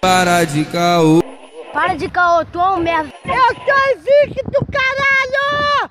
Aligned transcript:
Para 0.00 0.44
de 0.44 0.64
caô. 0.66 1.22
Para 1.72 1.94
de 1.94 2.08
caô, 2.08 2.44
tu 2.44 2.60
é 2.60 2.70
um 2.70 2.78
merda. 2.78 3.12
Eu 3.24 3.54
sou 3.54 3.96
invicto, 3.96 4.66
caralho! 4.70 5.90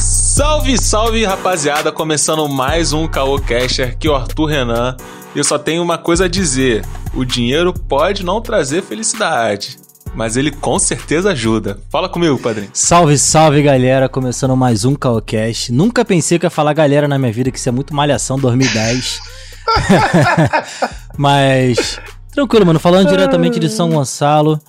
Salve, 0.00 0.78
salve 0.78 1.24
rapaziada, 1.24 1.92
começando 1.92 2.48
mais 2.48 2.92
um 2.92 3.06
Caô 3.06 3.38
Caster, 3.40 3.98
que 3.98 4.06
é 4.06 4.10
o 4.10 4.14
Arthur 4.14 4.46
Renan. 4.46 4.96
Eu 5.34 5.44
só 5.44 5.58
tenho 5.58 5.82
uma 5.82 5.98
coisa 5.98 6.24
a 6.24 6.28
dizer: 6.28 6.84
o 7.14 7.24
dinheiro 7.24 7.74
pode 7.74 8.24
não 8.24 8.40
trazer 8.40 8.82
felicidade, 8.82 9.76
mas 10.14 10.36
ele 10.36 10.50
com 10.50 10.78
certeza 10.78 11.30
ajuda. 11.30 11.78
Fala 11.88 12.08
comigo, 12.08 12.38
padrinho. 12.38 12.70
Salve, 12.72 13.16
salve 13.18 13.62
galera, 13.62 14.08
começando 14.08 14.56
mais 14.56 14.84
um 14.84 14.94
Caocast. 14.94 15.72
Nunca 15.72 16.04
pensei 16.04 16.38
que 16.38 16.46
ia 16.46 16.50
falar 16.50 16.72
galera 16.72 17.06
na 17.06 17.18
minha 17.18 17.32
vida, 17.32 17.50
que 17.50 17.58
isso 17.58 17.68
é 17.68 17.72
muito 17.72 17.94
malhação 17.94 18.38
2010. 18.38 19.20
Mas, 21.16 22.00
tranquilo, 22.32 22.66
mano, 22.66 22.80
falando 22.80 23.08
diretamente 23.08 23.58
de 23.60 23.68
São 23.68 23.90
Gonçalo. 23.90 24.60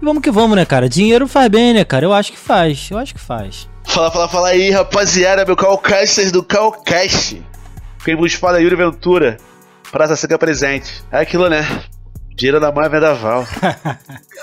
E 0.00 0.04
vamos 0.04 0.22
que 0.22 0.30
vamos, 0.30 0.56
né, 0.56 0.64
cara? 0.64 0.88
Dinheiro 0.88 1.26
faz 1.26 1.48
bem, 1.48 1.74
né, 1.74 1.84
cara? 1.84 2.04
Eu 2.04 2.12
acho 2.12 2.32
que 2.32 2.38
faz, 2.38 2.88
eu 2.90 2.98
acho 2.98 3.14
que 3.14 3.20
faz. 3.20 3.68
Fala, 3.84 4.10
fala, 4.10 4.28
fala 4.28 4.48
aí, 4.48 4.70
rapaziada, 4.70 5.44
meu 5.44 5.56
Calcasters 5.56 6.32
do 6.32 6.42
Calcast. 6.42 7.42
Quem 8.04 8.14
vos 8.14 8.34
fala 8.34 8.58
é 8.58 8.62
Yuri 8.62 8.76
Ventura. 8.76 9.36
Praça 9.90 10.16
Seca 10.16 10.38
presente. 10.38 11.02
É 11.10 11.20
aquilo, 11.20 11.48
né? 11.48 11.66
Dinheiro 12.36 12.60
na 12.60 12.70
mão 12.70 12.84
é 12.84 12.88
vendaval. 12.88 13.46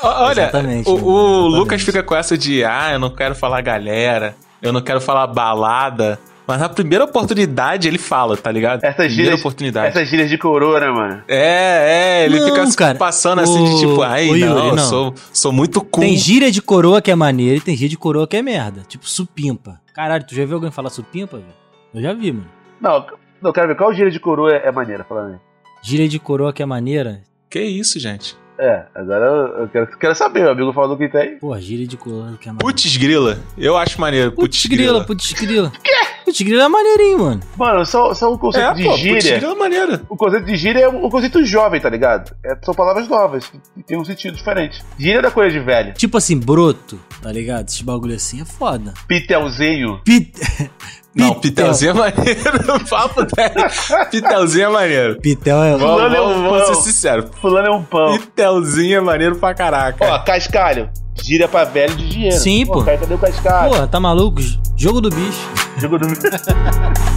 Olha, 0.02 0.42
Exatamente, 0.44 0.90
o, 0.90 0.96
né? 0.96 1.02
o 1.04 1.10
Exatamente. 1.12 1.56
Lucas 1.60 1.82
fica 1.84 2.02
com 2.04 2.16
essa 2.16 2.38
de, 2.38 2.64
ah, 2.64 2.92
eu 2.94 3.00
não 3.00 3.10
quero 3.12 3.36
falar 3.36 3.62
galera, 3.62 4.36
eu 4.62 4.74
não 4.74 4.82
quero 4.82 5.00
falar 5.00 5.28
balada. 5.28 6.20
Mas 6.46 6.60
na 6.60 6.68
primeira 6.68 7.06
oportunidade 7.06 7.88
ele 7.88 7.98
fala, 7.98 8.36
tá 8.36 8.52
ligado? 8.52 8.84
Essas 8.84 8.96
primeira 8.96 9.14
gírias, 9.24 9.40
oportunidade. 9.40 9.88
essas 9.88 10.10
gírias 10.10 10.30
de 10.30 10.38
coroa, 10.38 10.78
né, 10.80 10.90
mano? 10.90 11.22
É, 11.28 12.20
é, 12.22 12.26
ele 12.26 12.38
Não, 12.40 12.48
fica 12.50 12.66
se 12.66 12.76
cara, 12.76 12.98
passando 12.98 13.40
assim 13.40 13.62
o- 13.62 13.66
de 13.66 13.80
tipo, 13.80 14.02
ai, 14.02 14.28
o 14.28 14.36
Yuri, 14.36 14.50
não, 14.50 14.68
eu 14.70 14.76
não. 14.76 14.84
Sou, 14.84 15.14
sou 15.32 15.54
muito 15.54 15.80
cool. 15.80 16.04
Tem 16.04 16.18
gíria 16.18 16.52
de 16.52 16.62
coroa 16.62 17.02
que 17.02 17.10
é 17.12 17.16
maneira 17.16 17.56
e 17.58 17.62
tem 17.62 17.76
gíria 17.76 17.90
de 17.90 17.98
coroa 17.98 18.28
que 18.28 18.36
é 18.36 18.42
merda. 18.42 18.82
Tipo 18.88 19.08
supimpa. 19.08 19.80
Caralho, 19.94 20.26
tu 20.26 20.36
já 20.36 20.44
viu 20.46 20.56
alguém 20.56 20.70
falar 20.72 20.90
supimpa, 20.90 21.38
velho? 21.38 21.54
Eu 21.94 22.02
já 22.02 22.12
vi, 22.14 22.34
mano. 22.34 22.50
Não, 22.82 23.06
não, 23.42 23.54
quero 23.54 23.68
ver 23.70 23.76
qual 23.78 23.94
gíria 23.94 24.12
de 24.12 24.20
coroa 24.20 24.52
é 24.52 24.72
maneira, 24.72 25.06
falando 25.08 25.34
aí. 25.36 25.40
Gíria 25.82 26.10
de 26.10 26.20
coroa 26.20 26.52
que 26.52 26.62
é 26.62 26.66
maneira? 26.66 27.22
Que 27.54 27.62
isso, 27.62 28.00
gente? 28.00 28.36
É, 28.58 28.84
agora 28.96 29.26
eu, 29.60 29.68
quero, 29.68 29.86
quero 30.00 30.16
saber, 30.16 30.44
o 30.48 30.50
amigo 30.50 30.74
falou 30.74 30.98
que 30.98 31.08
tem. 31.08 31.38
Pô, 31.38 31.56
gíria 31.60 31.86
de 31.86 31.96
coroa 31.96 32.36
que 32.42 32.50
é 32.50 32.52
maneira. 32.52 32.58
Putz 32.66 32.98
grila. 32.98 33.40
Eu 33.56 33.78
acho 33.78 34.02
maneiro, 34.02 34.32
Putz 34.32 34.58
putz 34.64 34.66
grila, 34.66 34.92
grila. 34.94 35.06
putz 35.06 35.32
grila. 35.34 35.72
Putz 36.26 36.42
grila 36.42 36.64
é 36.64 36.68
maneirinho, 36.68 37.20
mano. 37.20 37.42
Mano, 37.58 37.86
só, 37.86 38.12
só 38.16 38.34
um 38.34 38.38
conceito 38.40 38.70
É, 38.70 38.74
de 38.74 38.84
pô, 38.84 38.90
putz 38.90 39.02
gíria. 39.02 39.38
grila 39.38 39.52
é 39.54 39.56
maneiro. 39.56 40.02
O 40.10 40.16
conceito 40.18 40.46
de 40.48 40.56
gíria 40.56 40.80
é 40.86 40.90
um 40.90 41.10
conceito 41.12 41.46
jovem, 41.46 41.80
tá 41.80 41.90
ligado? 41.90 42.36
É, 42.44 42.58
são 42.64 42.74
palavras 42.74 43.08
novas, 43.08 43.46
que 43.76 43.84
tem 43.84 44.00
um 44.00 44.06
sentido 44.06 44.36
diferente. 44.36 44.82
Gíria 44.98 45.22
da 45.22 45.30
coisa 45.30 45.52
de 45.52 45.60
velho. 45.64 45.94
Tipo 45.94 46.18
assim, 46.18 46.40
broto, 46.40 47.00
tá 47.22 47.32
ligado? 47.32 47.68
Esses 47.68 47.82
bagulho 47.84 48.16
assim 48.16 48.42
é 48.42 48.46
foda. 48.46 48.96
Pitelzinho. 49.08 50.02
Pit... 50.04 50.32
Não, 51.16 51.36
Pitel. 51.36 51.66
Pitelzinho 51.66 51.92
é 51.92 51.94
maneiro. 51.94 52.76
O 52.76 52.90
papo 52.90 53.22
dele. 53.24 53.70
Pitelzinho 54.10 54.66
é 54.66 54.70
maneiro. 54.70 55.20
Pitel 55.22 55.64
é. 55.64 55.78
Vamos, 55.78 55.86
Fulano 55.88 56.16
é 56.16 56.22
um 56.22 56.44
vamos, 56.44 56.64
pão. 56.66 56.76
ser 56.76 56.82
sinceros. 56.82 57.26
Fulano 57.40 57.68
é 57.68 57.72
um 57.72 57.84
pão. 57.84 58.18
Pitelzinho 58.18 58.98
é 58.98 59.02
maneiro 59.02 59.36
pra 59.36 59.54
caraca. 59.54 60.04
Ó, 60.04 60.20
cascalho. 60.20 60.90
Gíria 61.24 61.48
pra 61.48 61.64
velho 61.64 61.96
de 61.96 62.10
dinheiro. 62.10 62.38
Sim, 62.38 62.66
pô. 62.66 62.84
cara, 62.84 62.98
cadê 62.98 63.14
o 63.14 63.18
cascalho? 63.20 63.70
Porra, 63.70 63.88
tá 63.88 64.00
maluco? 64.00 64.42
Jogo 64.76 65.00
do 65.00 65.10
bicho. 65.10 65.50
Jogo 65.78 66.00
do... 66.00 66.08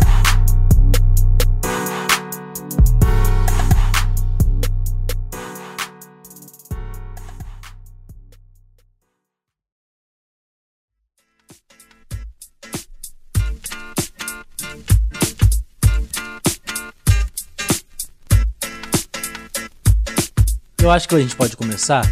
Eu 20.86 20.92
acho 20.92 21.08
que 21.08 21.16
a 21.16 21.18
gente 21.18 21.34
pode 21.34 21.56
começar. 21.56 22.08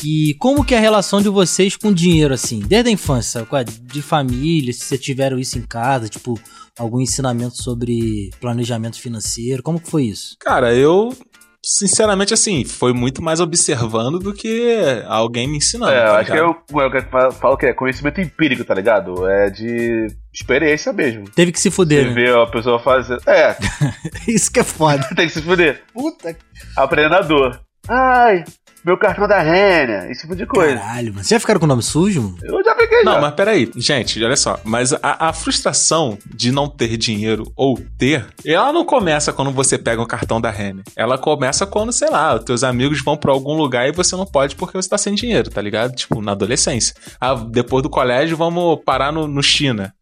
Que 0.00 0.34
como 0.38 0.64
que 0.64 0.74
é 0.74 0.78
a 0.78 0.80
relação 0.80 1.20
de 1.20 1.28
vocês 1.28 1.76
com 1.76 1.92
dinheiro, 1.92 2.32
assim, 2.32 2.60
desde 2.60 2.88
a 2.88 2.92
infância, 2.92 3.46
de 3.82 4.00
família, 4.00 4.72
se 4.72 4.80
vocês 4.80 4.98
tiveram 5.02 5.38
isso 5.38 5.58
em 5.58 5.62
casa, 5.62 6.08
tipo, 6.08 6.40
algum 6.78 6.98
ensinamento 6.98 7.62
sobre 7.62 8.30
planejamento 8.40 8.98
financeiro, 8.98 9.62
como 9.62 9.78
que 9.78 9.90
foi 9.90 10.04
isso? 10.04 10.34
Cara, 10.40 10.74
eu, 10.74 11.14
sinceramente, 11.62 12.32
assim, 12.32 12.64
foi 12.64 12.94
muito 12.94 13.22
mais 13.22 13.38
observando 13.38 14.18
do 14.18 14.32
que 14.32 14.78
alguém 15.06 15.46
me 15.46 15.58
ensinando. 15.58 15.92
É, 15.92 16.00
eu 16.00 16.06
tá 16.06 16.18
acho 16.20 16.32
que 16.32 16.38
eu, 16.38 16.56
eu 16.80 17.32
falo- 17.32 17.56
que 17.58 17.66
é 17.66 17.74
conhecimento 17.74 18.18
empírico, 18.18 18.64
tá 18.64 18.72
ligado? 18.72 19.28
É 19.28 19.50
de 19.50 20.06
experiência 20.32 20.90
mesmo. 20.90 21.28
Teve 21.30 21.52
que 21.52 21.60
se 21.60 21.68
Você 21.70 21.76
fuder, 21.76 22.06
né? 22.06 22.14
vê 22.14 22.30
a 22.30 22.46
pessoa 22.46 22.78
fazendo. 22.78 23.20
É, 23.28 23.54
Isso 24.26 24.50
que 24.50 24.60
é 24.60 24.64
foda. 24.64 25.06
tem 25.14 25.26
que 25.26 25.34
se 25.34 25.42
fuder. 25.42 25.82
Puta 25.92 26.34
Aprendendo 26.74 27.14
a 27.14 27.20
dor. 27.20 27.66
Ai, 27.88 28.44
meu 28.84 28.96
cartão 28.96 29.26
da 29.26 29.40
Rênia. 29.40 30.10
Esse 30.10 30.22
tipo 30.22 30.36
de 30.36 30.46
coisa. 30.46 30.76
Caralho, 30.76 31.06
mano. 31.12 31.16
Vocês 31.18 31.28
já 31.28 31.40
ficaram 31.40 31.58
com 31.60 31.66
o 31.66 31.68
nome 31.68 31.82
sujo, 31.82 32.22
mano? 32.22 32.38
Eu 32.42 32.64
já 32.64 32.74
peguei 32.74 33.02
Não, 33.02 33.14
já. 33.14 33.20
mas 33.20 33.34
peraí, 33.34 33.70
gente, 33.76 34.22
olha 34.24 34.36
só. 34.36 34.58
Mas 34.64 34.92
a, 34.92 35.28
a 35.28 35.32
frustração 35.32 36.18
de 36.34 36.52
não 36.52 36.68
ter 36.68 36.96
dinheiro 36.96 37.52
ou 37.56 37.78
ter, 37.98 38.26
ela 38.44 38.72
não 38.72 38.84
começa 38.84 39.32
quando 39.32 39.50
você 39.50 39.76
pega 39.76 40.00
um 40.02 40.06
cartão 40.06 40.40
da 40.40 40.50
Renner. 40.50 40.84
Ela 40.94 41.18
começa 41.18 41.66
quando, 41.66 41.92
sei 41.92 42.10
lá, 42.10 42.36
os 42.36 42.44
teus 42.44 42.62
amigos 42.62 43.02
vão 43.02 43.16
pra 43.16 43.32
algum 43.32 43.54
lugar 43.56 43.88
e 43.88 43.92
você 43.92 44.14
não 44.16 44.26
pode 44.26 44.54
porque 44.56 44.76
você 44.76 44.88
tá 44.88 44.98
sem 44.98 45.14
dinheiro, 45.14 45.50
tá 45.50 45.60
ligado? 45.60 45.94
Tipo, 45.94 46.20
na 46.22 46.32
adolescência. 46.32 46.94
Ah, 47.20 47.34
depois 47.34 47.82
do 47.82 47.90
colégio, 47.90 48.36
vamos 48.36 48.80
parar 48.84 49.12
no, 49.12 49.26
no 49.26 49.42
China. 49.42 49.92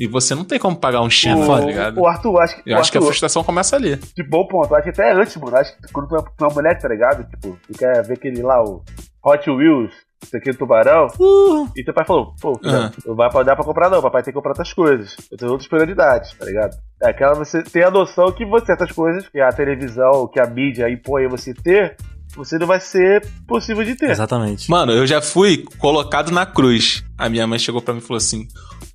E 0.00 0.06
você 0.06 0.34
não 0.34 0.44
tem 0.44 0.58
como 0.58 0.76
pagar 0.76 1.00
um 1.02 1.10
foda. 1.10 1.60
tá 1.62 1.66
ligado? 1.66 2.00
O 2.00 2.06
Arthur, 2.06 2.40
acho 2.40 2.62
que. 2.62 2.70
Eu 2.70 2.76
o 2.76 2.80
acho 2.80 2.90
que 2.92 2.98
a 2.98 3.00
Arthur, 3.00 3.08
frustração 3.08 3.42
começa 3.44 3.76
ali. 3.76 3.96
De 3.96 4.22
bom 4.28 4.46
ponto. 4.46 4.74
Acho 4.74 4.84
que 4.84 4.90
até 4.90 5.12
antes, 5.12 5.36
mano. 5.36 5.56
Acho 5.56 5.76
que 5.76 5.92
quando 5.92 6.08
tu 6.08 6.16
é, 6.16 6.22
tu 6.22 6.44
é 6.44 6.48
uma 6.48 6.54
mulher, 6.54 6.78
tá 6.78 6.88
ligado? 6.88 7.24
Tipo, 7.28 7.58
tu 7.66 7.78
quer 7.78 8.02
ver 8.04 8.14
aquele 8.14 8.42
lá, 8.42 8.62
o 8.62 8.82
Hot 9.24 9.50
Wheels, 9.50 9.92
isso 10.22 10.36
aqui 10.36 10.50
do 10.52 10.58
tubarão. 10.58 11.06
Uh, 11.18 11.68
E 11.76 11.84
teu 11.84 11.92
pai 11.94 12.04
falou, 12.06 12.34
pô, 12.40 12.58
Ah. 12.64 12.90
não 13.06 13.14
vai 13.14 13.30
pra- 13.30 13.42
dar 13.42 13.56
pra 13.56 13.64
comprar 13.64 13.88
não, 13.90 14.00
papai 14.02 14.22
tem 14.22 14.32
que 14.32 14.36
comprar 14.36 14.50
outras 14.52 14.72
coisas. 14.72 15.16
Eu 15.30 15.36
tenho 15.38 15.50
outras 15.52 15.68
prioridades, 15.68 16.32
tá 16.34 16.44
ligado? 16.44 16.76
É 17.02 17.10
aquela 17.10 17.34
você 17.34 17.62
tem 17.62 17.82
a 17.84 17.90
noção 17.90 18.30
que 18.32 18.44
você, 18.46 18.66
certas 18.66 18.90
coisas, 18.92 19.28
que 19.28 19.40
a 19.40 19.50
televisão, 19.52 20.28
que 20.32 20.40
a 20.40 20.46
mídia 20.46 20.88
impõe 20.90 21.26
a 21.26 21.28
você 21.28 21.52
ter, 21.54 21.96
você 22.34 22.58
não 22.58 22.66
vai 22.66 22.80
ser 22.80 23.24
possível 23.46 23.84
de 23.84 23.94
ter. 23.96 24.10
exatamente. 24.10 24.70
Mano, 24.70 24.92
eu 24.92 25.06
já 25.06 25.20
fui 25.22 25.64
colocado 25.78 26.30
na 26.32 26.44
cruz. 26.46 27.04
A 27.16 27.28
minha 27.28 27.46
mãe 27.46 27.58
chegou 27.58 27.80
pra 27.82 27.94
mim 27.94 28.00
e 28.00 28.02
falou 28.02 28.18
assim: 28.18 28.46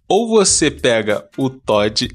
ou 0.08 0.28
você 0.28 0.70
pega 0.70 1.26
o 1.38 1.50
Todd, 1.50 2.10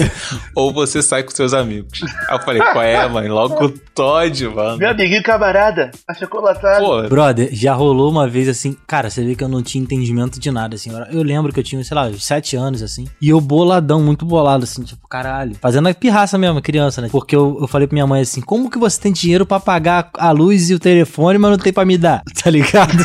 ou 0.54 0.72
você 0.72 1.02
sai 1.02 1.22
com 1.22 1.30
seus 1.30 1.52
amigos. 1.52 2.00
Aí 2.28 2.36
eu 2.36 2.40
falei, 2.40 2.62
qual 2.62 2.82
é, 2.82 3.08
mãe? 3.08 3.28
Logo 3.28 3.64
o 3.64 3.68
Todd, 3.94 4.48
mano. 4.48 4.78
Meu 4.78 4.90
amiguinho 4.90 5.22
camarada, 5.22 5.90
achocolatado. 6.08 6.84
Pô, 6.84 7.02
Brother, 7.08 7.50
já 7.52 7.74
rolou 7.74 8.10
uma 8.10 8.28
vez 8.28 8.48
assim, 8.48 8.76
cara, 8.86 9.10
você 9.10 9.24
vê 9.24 9.34
que 9.34 9.44
eu 9.44 9.48
não 9.48 9.62
tinha 9.62 9.82
entendimento 9.82 10.38
de 10.40 10.50
nada, 10.50 10.76
assim. 10.76 10.90
Eu- 11.10 11.22
lembro 11.22 11.52
que 11.52 11.60
eu 11.60 11.64
tinha, 11.64 11.82
sei 11.84 11.94
lá, 11.94 12.06
uns 12.06 12.24
sete 12.24 12.56
anos, 12.56 12.82
assim. 12.82 13.06
E 13.20 13.28
eu 13.28 13.40
boladão, 13.40 14.00
muito 14.02 14.24
bolado, 14.24 14.64
assim, 14.64 14.82
tipo, 14.82 15.06
caralho. 15.08 15.54
Fazendo 15.60 15.88
a 15.88 15.94
pirraça 15.94 16.36
mesmo, 16.38 16.60
criança, 16.62 17.00
né? 17.00 17.08
Porque 17.10 17.34
eu, 17.36 17.58
eu 17.60 17.66
falei 17.68 17.86
pra 17.86 17.94
minha 17.94 18.06
mãe 18.06 18.22
assim, 18.22 18.40
como 18.40 18.70
que 18.70 18.78
você 18.78 19.00
tem 19.00 19.12
dinheiro 19.12 19.44
pra 19.46 19.58
pagar 19.60 20.10
a 20.14 20.30
luz 20.30 20.70
e 20.70 20.74
o 20.74 20.78
telefone, 20.78 21.38
mas 21.38 21.50
não 21.50 21.58
tem 21.58 21.72
pra 21.72 21.84
me 21.84 21.96
dar? 21.98 22.22
Tá 22.42 22.50
ligado? 22.50 23.04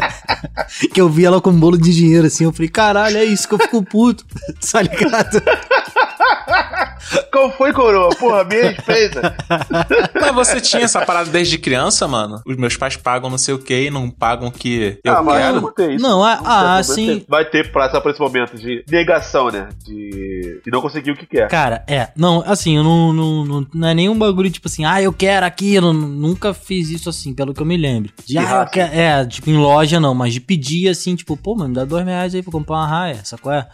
que 0.92 1.00
eu 1.00 1.08
vi 1.08 1.24
ela 1.24 1.40
com 1.40 1.50
um 1.50 1.58
bolo 1.58 1.78
de 1.78 1.94
dinheiro, 1.94 2.26
assim. 2.26 2.44
Eu 2.44 2.52
falei, 2.52 2.68
caralho, 2.68 3.16
é 3.16 3.24
isso 3.24 3.48
que 3.48 3.54
eu 3.54 3.58
fico 3.58 3.82
puto. 3.82 4.24
Tá 4.70 4.82
ligado? 4.82 5.42
Qual 7.32 7.50
foi, 7.52 7.72
coroa? 7.72 8.10
Porra, 8.16 8.44
me 8.44 8.56
respeita. 8.56 9.34
mas 10.20 10.34
você 10.34 10.60
tinha 10.60 10.84
essa 10.84 11.04
parada 11.04 11.30
desde 11.30 11.58
criança, 11.58 12.06
mano? 12.06 12.42
Os 12.46 12.56
meus 12.56 12.76
pais 12.76 12.96
pagam 12.96 13.30
não 13.30 13.38
sei 13.38 13.54
o 13.54 13.58
que 13.58 13.86
e 13.86 13.90
não 13.90 14.10
pagam 14.10 14.48
o 14.48 14.52
que 14.52 14.98
eu 15.02 15.12
ah, 15.12 15.22
mas 15.22 15.34
eu 15.36 15.40
quero? 15.40 15.60
não 15.60 15.94
isso. 15.94 16.02
Não, 16.02 16.24
ah, 16.24 16.36
tem, 16.36 16.46
ah, 16.46 16.74
vai 16.74 16.84
sim. 16.84 17.06
ter. 17.06 17.26
Vai 17.28 17.44
ter 17.44 17.72
pra 17.72 17.86
passar 17.86 18.00
por 18.00 18.10
esse 18.10 18.20
momento 18.20 18.56
de 18.56 18.84
negação, 18.90 19.50
né? 19.50 19.68
De, 19.84 20.60
de 20.64 20.70
não 20.70 20.80
conseguir 20.80 21.12
o 21.12 21.16
que 21.16 21.26
quer. 21.26 21.48
Cara, 21.48 21.84
é. 21.86 22.08
Não, 22.16 22.42
assim, 22.46 22.76
eu 22.76 22.84
não, 22.84 23.12
não, 23.12 23.44
não, 23.44 23.66
não 23.72 23.88
é 23.88 23.94
nenhum 23.94 24.18
bagulho 24.18 24.50
tipo 24.50 24.68
assim, 24.68 24.84
ah, 24.84 25.00
eu 25.00 25.12
quero 25.12 25.46
aquilo. 25.46 25.92
Nunca 25.92 26.52
fiz 26.52 26.90
isso 26.90 27.08
assim, 27.08 27.34
pelo 27.34 27.54
que 27.54 27.60
eu 27.60 27.66
me 27.66 27.76
lembro. 27.76 28.12
De, 28.24 28.38
ah, 28.38 28.62
eu 28.64 28.70
quero, 28.70 28.94
é, 28.94 29.24
tipo, 29.26 29.50
em 29.50 29.56
loja 29.56 30.00
não, 30.00 30.14
mas 30.14 30.32
de 30.34 30.40
pedir 30.40 30.88
assim, 30.88 31.14
tipo, 31.14 31.36
pô, 31.36 31.54
mano, 31.54 31.68
me 31.68 31.74
dá 31.74 31.84
dois 31.84 32.04
reais 32.04 32.34
aí 32.34 32.42
pra 32.42 32.52
comprar 32.52 32.76
uma 32.76 32.86
raia, 32.86 33.20
sacou? 33.24 33.52
É? 33.52 33.68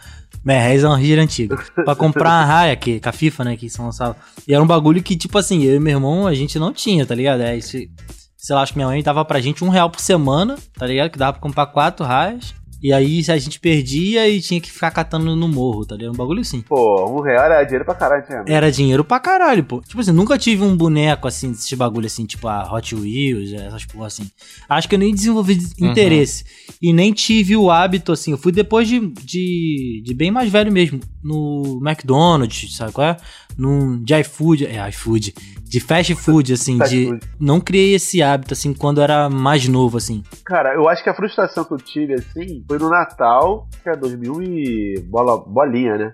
Reais 0.45 0.83
é 0.83 0.87
uma 0.87 0.99
gíria 0.99 1.23
antiga. 1.23 1.57
Pra 1.73 1.95
comprar 1.95 2.29
uma 2.29 2.45
raia, 2.45 2.75
que, 2.75 2.99
com 2.99 3.09
a 3.09 3.11
FIFA, 3.11 3.32
né, 3.41 3.55
que 3.55 3.69
São 3.69 3.85
Gonçalo. 3.85 4.15
E 4.45 4.53
era 4.53 4.61
um 4.61 4.67
bagulho 4.67 5.01
que, 5.01 5.15
tipo 5.15 5.37
assim, 5.37 5.63
eu 5.63 5.77
e 5.77 5.79
meu 5.79 5.95
irmão, 5.95 6.27
a 6.27 6.33
gente 6.33 6.59
não 6.59 6.73
tinha, 6.73 7.05
tá 7.05 7.15
ligado? 7.15 7.41
É, 7.41 7.55
esse, 7.55 7.89
sei 8.37 8.55
lá, 8.55 8.61
acho 8.61 8.73
que 8.73 8.77
minha 8.77 8.89
mãe 8.89 9.01
dava 9.01 9.23
pra 9.23 9.39
gente 9.39 9.63
um 9.63 9.69
real 9.69 9.89
por 9.89 10.01
semana, 10.01 10.57
tá 10.77 10.85
ligado? 10.85 11.09
Que 11.09 11.17
dava 11.17 11.33
pra 11.33 11.41
comprar 11.41 11.67
quatro 11.67 12.05
raias. 12.05 12.53
E 12.83 12.91
aí 12.91 13.23
a 13.29 13.37
gente 13.37 13.61
perdia 13.61 14.27
e 14.27 14.41
tinha 14.41 14.59
que 14.59 14.69
ficar 14.69 14.91
catando 14.91 15.33
no 15.37 15.47
morro, 15.47 15.85
tá 15.85 15.95
ligado? 15.95 16.13
Um 16.13 16.17
bagulho 16.17 16.41
assim. 16.41 16.59
Pô, 16.59 17.09
um 17.09 17.21
real 17.21 17.45
era 17.45 17.63
dinheiro 17.63 17.85
pra 17.85 17.95
caralho, 17.95 18.25
tinha. 18.25 18.43
Era 18.45 18.69
dinheiro 18.69 19.05
pra 19.05 19.21
caralho, 19.21 19.63
pô. 19.63 19.79
Tipo 19.79 20.01
assim, 20.01 20.11
nunca 20.11 20.37
tive 20.37 20.63
um 20.63 20.75
boneco 20.75 21.25
assim, 21.25 21.51
desse 21.51 21.77
bagulho 21.77 22.07
assim, 22.07 22.25
tipo 22.25 22.45
a 22.45 22.69
Hot 22.69 22.93
Wheels, 22.93 23.53
essas 23.53 23.85
porra 23.85 24.07
assim. 24.07 24.29
Acho 24.67 24.89
que 24.89 24.95
eu 24.95 24.99
nem 24.99 25.15
desenvolvi 25.15 25.57
interesse. 25.79 26.43
E 26.81 26.91
nem 26.91 27.13
tive 27.13 27.55
o 27.55 27.71
hábito, 27.71 28.11
assim. 28.11 28.31
Eu 28.31 28.37
fui 28.37 28.51
depois 28.51 28.85
de, 28.85 28.99
de, 28.99 30.01
de 30.03 30.13
bem 30.13 30.29
mais 30.29 30.51
velho 30.51 30.69
mesmo. 30.69 30.99
No 31.23 31.79
McDonald's, 31.81 32.75
sabe 32.75 32.91
qual 32.91 33.07
é? 33.07 33.17
Num, 33.57 34.01
de 34.01 34.13
iFood. 34.19 34.65
É, 34.65 34.89
iFood. 34.89 35.33
De 35.63 35.79
fast 35.79 36.13
food, 36.15 36.53
assim. 36.53 36.77
Fast 36.77 36.95
de, 36.95 37.07
food. 37.07 37.27
Não 37.39 37.59
criei 37.59 37.95
esse 37.95 38.21
hábito, 38.21 38.53
assim, 38.53 38.73
quando 38.73 39.01
era 39.01 39.29
mais 39.29 39.67
novo, 39.67 39.97
assim. 39.97 40.23
Cara, 40.45 40.73
eu 40.75 40.87
acho 40.87 41.03
que 41.03 41.09
a 41.09 41.15
frustração 41.15 41.63
que 41.63 41.73
eu 41.73 41.77
tive, 41.77 42.13
assim, 42.13 42.63
foi 42.67 42.77
no 42.77 42.89
Natal, 42.89 43.67
que 43.81 43.89
é 43.89 43.95
2000 43.95 44.41
e 44.43 44.99
bola, 45.07 45.37
bolinha, 45.37 45.97
né? 45.97 46.13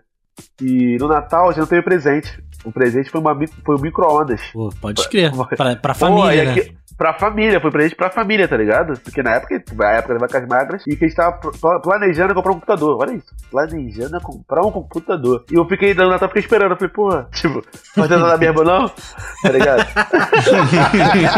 E 0.62 0.98
no 1.00 1.08
Natal 1.08 1.46
a 1.46 1.52
gente 1.52 1.60
não 1.60 1.68
teve 1.68 1.82
presente. 1.82 2.42
O 2.66 2.72
presente 2.72 3.10
foi, 3.10 3.22
uma, 3.22 3.38
foi 3.66 3.76
um 3.76 3.82
micro-ondas. 3.82 4.42
Pô, 4.52 4.70
pode 4.82 5.08
crer. 5.10 5.32
Pra, 5.56 5.76
pra 5.76 5.94
Pô, 5.94 6.00
família, 6.00 6.44
e 6.44 6.46
né? 6.46 6.66
Pra 6.98 7.14
família, 7.14 7.62
foi 7.62 7.72
presente 7.72 7.96
pra 7.96 8.10
família, 8.10 8.46
tá 8.46 8.58
ligado? 8.58 9.00
Porque 9.00 9.24
na 9.24 9.36
época, 9.36 9.64
na 9.74 9.92
época 9.92 10.14
das 10.16 10.20
vacas 10.22 10.48
magras, 10.50 10.84
e 10.86 10.98
que 10.98 11.06
a 11.06 11.08
gente 11.08 11.16
tava 11.16 11.38
pl- 11.38 11.80
planejando 11.82 12.34
comprar 12.34 12.52
um 12.52 12.56
computador. 12.56 12.98
Olha 13.00 13.14
isso. 13.16 13.28
Planejando 13.50 14.20
comprar 14.20 14.66
um 14.66 14.72
computador. 14.72 15.46
E 15.50 15.56
eu 15.56 15.66
fiquei 15.66 15.94
dando 15.94 16.10
Natal, 16.10 16.28
fiquei 16.28 16.42
esperando. 16.42 16.72
Eu 16.72 16.76
falei, 16.78 16.92
porra, 16.94 17.30
tipo, 17.32 17.64
fazendo 17.96 18.20
nada 18.26 18.38
mesmo 18.38 18.64
não? 18.66 18.92
Tá 19.42 19.50
ligado? 19.50 19.88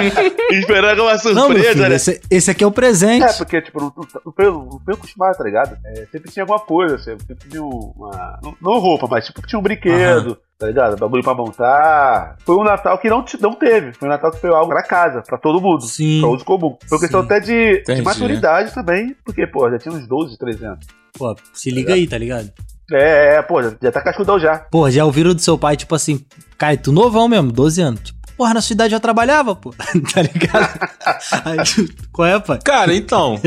esperando 0.52 1.04
uma 1.04 1.18
surpresa, 1.18 1.48
Não, 1.48 1.56
filho, 1.56 1.90
né? 1.90 1.96
esse, 1.96 2.22
esse 2.30 2.52
aqui 2.52 2.64
é 2.64 2.68
o 2.68 2.72
presente. 2.72 3.24
É, 3.24 3.34
porque, 3.34 3.62
tipo, 3.62 3.80
não, 3.80 3.94
não, 4.26 4.34
foi, 4.34 4.46
não 4.46 4.82
foi 4.84 4.94
acostumado, 4.96 5.38
tá 5.38 5.44
ligado? 5.44 5.78
É, 5.86 6.06
sempre 6.12 6.32
tinha 6.32 6.44
alguma 6.44 6.60
coisa, 6.60 6.98
sempre 6.98 7.36
tinha 7.36 7.64
uma. 7.64 8.40
Não, 8.42 8.56
não 8.62 8.80
roupa, 8.80 9.08
mas 9.10 9.26
tipo, 9.26 9.46
tinha 9.46 9.60
um 9.60 9.64
brinquedo, 9.64 10.38
tá 10.62 10.68
ligado? 10.68 10.96
Bagulho 10.96 11.24
pra 11.24 11.34
montar. 11.34 12.36
Foi 12.46 12.56
um 12.56 12.64
Natal 12.64 12.98
que 13.00 13.10
não, 13.10 13.24
te- 13.26 13.42
não 13.42 13.54
teve. 13.54 13.94
Foi 13.94 14.08
um 14.08 14.12
Natal 14.12 14.30
que 14.32 14.40
foi 14.40 14.52
algo 14.52 14.70
pra 14.70 14.84
casa, 14.84 15.22
pra 15.24 15.38
todo 15.38 15.60
mundo. 15.60 15.82
Sim. 15.82 16.22
Pra 16.22 16.30
uso 16.30 16.46
comum. 16.46 16.78
Foi 16.88 17.00
questão 17.00 17.22
Sim. 17.22 17.26
até 17.26 17.40
de, 17.40 17.84
de 17.84 18.02
maturidade 18.04 18.72
também, 18.74 19.16
porque, 19.26 19.48
pô, 19.48 19.70
já 19.72 19.80
tinha 19.80 19.94
uns 19.94 20.08
12, 20.08 20.38
13 20.38 20.64
anos. 20.66 20.86
Pô, 21.18 21.36
se 21.52 21.72
liga 21.72 21.94
aí, 21.96 22.08
tá 22.08 22.18
ligado? 22.18 22.50
É, 22.94 23.36
é, 23.38 23.42
pô, 23.42 23.62
já, 23.64 23.74
já 23.82 23.92
tá 23.92 24.02
cascudão 24.02 24.38
já. 24.40 24.60
Pô, 24.72 24.90
já 24.90 25.04
ouviram 25.04 25.34
do 25.34 25.42
seu 25.42 25.58
pai, 25.58 25.76
tipo 25.76 25.96
assim, 25.96 26.24
cara, 26.58 26.78
tu 26.78 26.92
novão 26.92 27.28
mesmo, 27.28 27.52
12 27.52 27.82
anos. 27.82 28.02
Tipo, 28.02 28.20
porra, 28.42 28.56
na 28.56 28.62
sua 28.62 28.74
idade 28.74 28.96
eu 28.96 29.00
trabalhava, 29.00 29.56
pô. 29.56 29.70
tá 30.12 30.24
ligado? 30.24 30.90
Aí, 31.46 31.58
qual 32.12 32.28
é, 32.28 32.40
pai? 32.40 32.58
Cara, 32.66 32.92
então, 32.96 33.40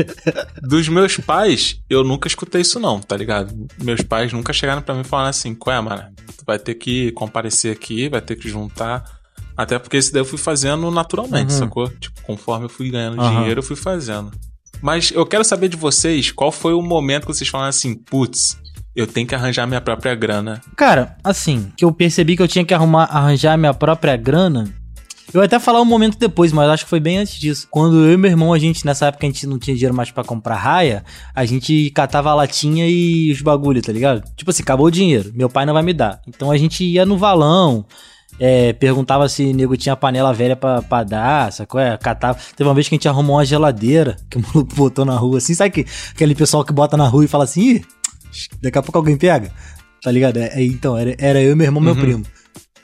dos 0.61 0.87
meus 0.87 1.17
pais, 1.17 1.81
eu 1.89 2.01
nunca 2.01 2.29
escutei 2.29 2.61
isso 2.61 2.79
não, 2.79 3.01
tá 3.01 3.17
ligado? 3.17 3.53
Meus 3.83 3.99
pais 4.01 4.31
nunca 4.31 4.53
chegaram 4.53 4.81
pra 4.81 4.95
mim 4.95 5.03
falando 5.03 5.27
assim, 5.27 5.53
qual 5.53 5.75
é, 5.75 5.81
mano? 5.81 6.03
Tu 6.37 6.45
vai 6.47 6.57
ter 6.57 6.75
que 6.75 7.11
comparecer 7.11 7.73
aqui, 7.75 8.07
vai 8.07 8.21
ter 8.21 8.37
que 8.37 8.47
juntar. 8.47 9.03
Até 9.57 9.77
porque 9.77 9.97
isso 9.97 10.13
daí 10.13 10.21
eu 10.21 10.25
fui 10.25 10.37
fazendo 10.37 10.89
naturalmente, 10.89 11.51
Uhum. 11.51 11.59
sacou? 11.59 11.89
Tipo, 11.89 12.21
conforme 12.21 12.65
eu 12.67 12.69
fui 12.69 12.89
ganhando 12.89 13.19
Aham. 13.21 13.39
dinheiro, 13.39 13.59
eu 13.59 13.63
fui 13.63 13.75
fazendo. 13.75 14.31
Mas 14.81 15.11
eu 15.11 15.25
quero 15.25 15.43
saber 15.43 15.67
de 15.67 15.75
vocês, 15.75 16.31
qual 16.31 16.53
foi 16.53 16.73
o 16.73 16.81
momento 16.81 17.27
que 17.27 17.33
vocês 17.33 17.49
falaram 17.49 17.69
assim, 17.69 17.95
putz, 17.95 18.57
eu 18.95 19.05
tenho 19.05 19.27
que 19.27 19.35
arranjar 19.35 19.67
minha 19.67 19.81
própria 19.81 20.15
grana. 20.15 20.61
Cara, 20.77 21.17
assim, 21.21 21.69
que 21.75 21.83
eu 21.83 21.91
percebi 21.91 22.37
que 22.37 22.41
eu 22.41 22.47
tinha 22.47 22.63
que 22.63 22.73
arrumar, 22.73 23.03
arranjar 23.11 23.57
minha 23.57 23.73
própria 23.73 24.15
grana. 24.15 24.73
Eu 25.33 25.41
ia 25.41 25.45
até 25.45 25.59
falar 25.59 25.81
um 25.81 25.85
momento 25.85 26.17
depois, 26.17 26.51
mas 26.53 26.69
acho 26.69 26.83
que 26.85 26.89
foi 26.89 26.99
bem 26.99 27.17
antes 27.17 27.37
disso. 27.39 27.67
Quando 27.69 27.97
eu 28.05 28.13
e 28.13 28.17
meu 28.17 28.29
irmão, 28.31 28.53
a 28.53 28.59
gente, 28.59 28.85
nessa 28.85 29.07
época 29.07 29.25
a 29.25 29.29
gente 29.29 29.45
não 29.45 29.59
tinha 29.59 29.75
dinheiro 29.75 29.93
mais 29.95 30.09
pra 30.11 30.23
comprar 30.23 30.55
raia, 30.55 31.03
a 31.33 31.43
gente 31.45 31.89
catava 31.91 32.29
a 32.29 32.35
latinha 32.35 32.87
e 32.87 33.31
os 33.31 33.41
bagulho, 33.41 33.81
tá 33.81 33.91
ligado? 33.91 34.23
Tipo 34.35 34.51
assim, 34.51 34.63
acabou 34.63 34.85
o 34.85 34.91
dinheiro, 34.91 35.31
meu 35.35 35.49
pai 35.49 35.65
não 35.65 35.73
vai 35.73 35.83
me 35.83 35.93
dar. 35.93 36.21
Então 36.27 36.51
a 36.51 36.57
gente 36.57 36.83
ia 36.85 37.05
no 37.05 37.17
valão, 37.17 37.85
é, 38.39 38.71
perguntava 38.73 39.27
se 39.27 39.43
o 39.43 39.53
nego 39.53 39.75
tinha 39.75 39.95
panela 39.95 40.31
velha 40.33 40.55
pra, 40.55 40.81
pra 40.81 41.03
dar, 41.03 41.51
sacou? 41.51 41.81
É, 41.81 41.97
catava. 41.97 42.37
Teve 42.55 42.67
uma 42.69 42.73
vez 42.75 42.87
que 42.87 42.95
a 42.95 42.97
gente 42.97 43.07
arrumou 43.09 43.35
uma 43.37 43.45
geladeira, 43.45 44.15
que 44.29 44.37
o 44.37 44.41
maluco 44.41 44.73
botou 44.75 45.03
na 45.05 45.15
rua, 45.17 45.39
assim, 45.39 45.53
sabe 45.53 45.71
que, 45.71 45.85
aquele 46.11 46.35
pessoal 46.35 46.63
que 46.63 46.71
bota 46.71 46.95
na 46.95 47.07
rua 47.07 47.25
e 47.25 47.27
fala 47.27 47.43
assim, 47.43 47.61
Ih, 47.75 47.85
daqui 48.61 48.77
a 48.77 48.81
pouco 48.81 48.97
alguém 48.97 49.17
pega? 49.17 49.51
Tá 50.01 50.11
ligado? 50.11 50.37
É, 50.37 50.61
é, 50.61 50.63
então, 50.63 50.95
era, 50.95 51.15
era 51.17 51.41
eu, 51.41 51.55
meu 51.55 51.65
irmão 51.65 51.81
e 51.81 51.85
meu 51.85 51.95
Uhum. 51.95 51.99
primo. 51.99 52.25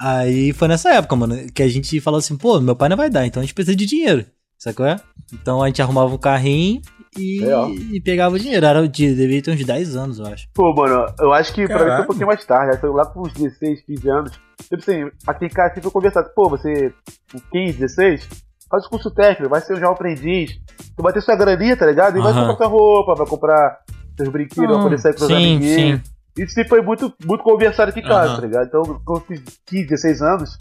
Aí 0.01 0.51
foi 0.53 0.68
nessa 0.68 0.94
época, 0.95 1.15
mano, 1.15 1.36
que 1.53 1.62
a 1.62 1.68
gente 1.68 2.00
falou 2.01 2.18
assim, 2.18 2.36
pô, 2.36 2.59
meu 2.59 2.75
pai 2.75 2.89
não 2.89 2.98
vai 2.98 3.09
dar, 3.09 3.25
então 3.25 3.39
a 3.42 3.44
gente 3.45 3.53
precisa 3.53 3.75
de 3.77 3.86
dinheiro, 3.86 4.25
sacou? 4.57 4.86
É? 4.86 5.00
Então 5.31 5.62
a 5.62 5.68
gente 5.68 5.81
arrumava 5.81 6.13
um 6.13 6.18
carrinho 6.18 6.81
e, 7.15 7.39
Legal. 7.42 7.69
e 7.69 8.01
pegava 8.01 8.36
o 8.36 8.39
dinheiro. 8.39 8.65
Era 8.65 8.81
o 8.81 8.88
dia, 8.88 9.13
devia 9.13 9.42
ter 9.42 9.51
uns 9.51 9.63
10 9.63 9.95
anos, 9.95 10.18
eu 10.19 10.25
acho. 10.25 10.48
Pô, 10.53 10.74
mano, 10.74 11.06
eu 11.19 11.31
acho 11.33 11.53
que 11.53 11.65
pra 11.68 11.75
mim 11.75 11.80
foi 11.80 11.88
Caraca. 11.88 12.03
um 12.03 12.06
pouquinho 12.07 12.27
mais 12.27 12.44
tarde, 12.45 12.80
foi 12.80 12.89
lá 12.89 13.06
com 13.06 13.21
uns 13.21 13.33
16, 13.33 13.81
15 13.86 14.09
anos. 14.09 14.31
Tipo 14.63 14.75
assim, 14.77 15.03
aqui 15.27 15.45
em 15.45 15.50
casa 15.50 15.69
sempre 15.69 15.83
foi 15.83 15.92
conversado, 15.92 16.30
pô, 16.36 16.50
você 16.50 16.94
com 17.31 17.39
15, 17.51 17.77
16, 17.77 18.27
faz 18.69 18.86
o 18.86 18.89
curso 18.89 19.12
técnico, 19.12 19.50
vai 19.50 19.62
ser 19.62 19.77
já 19.80 19.88
um 19.89 19.94
aprendiz, 19.94 20.51
tu 20.95 21.03
vai 21.03 21.13
ter 21.13 21.21
sua 21.21 21.36
graninha, 21.36 21.75
tá 21.77 21.86
ligado? 21.86 22.18
E 22.18 22.21
vai 22.21 22.33
comprar 22.33 22.56
sua 22.57 22.68
roupa, 22.68 23.15
vai 23.15 23.27
comprar 23.27 23.80
seus 24.18 24.30
brinquedos, 24.30 24.69
vai 24.69 24.80
Hum, 24.80 24.83
poder 24.83 24.98
sair 25.00 25.12
com 25.13 25.19
seus 25.19 25.30
sim, 25.31 25.36
amiguinhos. 25.38 26.01
sim. 26.03 26.11
Isso 26.38 26.54
sempre 26.54 26.69
foi 26.69 26.81
muito, 26.81 27.13
muito 27.25 27.44
conversado 27.44 27.89
aqui 27.89 28.00
em 28.00 28.04
casa, 28.04 28.31
Aham. 28.33 28.36
tá 28.36 28.42
ligado? 28.48 28.68
Então, 28.68 29.01
quando 29.06 29.19
eu 29.19 29.25
fiz 29.25 29.42
15, 29.66 29.88
16 29.88 30.22
anos, 30.22 30.57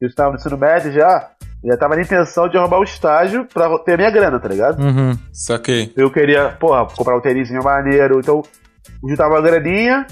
eu 0.00 0.08
estava 0.08 0.30
no 0.30 0.36
ensino 0.36 0.58
médio 0.58 0.92
já, 0.92 1.30
já 1.64 1.76
tava 1.76 1.96
na 1.96 2.02
intenção 2.02 2.48
de 2.48 2.56
arrumar 2.56 2.78
o 2.78 2.84
estágio 2.84 3.46
pra 3.46 3.78
ter 3.78 3.94
a 3.94 3.96
minha 3.96 4.10
grana, 4.10 4.38
tá 4.38 4.48
ligado? 4.48 4.80
Uhum. 4.80 5.18
Saquei. 5.32 5.92
Eu 5.96 6.10
queria, 6.10 6.50
porra, 6.50 6.86
comprar 6.94 7.16
um 7.16 7.20
tênisinho 7.20 7.62
maneiro. 7.64 8.20
Então, 8.20 8.42
eu 9.02 9.08
juntava 9.08 9.34
uma 9.34 9.40
graninha, 9.40 10.06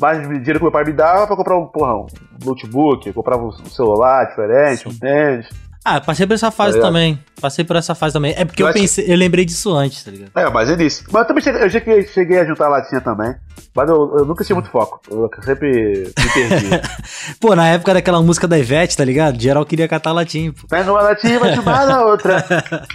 mais 0.00 0.20
dinheiro 0.20 0.58
que 0.58 0.64
meu 0.64 0.72
pai 0.72 0.84
me 0.84 0.92
dava 0.92 1.26
pra 1.26 1.36
comprar 1.36 1.58
um, 1.58 1.66
porra, 1.66 1.96
um 1.96 2.06
notebook, 2.44 3.12
comprava 3.12 3.44
um 3.44 3.52
celular 3.66 4.24
diferente, 4.26 4.88
um 4.88 4.96
tênis. 4.96 5.48
Ah, 5.88 6.00
passei 6.02 6.26
por 6.26 6.34
essa 6.34 6.50
fase 6.50 6.78
Tá 6.78 6.86
também. 6.86 7.18
Passei 7.40 7.64
por 7.64 7.76
essa 7.76 7.94
fase 7.94 8.12
também. 8.12 8.34
É 8.36 8.44
porque 8.44 8.62
Eu 8.62 8.66
eu, 8.66 8.74
pensei, 8.74 9.10
eu 9.10 9.16
lembrei 9.16 9.44
disso 9.44 9.74
antes, 9.74 10.04
tá 10.04 10.10
ligado? 10.10 10.30
É, 10.34 10.50
mas 10.50 10.68
é 10.68 10.76
nisso. 10.76 11.04
Mas 11.10 11.22
eu 11.22 11.26
também 11.28 11.42
cheguei, 11.42 11.62
eu 11.62 11.70
cheguei, 11.70 12.06
cheguei 12.06 12.38
a 12.40 12.44
juntar 12.44 12.68
latinha 12.68 13.00
também. 13.00 13.34
Mas 13.74 13.88
eu, 13.88 14.16
eu 14.18 14.24
nunca 14.26 14.44
tinha 14.44 14.54
muito 14.54 14.70
foco. 14.70 15.00
Eu 15.10 15.30
sempre 15.42 16.12
me 16.18 16.32
perdi. 16.32 16.68
Pô, 17.40 17.54
na 17.56 17.68
época 17.68 17.94
daquela 17.94 18.20
música 18.20 18.46
da 18.46 18.58
Ivete, 18.58 18.96
tá 18.96 19.04
ligado? 19.04 19.40
Geral 19.40 19.64
queria 19.64 19.88
catar 19.88 20.12
latinha, 20.12 20.52
pô. 20.52 20.66
Pega 20.68 20.92
uma 20.92 21.00
latinha, 21.00 21.38
vai 21.38 21.54
chumar 21.54 21.86
na 21.86 22.04
outra. 22.04 22.44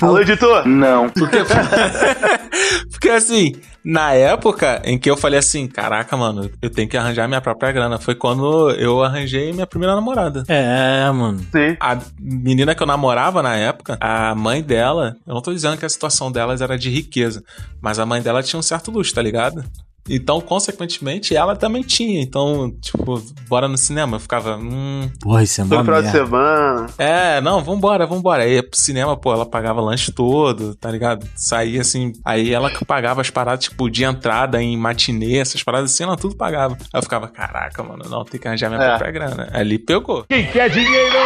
Alô, 0.00 0.20
editor? 0.20 0.64
Porque, 1.14 1.38
porque 2.90 3.08
assim, 3.10 3.54
na 3.84 4.12
época 4.12 4.82
em 4.84 4.98
que 4.98 5.10
eu 5.10 5.16
falei 5.16 5.38
assim, 5.38 5.66
caraca, 5.66 6.16
mano, 6.16 6.50
eu 6.60 6.70
tenho 6.70 6.88
que 6.88 6.96
arranjar 6.96 7.28
minha 7.28 7.40
própria 7.40 7.72
grana, 7.72 7.98
foi 7.98 8.14
quando 8.14 8.70
eu 8.72 9.02
arranjei 9.02 9.52
minha 9.52 9.66
primeira 9.66 9.94
namorada. 9.94 10.44
É, 10.48 11.10
mano. 11.10 11.38
Sim. 11.38 11.76
A 11.80 11.98
menina 12.18 12.74
que 12.74 12.82
eu 12.82 12.86
namorava 12.86 13.42
na 13.42 13.56
época, 13.56 13.96
a 14.00 14.34
mãe 14.34 14.62
dela, 14.62 15.16
eu 15.26 15.34
não 15.34 15.42
tô 15.42 15.52
dizendo 15.52 15.76
que 15.76 15.84
a 15.84 15.88
situação 15.88 16.30
delas 16.30 16.60
era 16.60 16.78
de 16.78 16.90
riqueza, 16.90 17.42
mas 17.80 17.98
a 17.98 18.06
mãe 18.06 18.22
dela 18.22 18.42
tinha 18.42 18.58
um 18.58 18.62
certo 18.62 18.90
luxo, 18.90 19.14
tá 19.14 19.22
ligado? 19.22 19.64
Então, 20.08 20.40
consequentemente, 20.40 21.36
ela 21.36 21.54
também 21.54 21.82
tinha. 21.82 22.20
Então, 22.20 22.72
tipo, 22.80 23.22
bora 23.48 23.68
no 23.68 23.76
cinema. 23.78 24.16
Eu 24.16 24.20
ficava, 24.20 24.56
hum. 24.56 25.10
Porra, 25.20 25.42
isso 25.42 25.60
é 25.60 25.64
uma 25.64 25.84
final 25.84 26.02
de 26.02 26.10
semana. 26.10 26.86
É, 26.98 27.40
não, 27.40 27.62
vambora, 27.62 28.06
vambora. 28.06 28.42
Aí 28.42 28.54
ia 28.54 28.62
pro 28.62 28.78
cinema, 28.78 29.16
pô, 29.16 29.32
ela 29.32 29.46
pagava 29.46 29.80
lanche 29.80 30.10
todo, 30.12 30.74
tá 30.74 30.90
ligado? 30.90 31.26
Saía 31.36 31.80
assim. 31.80 32.12
Aí 32.24 32.52
ela 32.52 32.70
que 32.70 32.84
pagava 32.84 33.20
as 33.20 33.30
paradas, 33.30 33.64
tipo, 33.64 33.90
de 33.90 34.04
entrada 34.04 34.62
em 34.62 34.76
matinê, 34.76 35.38
essas 35.38 35.62
paradas 35.62 35.92
assim, 35.92 36.02
ela 36.04 36.16
tudo 36.16 36.36
pagava. 36.36 36.74
Aí 36.92 36.98
eu 36.98 37.02
ficava, 37.02 37.28
caraca, 37.28 37.82
mano, 37.82 38.04
não, 38.08 38.24
tem 38.24 38.40
que 38.40 38.48
arranjar 38.48 38.68
minha 38.70 38.82
É. 38.82 38.88
própria 38.88 39.10
grana. 39.12 39.48
Ali 39.52 39.78
pegou. 39.78 40.24
Quem 40.28 40.46
quer 40.50 40.70
dinheiro? 40.70 41.16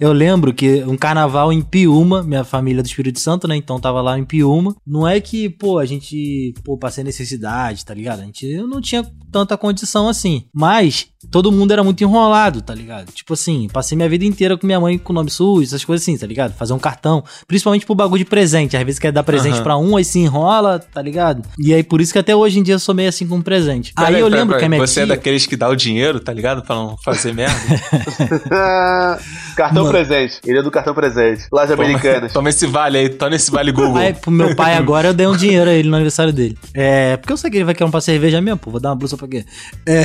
Eu 0.00 0.12
lembro 0.12 0.54
que 0.54 0.84
um 0.84 0.96
carnaval 0.96 1.52
em 1.52 1.60
Piúma, 1.60 2.22
minha 2.22 2.44
família 2.44 2.78
é 2.78 2.82
do 2.84 2.86
Espírito 2.86 3.18
Santo, 3.18 3.48
né? 3.48 3.56
Então 3.56 3.80
tava 3.80 4.00
lá 4.00 4.16
em 4.16 4.24
Piúma. 4.24 4.76
Não 4.86 5.06
é 5.08 5.20
que, 5.20 5.48
pô, 5.48 5.76
a 5.76 5.84
gente, 5.84 6.54
pô, 6.62 6.78
passei 6.78 7.02
necessidade, 7.02 7.84
tá 7.84 7.94
ligado? 7.94 8.20
A 8.20 8.24
gente 8.24 8.58
não 8.58 8.80
tinha 8.80 9.04
tanta 9.32 9.56
condição 9.56 10.08
assim. 10.08 10.44
Mas 10.54 11.08
todo 11.30 11.50
mundo 11.50 11.72
era 11.72 11.82
muito 11.82 12.02
enrolado, 12.02 12.62
tá 12.62 12.74
ligado? 12.74 13.10
Tipo 13.12 13.34
assim, 13.34 13.68
passei 13.72 13.96
minha 13.96 14.08
vida 14.08 14.24
inteira 14.24 14.56
com 14.56 14.66
minha 14.66 14.78
mãe 14.78 14.96
com 14.96 15.12
nome 15.12 15.30
sujo, 15.30 15.64
essas 15.64 15.84
coisas 15.84 16.04
assim, 16.04 16.16
tá 16.16 16.26
ligado? 16.26 16.54
Fazer 16.54 16.72
um 16.72 16.78
cartão. 16.78 17.24
Principalmente 17.46 17.84
pro 17.84 17.94
bagulho 17.94 18.24
de 18.24 18.24
presente. 18.24 18.76
Às 18.76 18.84
vezes 18.84 18.98
quer 18.98 19.10
dar 19.10 19.22
presente 19.22 19.54
Aham. 19.54 19.62
pra 19.64 19.76
um, 19.76 19.96
aí 19.96 20.04
se 20.04 20.18
enrola, 20.20 20.78
tá 20.78 21.02
ligado? 21.02 21.42
E 21.58 21.74
aí 21.74 21.82
por 21.82 22.00
isso 22.00 22.12
que 22.12 22.18
até 22.18 22.34
hoje 22.36 22.60
em 22.60 22.62
dia 22.62 22.74
eu 22.74 22.78
sou 22.78 22.94
meio 22.94 23.08
assim 23.08 23.26
com 23.26 23.40
presente. 23.42 23.92
aí 23.96 24.06
Peraí, 24.06 24.20
eu 24.20 24.28
lembro 24.28 24.48
peraí. 24.48 24.60
que 24.60 24.64
a 24.64 24.68
minha 24.68 24.86
Você 24.86 25.00
é 25.00 25.06
tia... 25.06 25.14
daqueles 25.16 25.46
que 25.46 25.56
dá 25.56 25.68
o 25.68 25.74
dinheiro, 25.76 26.20
tá 26.20 26.32
ligado? 26.32 26.62
Pra 26.62 26.76
não 26.76 26.96
fazer 27.04 27.34
merda. 27.34 27.58
cartão 29.56 29.84
Mano. 29.84 29.90
presente. 29.90 30.38
Ele 30.44 30.58
é 30.58 30.62
do 30.62 30.70
cartão 30.70 30.94
presente. 30.94 31.46
Laje 31.52 31.72
toma, 31.72 31.84
Americanas. 31.84 32.32
toma 32.32 32.48
esse 32.48 32.66
vale 32.66 32.98
aí, 32.98 33.08
toma 33.08 33.34
esse 33.34 33.50
vale 33.50 33.72
Google. 33.72 33.96
Aí, 33.96 34.14
pro 34.14 34.30
meu 34.30 34.54
pai 34.54 34.74
agora 34.78 35.08
eu 35.08 35.14
dei 35.14 35.26
um 35.26 35.36
dinheiro 35.36 35.68
a 35.68 35.72
ele 35.74 35.88
no 35.88 35.96
aniversário 35.96 36.32
dele. 36.32 36.56
É, 36.72 37.16
porque 37.16 37.32
eu 37.32 37.36
sei 37.36 37.50
que 37.50 37.56
ele 37.56 37.64
vai 37.64 37.74
querer 37.74 37.86
um 37.86 37.90
pra 37.90 38.00
cerveja 38.00 38.40
mesmo, 38.40 38.58
pô. 38.58 38.70
Vou 38.70 38.80
dar 38.80 38.90
uma 38.90 38.96
blusa 38.96 39.16
pra 39.16 39.26
quê? 39.26 39.44
É, 39.86 40.04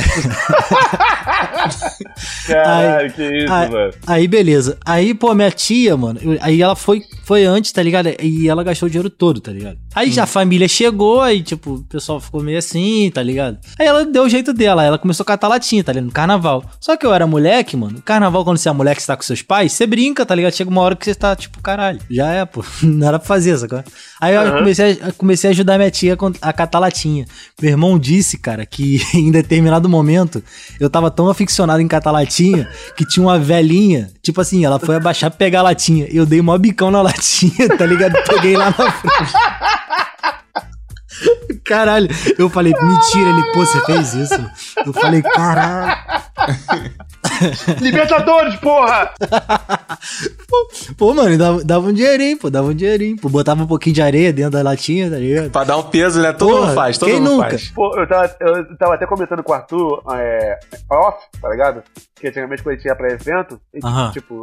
Caralho, 2.46 3.12
que 3.12 3.22
isso, 3.22 3.52
aí, 3.52 3.70
mano. 3.70 3.94
aí, 4.06 4.28
beleza. 4.28 4.78
Aí, 4.84 5.14
pô, 5.14 5.34
minha 5.34 5.50
tia, 5.50 5.96
mano, 5.96 6.20
aí 6.40 6.60
ela 6.60 6.76
foi 6.76 7.02
Foi 7.24 7.44
antes, 7.44 7.72
tá 7.72 7.82
ligado? 7.82 8.10
E 8.22 8.48
ela 8.48 8.62
gastou 8.62 8.86
o 8.86 8.90
dinheiro 8.90 9.08
todo, 9.08 9.40
tá 9.40 9.50
ligado? 9.50 9.78
Aí 9.94 10.10
já 10.10 10.24
a 10.24 10.26
família 10.26 10.66
chegou, 10.66 11.20
aí, 11.20 11.42
tipo, 11.42 11.74
o 11.74 11.84
pessoal 11.84 12.20
ficou 12.20 12.42
meio 12.42 12.58
assim, 12.58 13.10
tá 13.14 13.22
ligado? 13.22 13.58
Aí 13.78 13.86
ela 13.86 14.04
deu 14.04 14.24
o 14.24 14.28
jeito 14.28 14.52
dela, 14.52 14.84
ela 14.84 14.98
começou 14.98 15.22
a 15.22 15.26
catar 15.26 15.48
latinha, 15.48 15.84
tá 15.84 15.92
ligado? 15.92 16.06
No 16.06 16.12
carnaval. 16.12 16.64
Só 16.80 16.96
que 16.96 17.06
eu 17.06 17.14
era 17.14 17.26
moleque, 17.26 17.76
mano. 17.76 18.02
Carnaval, 18.02 18.44
quando 18.44 18.58
você 18.58 18.68
é 18.68 18.72
moleque, 18.72 19.00
você 19.00 19.06
tá 19.06 19.16
com 19.16 19.22
seus 19.22 19.42
pais, 19.42 19.72
você 19.72 19.86
brinca, 19.86 20.26
tá 20.26 20.34
ligado? 20.34 20.52
Chega 20.52 20.70
uma 20.70 20.80
hora 20.80 20.96
que 20.96 21.04
você 21.04 21.14
tá, 21.14 21.36
tipo, 21.36 21.62
caralho. 21.62 22.00
Já 22.10 22.32
é, 22.32 22.44
pô. 22.44 22.64
Não 22.82 23.06
era 23.06 23.18
pra 23.18 23.28
fazer, 23.28 23.56
sacou? 23.56 23.84
Aí 24.20 24.34
eu 24.34 24.58
comecei, 24.58 25.00
a, 25.02 25.12
comecei 25.12 25.50
a 25.50 25.52
ajudar 25.52 25.78
minha 25.78 25.90
tia 25.90 26.16
a 26.40 26.52
catar 26.52 26.78
latinha. 26.78 27.26
Meu 27.60 27.70
irmão 27.70 27.98
disse, 27.98 28.38
cara, 28.38 28.66
que 28.66 29.00
em 29.14 29.30
determinado 29.30 29.88
momento 29.88 30.42
eu 30.80 30.90
tava 30.90 31.10
tão 31.10 31.28
aficionado 31.28 31.80
em 31.80 31.88
catar 31.88 32.10
latinha 32.10 32.68
que 32.96 33.06
tinha 33.06 33.24
uma 33.24 33.38
velhinha, 33.38 34.10
tipo 34.22 34.40
assim, 34.40 34.64
ela 34.64 34.78
foi 34.78 34.96
abaixar 34.96 35.30
pra 35.30 35.38
pegar 35.38 35.60
a 35.60 35.64
latinha. 35.64 36.06
Eu 36.10 36.26
dei 36.26 36.42
mó 36.42 36.56
bicão 36.58 36.90
na 36.90 37.02
latinha, 37.02 37.68
tá 37.76 37.86
ligado? 37.86 38.14
Peguei 38.26 38.56
lá 38.56 38.66
na 38.66 38.90
frente. 38.90 39.32
Caralho, 41.64 42.08
eu 42.38 42.48
falei, 42.50 42.72
mentira, 42.72 43.30
ele, 43.30 43.52
pô, 43.52 43.60
você 43.64 43.80
fez 43.86 44.14
isso? 44.14 44.50
Eu 44.84 44.92
falei, 44.92 45.22
caralho. 45.22 45.96
Libertadores, 47.80 48.56
porra! 48.56 49.12
Pô, 50.96 51.14
mano, 51.14 51.36
dava, 51.38 51.64
dava 51.64 51.86
um 51.88 51.92
dinheirinho, 51.92 52.38
pô, 52.38 52.50
dava 52.50 52.68
um 52.68 52.74
dinheirinho, 52.74 53.16
pô. 53.20 53.28
Botava 53.28 53.62
um 53.62 53.66
pouquinho 53.66 53.94
de 53.94 54.02
areia 54.02 54.32
dentro 54.32 54.52
da 54.52 54.62
latinha, 54.62 55.10
tá 55.10 55.16
ligado? 55.16 55.50
Pra 55.50 55.64
dar 55.64 55.78
um 55.78 55.82
peso, 55.84 56.20
né? 56.20 56.32
Todo 56.32 56.50
Porra, 56.50 56.66
mundo 56.66 56.74
faz, 56.74 56.98
todo 56.98 57.08
quem 57.10 57.20
mundo 57.20 57.30
nunca? 57.32 57.50
faz. 57.50 57.68
Pô, 57.70 57.96
eu 57.98 58.06
tava, 58.08 58.36
eu 58.40 58.76
tava 58.76 58.94
até 58.94 59.06
comentando 59.06 59.42
com 59.42 59.52
o 59.52 59.54
Arthur, 59.54 60.02
é, 60.12 60.58
off, 60.90 61.18
tá 61.40 61.48
ligado? 61.48 61.82
Que 62.14 62.28
antigamente 62.28 62.62
quando 62.62 62.74
a 62.74 62.76
gente 62.76 62.86
ia 62.86 62.94
pra 62.94 63.08
evento, 63.12 63.60
gente, 63.72 64.12
tipo, 64.12 64.42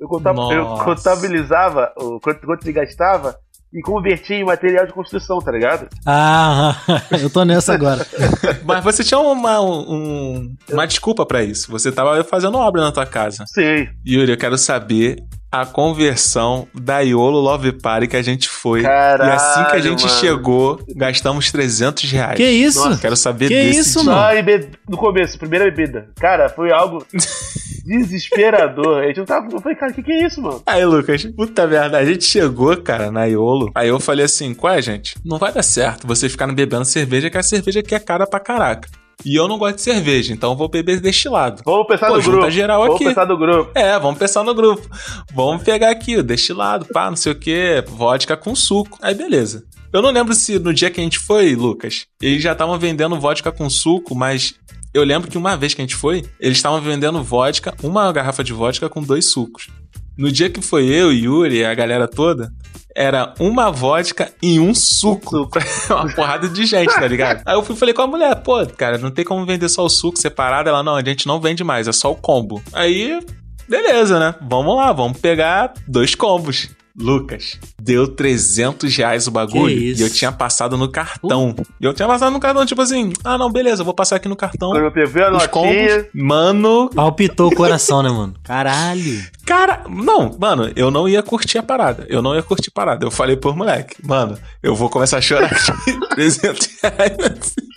eu, 0.00 0.08
contab- 0.08 0.38
eu 0.52 0.66
contabilizava 0.84 1.92
o 1.96 2.18
quanto, 2.20 2.46
quanto 2.46 2.64
ele 2.64 2.72
gastava 2.72 3.36
e 3.72 3.80
convertia 3.80 4.36
em 4.36 4.44
material 4.44 4.86
de 4.86 4.92
construção, 4.92 5.38
tá 5.38 5.50
ligado? 5.50 5.88
Ah, 6.06 6.76
eu 7.20 7.30
tô 7.30 7.44
nessa 7.44 7.72
agora. 7.72 8.06
Mas 8.64 8.84
você 8.84 9.02
tinha 9.02 9.18
uma, 9.18 9.60
um- 9.60 10.54
uma 10.70 10.86
desculpa 10.86 11.24
pra 11.24 11.42
isso. 11.42 11.70
Você 11.70 11.90
tava 11.90 12.22
fazendo 12.24 12.58
obra 12.58 12.82
na 12.82 12.92
tua 12.92 13.06
casa. 13.06 13.44
Sim. 13.46 13.88
Yuri, 14.06 14.32
eu 14.32 14.36
quero 14.36 14.58
saber 14.58 15.16
a 15.52 15.66
conversão 15.66 16.66
da 16.74 17.00
Iolo 17.00 17.38
Love 17.38 17.72
Party 17.72 18.06
que 18.08 18.16
a 18.16 18.22
gente 18.22 18.48
foi. 18.48 18.80
Caralho, 18.82 19.30
e 19.30 19.34
assim 19.34 19.64
que 19.64 19.76
a 19.76 19.80
gente 19.80 20.04
mano. 20.06 20.18
chegou, 20.18 20.80
gastamos 20.96 21.52
300 21.52 22.10
reais. 22.10 22.36
Que 22.36 22.48
isso? 22.48 22.82
Nossa, 22.82 22.98
Quero 23.00 23.14
saber 23.16 23.48
Que 23.48 23.54
desse 23.54 23.80
isso, 23.80 24.00
dia. 24.02 24.12
mano? 24.12 24.42
Só 24.62 24.68
no 24.88 24.96
começo, 24.96 25.38
primeira 25.38 25.66
bebida. 25.66 26.08
Cara, 26.18 26.48
foi 26.48 26.72
algo 26.72 27.04
desesperador. 27.84 29.02
A 29.02 29.06
gente 29.08 29.18
não 29.18 29.26
tava. 29.26 29.48
Eu 29.52 29.60
falei, 29.60 29.76
cara, 29.76 29.92
o 29.92 29.94
que, 29.94 30.02
que 30.02 30.12
é 30.12 30.26
isso, 30.26 30.40
mano? 30.40 30.62
Aí, 30.66 30.84
Lucas, 30.84 31.24
puta 31.36 31.66
merda, 31.66 31.98
a 31.98 32.04
gente 32.04 32.24
chegou, 32.24 32.76
cara, 32.78 33.10
na 33.10 33.26
Iolo. 33.26 33.70
Aí 33.74 33.88
eu 33.88 34.00
falei 34.00 34.24
assim: 34.24 34.54
qual 34.54 34.72
é, 34.74 34.80
gente? 34.80 35.16
Não 35.24 35.38
vai 35.38 35.52
dar 35.52 35.62
certo 35.62 36.06
você 36.06 36.28
ficar 36.28 36.46
bebendo 36.52 36.84
cerveja, 36.84 37.28
que 37.30 37.38
a 37.38 37.42
cerveja 37.42 37.80
aqui 37.80 37.94
é 37.94 37.98
cara 37.98 38.26
pra 38.26 38.40
caraca. 38.40 38.88
E 39.24 39.34
eu 39.36 39.46
não 39.46 39.58
gosto 39.58 39.76
de 39.76 39.82
cerveja, 39.82 40.32
então 40.32 40.56
vou 40.56 40.68
beber 40.68 41.00
destilado. 41.00 41.62
Vamos 41.64 41.86
pensar 41.86 42.08
Pô, 42.08 42.16
no 42.16 42.22
grupo. 42.22 42.50
geral 42.50 42.80
Vamos 42.82 42.96
aqui. 42.96 43.04
pensar 43.04 43.26
no 43.26 43.36
grupo. 43.38 43.70
É, 43.74 43.98
vamos 43.98 44.18
pensar 44.18 44.42
no 44.44 44.54
grupo. 44.54 44.88
Vamos 45.34 45.62
pegar 45.62 45.90
aqui 45.90 46.16
o 46.16 46.22
destilado, 46.22 46.86
pá, 46.86 47.08
não 47.08 47.16
sei 47.16 47.32
o 47.32 47.36
que, 47.36 47.84
vodka 47.88 48.36
com 48.36 48.54
suco. 48.54 48.98
Aí 49.00 49.14
beleza. 49.14 49.64
Eu 49.92 50.00
não 50.00 50.10
lembro 50.10 50.32
se 50.34 50.58
no 50.58 50.72
dia 50.72 50.90
que 50.90 51.00
a 51.00 51.04
gente 51.04 51.18
foi, 51.18 51.54
Lucas, 51.54 52.06
eles 52.20 52.42
já 52.42 52.52
estavam 52.52 52.78
vendendo 52.78 53.20
vodka 53.20 53.52
com 53.52 53.68
suco, 53.68 54.14
mas 54.14 54.54
eu 54.94 55.04
lembro 55.04 55.30
que 55.30 55.36
uma 55.38 55.56
vez 55.56 55.74
que 55.74 55.82
a 55.82 55.84
gente 55.84 55.94
foi, 55.96 56.24
eles 56.40 56.58
estavam 56.58 56.80
vendendo 56.80 57.22
vodka, 57.22 57.74
uma 57.82 58.10
garrafa 58.12 58.42
de 58.42 58.52
vodka 58.52 58.88
com 58.88 59.02
dois 59.02 59.30
sucos. 59.30 59.68
No 60.16 60.30
dia 60.32 60.50
que 60.50 60.60
foi 60.60 60.86
eu, 60.86 61.12
Yuri 61.12 61.58
e 61.58 61.64
a 61.64 61.74
galera 61.74 62.06
toda, 62.08 62.52
era 62.94 63.34
uma 63.38 63.70
vodka 63.70 64.32
e 64.42 64.58
um 64.58 64.74
suco. 64.74 65.48
pra 65.48 65.62
uma 65.90 66.14
porrada 66.14 66.48
de 66.48 66.64
gente, 66.66 66.94
tá 66.94 67.06
ligado? 67.06 67.42
Aí 67.44 67.54
eu 67.54 67.62
fui 67.62 67.76
falei 67.76 67.94
com 67.94 68.02
a 68.02 68.06
mulher, 68.06 68.34
pô, 68.42 68.64
cara, 68.66 68.98
não 68.98 69.10
tem 69.10 69.24
como 69.24 69.44
vender 69.46 69.68
só 69.68 69.84
o 69.84 69.88
suco 69.88 70.18
separado. 70.18 70.68
Ela, 70.68 70.82
não, 70.82 70.96
a 70.96 71.04
gente 71.04 71.26
não 71.26 71.40
vende 71.40 71.64
mais, 71.64 71.88
é 71.88 71.92
só 71.92 72.10
o 72.10 72.16
combo. 72.16 72.62
Aí, 72.72 73.20
beleza, 73.68 74.18
né? 74.18 74.34
Vamos 74.40 74.76
lá, 74.76 74.92
vamos 74.92 75.18
pegar 75.18 75.72
dois 75.86 76.14
combos. 76.14 76.68
Lucas, 76.96 77.58
deu 77.80 78.06
300 78.06 78.94
reais 78.96 79.26
o 79.26 79.30
bagulho 79.30 79.70
e 79.70 80.00
eu 80.00 80.10
tinha 80.10 80.30
passado 80.30 80.76
no 80.76 80.88
cartão. 80.88 81.54
E 81.80 81.84
eu 81.84 81.94
tinha 81.94 82.06
passado 82.06 82.32
no 82.32 82.40
cartão, 82.40 82.64
tipo 82.66 82.82
assim, 82.82 83.12
ah 83.24 83.38
não, 83.38 83.50
beleza, 83.50 83.80
eu 83.80 83.84
vou 83.84 83.94
passar 83.94 84.16
aqui 84.16 84.28
no 84.28 84.36
cartão. 84.36 84.70
Quando 84.70 84.84
eu 84.84 84.92
peguei 84.92 85.22
a 85.22 85.30
notinha. 85.30 85.48
combos, 85.48 86.06
mano, 86.14 86.90
Palpitou 86.94 87.48
o 87.50 87.54
coração, 87.54 88.02
né, 88.02 88.10
mano? 88.10 88.34
Caralho. 88.42 89.22
Cara, 89.46 89.84
não, 89.88 90.36
mano, 90.38 90.70
eu 90.76 90.90
não 90.90 91.08
ia 91.08 91.22
curtir 91.22 91.58
a 91.58 91.62
parada. 91.62 92.06
Eu 92.08 92.22
não 92.22 92.34
ia 92.34 92.42
curtir 92.42 92.68
a 92.68 92.74
parada. 92.74 93.04
Eu 93.04 93.10
falei 93.10 93.36
por 93.36 93.56
moleque, 93.56 93.96
mano, 94.06 94.38
eu 94.62 94.74
vou 94.74 94.88
começar 94.88 95.18
a 95.18 95.20
chorar 95.20 95.46
aqui. 95.46 95.98
300 96.14 96.68
reais. 96.82 97.16
assim. 97.40 97.72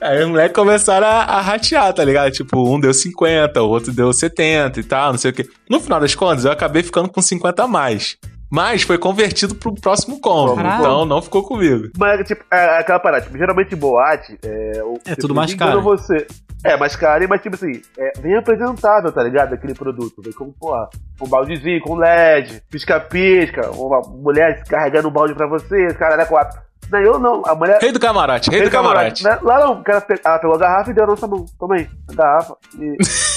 Aí 0.00 0.22
os 0.22 0.28
moleques 0.30 0.54
começaram 0.54 1.06
a, 1.06 1.20
a 1.24 1.40
ratear, 1.42 1.92
tá 1.92 2.02
ligado? 2.02 2.32
Tipo, 2.32 2.74
um 2.74 2.80
deu 2.80 2.92
50, 2.94 3.62
o 3.62 3.68
outro 3.68 3.92
deu 3.92 4.10
70 4.12 4.80
e 4.80 4.82
tal, 4.82 5.12
não 5.12 5.18
sei 5.18 5.30
o 5.30 5.34
quê. 5.34 5.46
No 5.68 5.78
final 5.78 6.00
das 6.00 6.14
contas, 6.14 6.46
eu 6.46 6.50
acabei 6.50 6.82
ficando 6.82 7.08
com 7.10 7.20
50 7.20 7.64
a 7.64 7.68
mais. 7.68 8.16
Mas 8.50 8.82
foi 8.82 8.98
convertido 8.98 9.54
pro 9.54 9.74
próximo 9.74 10.20
combo. 10.20 10.56
Caralho. 10.56 10.80
Então 10.80 11.04
não 11.04 11.22
ficou 11.22 11.42
comigo. 11.42 11.88
Mas, 11.96 12.26
tipo, 12.26 12.44
é 12.50 12.78
aquela 12.80 12.98
parada, 12.98 13.22
tipo, 13.24 13.38
geralmente 13.38 13.74
em 13.74 13.78
boate, 13.78 14.38
é... 14.44 14.82
o- 14.82 14.94
É 15.06 15.10
tipo, 15.10 15.20
tudo 15.22 15.34
mais 15.34 15.50
ninguém 15.52 15.66
engana 15.68 15.82
caro. 15.82 15.96
Você. 15.96 16.26
É, 16.62 16.76
mais 16.76 16.94
caro, 16.94 17.26
mas 17.26 17.40
tipo 17.40 17.54
assim, 17.54 17.80
é 17.98 18.12
bem 18.20 18.36
apresentável, 18.36 19.10
tá 19.10 19.22
ligado? 19.22 19.54
Aquele 19.54 19.72
produto. 19.72 20.20
Vem 20.22 20.32
com, 20.32 20.52
porra, 20.52 20.90
um 21.22 21.26
baldezinho, 21.26 21.80
com 21.80 21.94
LED, 21.94 22.62
pisca-pisca, 22.70 23.70
uma 23.70 24.00
mulher 24.00 24.62
carregando 24.68 25.08
um 25.08 25.10
balde 25.12 25.34
pra 25.34 25.46
você, 25.46 25.86
os 25.86 25.96
caras, 25.96 26.18
né, 26.18 26.26
quatro. 26.26 26.60
Não, 26.92 26.98
eu 27.00 27.18
não, 27.20 27.42
a 27.46 27.54
mulher... 27.54 27.78
Rei 27.80 27.92
do 27.92 28.00
camarote, 28.00 28.50
rei 28.50 28.58
do 28.58 28.64
Ele 28.64 28.70
camarote. 28.70 29.22
né? 29.24 29.38
Lá 29.42 29.60
não, 29.60 29.74
o 29.80 29.82
cara 29.84 30.00
pegou 30.02 30.54
a 30.54 30.58
garrafa 30.58 30.90
e 30.90 30.94
deu 30.94 31.04
na 31.06 31.12
nossa 31.12 31.26
mão. 31.26 31.46
Toma 31.58 31.76
aí, 31.76 31.88
a 32.10 32.14
garrafa. 32.14 32.56
E, 32.78 32.96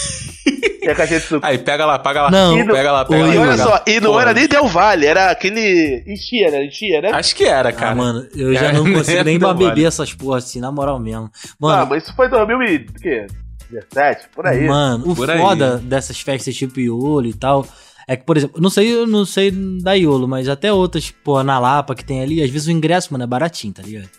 e 0.86 0.90
a 0.90 0.96
caixinha 0.96 1.20
de 1.20 1.26
suco. 1.26 1.46
Aí, 1.46 1.58
pega 1.58 1.86
lá, 1.86 1.98
paga 2.00 2.24
lá. 2.24 2.32
Não. 2.32 2.56
pega 2.68 2.92
lá, 2.92 3.06
pega 3.06 3.26
lá. 3.26 3.36
E 3.36 3.38
olha 3.38 3.58
só, 3.58 3.82
e 3.88 4.00
não 4.00 4.12
Porra. 4.12 4.22
era 4.24 4.34
nem 4.34 4.48
Del 4.48 4.68
Valle, 4.68 5.06
era 5.06 5.32
aquele. 5.32 6.04
Enchia, 6.08 6.52
né? 6.52 6.66
Enchia, 6.66 7.02
né? 7.02 7.12
Acho 7.14 7.36
que 7.36 7.46
era, 7.46 7.72
cara. 7.72 7.92
Ah, 7.92 7.96
mano, 7.96 8.28
eu 8.36 8.54
já 8.54 8.68
É, 8.68 8.74
não 8.74 8.84
consigo 8.94 9.24
nem 9.24 9.40
pra 9.40 9.54
beber 9.54 9.70
vale. 9.70 9.86
essas 9.86 10.14
porra 10.14 10.38
assim, 10.40 10.60
na 10.60 10.72
moral 10.72 11.00
mesmo. 11.00 11.30
ah, 11.34 11.48
Mano, 11.60 11.88
mas 11.90 12.04
isso 12.04 12.16
foi 12.16 12.28
2017, 12.30 14.28
por 14.36 14.46
aí. 14.46 14.68
Mano, 14.68 15.12
o 15.12 15.16
Por 15.16 15.30
aí. 15.30 15.40
foda 15.40 15.78
dessas 15.78 16.20
festas 16.20 16.56
tipo 16.56 16.80
Iolo 16.80 17.26
e 17.26 17.34
tal 17.34 17.66
é 18.08 18.18
que, 18.18 18.26
por 18.26 18.36
exemplo, 18.36 18.62
não 18.62 18.70
sei, 18.70 18.94
eu 18.94 19.08
não 19.08 19.26
sei 19.26 19.50
da 19.82 19.94
Iolo, 19.94 20.28
mas 20.28 20.50
até 20.50 20.74
outras, 20.74 21.10
pô, 21.24 21.42
na 21.42 21.58
Lapa 21.58 21.96
que 21.96 22.04
tem 22.04 22.22
ali, 22.22 22.44
às 22.44 22.50
vezes 22.50 22.68
o 22.68 22.72
ingresso, 22.72 23.14
mano, 23.14 23.24
é 23.24 23.28
baratinho, 23.28 23.74
tá 23.74 23.82
ligado? 23.82 24.10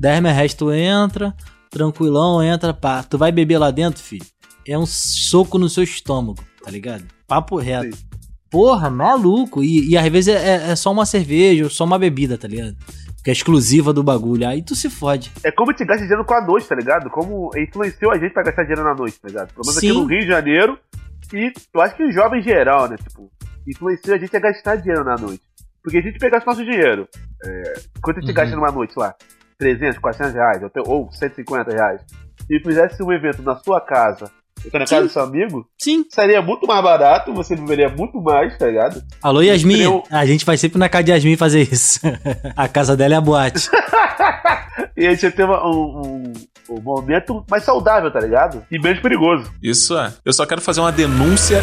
10 0.00 0.22
mil 0.22 0.32
reais 0.32 0.54
tu 0.54 0.72
entra, 0.72 1.34
tranquilão, 1.70 2.42
entra, 2.42 2.72
pá. 2.72 3.02
Tu 3.02 3.18
vai 3.18 3.30
beber 3.30 3.58
lá 3.58 3.70
dentro, 3.70 4.02
filho, 4.02 4.24
é 4.66 4.78
um 4.78 4.86
soco 4.86 5.58
no 5.58 5.68
seu 5.68 5.82
estômago, 5.84 6.42
tá 6.62 6.70
ligado? 6.70 7.04
Papo 7.26 7.56
reto. 7.56 7.96
Porra, 8.50 8.88
maluco. 8.90 9.62
E, 9.62 9.90
e 9.90 9.96
às 9.98 10.08
vezes 10.08 10.34
é, 10.34 10.70
é 10.70 10.76
só 10.76 10.92
uma 10.92 11.04
cerveja 11.06 11.64
ou 11.64 11.70
só 11.70 11.84
uma 11.84 11.98
bebida, 11.98 12.38
tá 12.38 12.46
ligado? 12.46 12.76
Que 13.24 13.30
é 13.30 13.32
exclusiva 13.32 13.92
do 13.92 14.02
bagulho. 14.02 14.46
Aí 14.46 14.62
tu 14.62 14.74
se 14.74 14.88
fode. 14.90 15.32
É 15.42 15.50
como 15.50 15.72
te 15.72 15.84
gasta 15.84 16.02
dinheiro 16.02 16.24
com 16.24 16.34
a 16.34 16.40
noite, 16.46 16.68
tá 16.68 16.74
ligado? 16.74 17.10
Como 17.10 17.50
influenciou 17.56 18.12
a 18.12 18.18
gente 18.18 18.32
pra 18.32 18.42
gastar 18.44 18.62
dinheiro 18.62 18.84
na 18.84 18.94
noite, 18.94 19.18
tá 19.20 19.28
ligado? 19.28 19.48
Pelo 19.54 19.66
menos 19.66 19.80
Sim. 19.80 19.88
aqui 19.90 19.98
no 19.98 20.06
Rio 20.06 20.20
de 20.20 20.26
Janeiro. 20.26 20.78
E 21.32 21.52
eu 21.74 21.80
acho 21.80 21.96
que 21.96 22.04
o 22.04 22.12
jovem 22.12 22.40
em 22.40 22.42
geral, 22.44 22.88
né? 22.88 22.96
Tipo, 22.96 23.30
influenciou 23.66 24.14
a 24.14 24.18
gente 24.18 24.36
a 24.36 24.40
gastar 24.40 24.76
dinheiro 24.76 25.02
na 25.04 25.16
noite. 25.16 25.42
Porque 25.82 25.98
a 25.98 26.02
gente 26.02 26.18
pegasse 26.18 26.46
nosso 26.46 26.62
dinheiro. 26.64 27.08
É, 27.44 27.74
quanto 28.02 28.18
a 28.18 28.20
gente 28.20 28.28
Uhum. 28.30 28.34
gasta 28.34 28.56
numa 28.56 28.70
noite 28.70 28.92
lá? 28.96 29.14
300, 29.58 29.98
400 29.98 30.34
reais, 30.34 30.60
ou 30.62 30.66
até- 30.68 30.82
ou 30.86 31.10
150 31.12 31.70
reais. 31.72 32.00
E 32.50 32.60
fizesse 32.60 33.02
um 33.02 33.10
evento 33.12 33.42
na 33.42 33.56
sua 33.56 33.80
casa, 33.80 34.30
na 34.72 34.80
casa 34.80 34.96
Sim. 35.02 35.02
do 35.06 35.08
seu 35.12 35.22
amigo, 35.22 35.66
Sim. 35.78 36.04
seria 36.10 36.40
muito 36.42 36.66
mais 36.66 36.82
barato, 36.82 37.32
você 37.32 37.54
viveria 37.56 37.88
muito 37.88 38.20
mais, 38.20 38.56
tá 38.58 38.66
ligado? 38.66 39.02
Alô, 39.22 39.40
Yasmin. 39.42 39.80
Eu- 39.82 40.02
A 40.10 40.24
gente 40.26 40.44
vai 40.44 40.56
sempre 40.56 40.78
na 40.78 40.88
casa 40.88 41.04
de 41.04 41.10
Yasmin 41.12 41.36
fazer 41.36 41.62
isso. 41.70 42.00
a 42.56 42.66
casa 42.68 42.96
dela 42.96 43.14
é 43.14 43.16
a 43.16 43.20
boate. 43.20 43.68
E 44.96 45.06
a 45.08 45.10
gente 45.10 45.24
ia 45.24 45.32
ter 45.32 45.44
uma- 45.44 45.64
um, 45.66 45.72
um- 46.68 46.76
um 46.76 46.80
momento 46.80 47.44
mais 47.50 47.64
saudável, 47.64 48.12
tá 48.12 48.20
ligado? 48.20 48.64
E 48.70 48.78
menos 48.78 49.00
perigoso. 49.00 49.50
Isso 49.62 49.96
é. 49.98 50.12
Eu 50.24 50.32
só 50.32 50.46
quero 50.46 50.60
fazer 50.60 50.80
uma 50.80 50.92
denúncia 50.92 51.60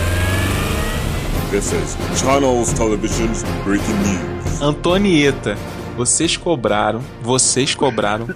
This 1.49 1.71
is 1.73 1.97
Channels 2.19 2.73
Television's 2.73 3.43
breaking 3.63 3.93
news. 3.93 4.61
Antonieta, 4.61 5.57
vocês 5.97 6.35
cobraram, 6.37 7.01
vocês 7.21 7.73
cobraram 7.75 8.27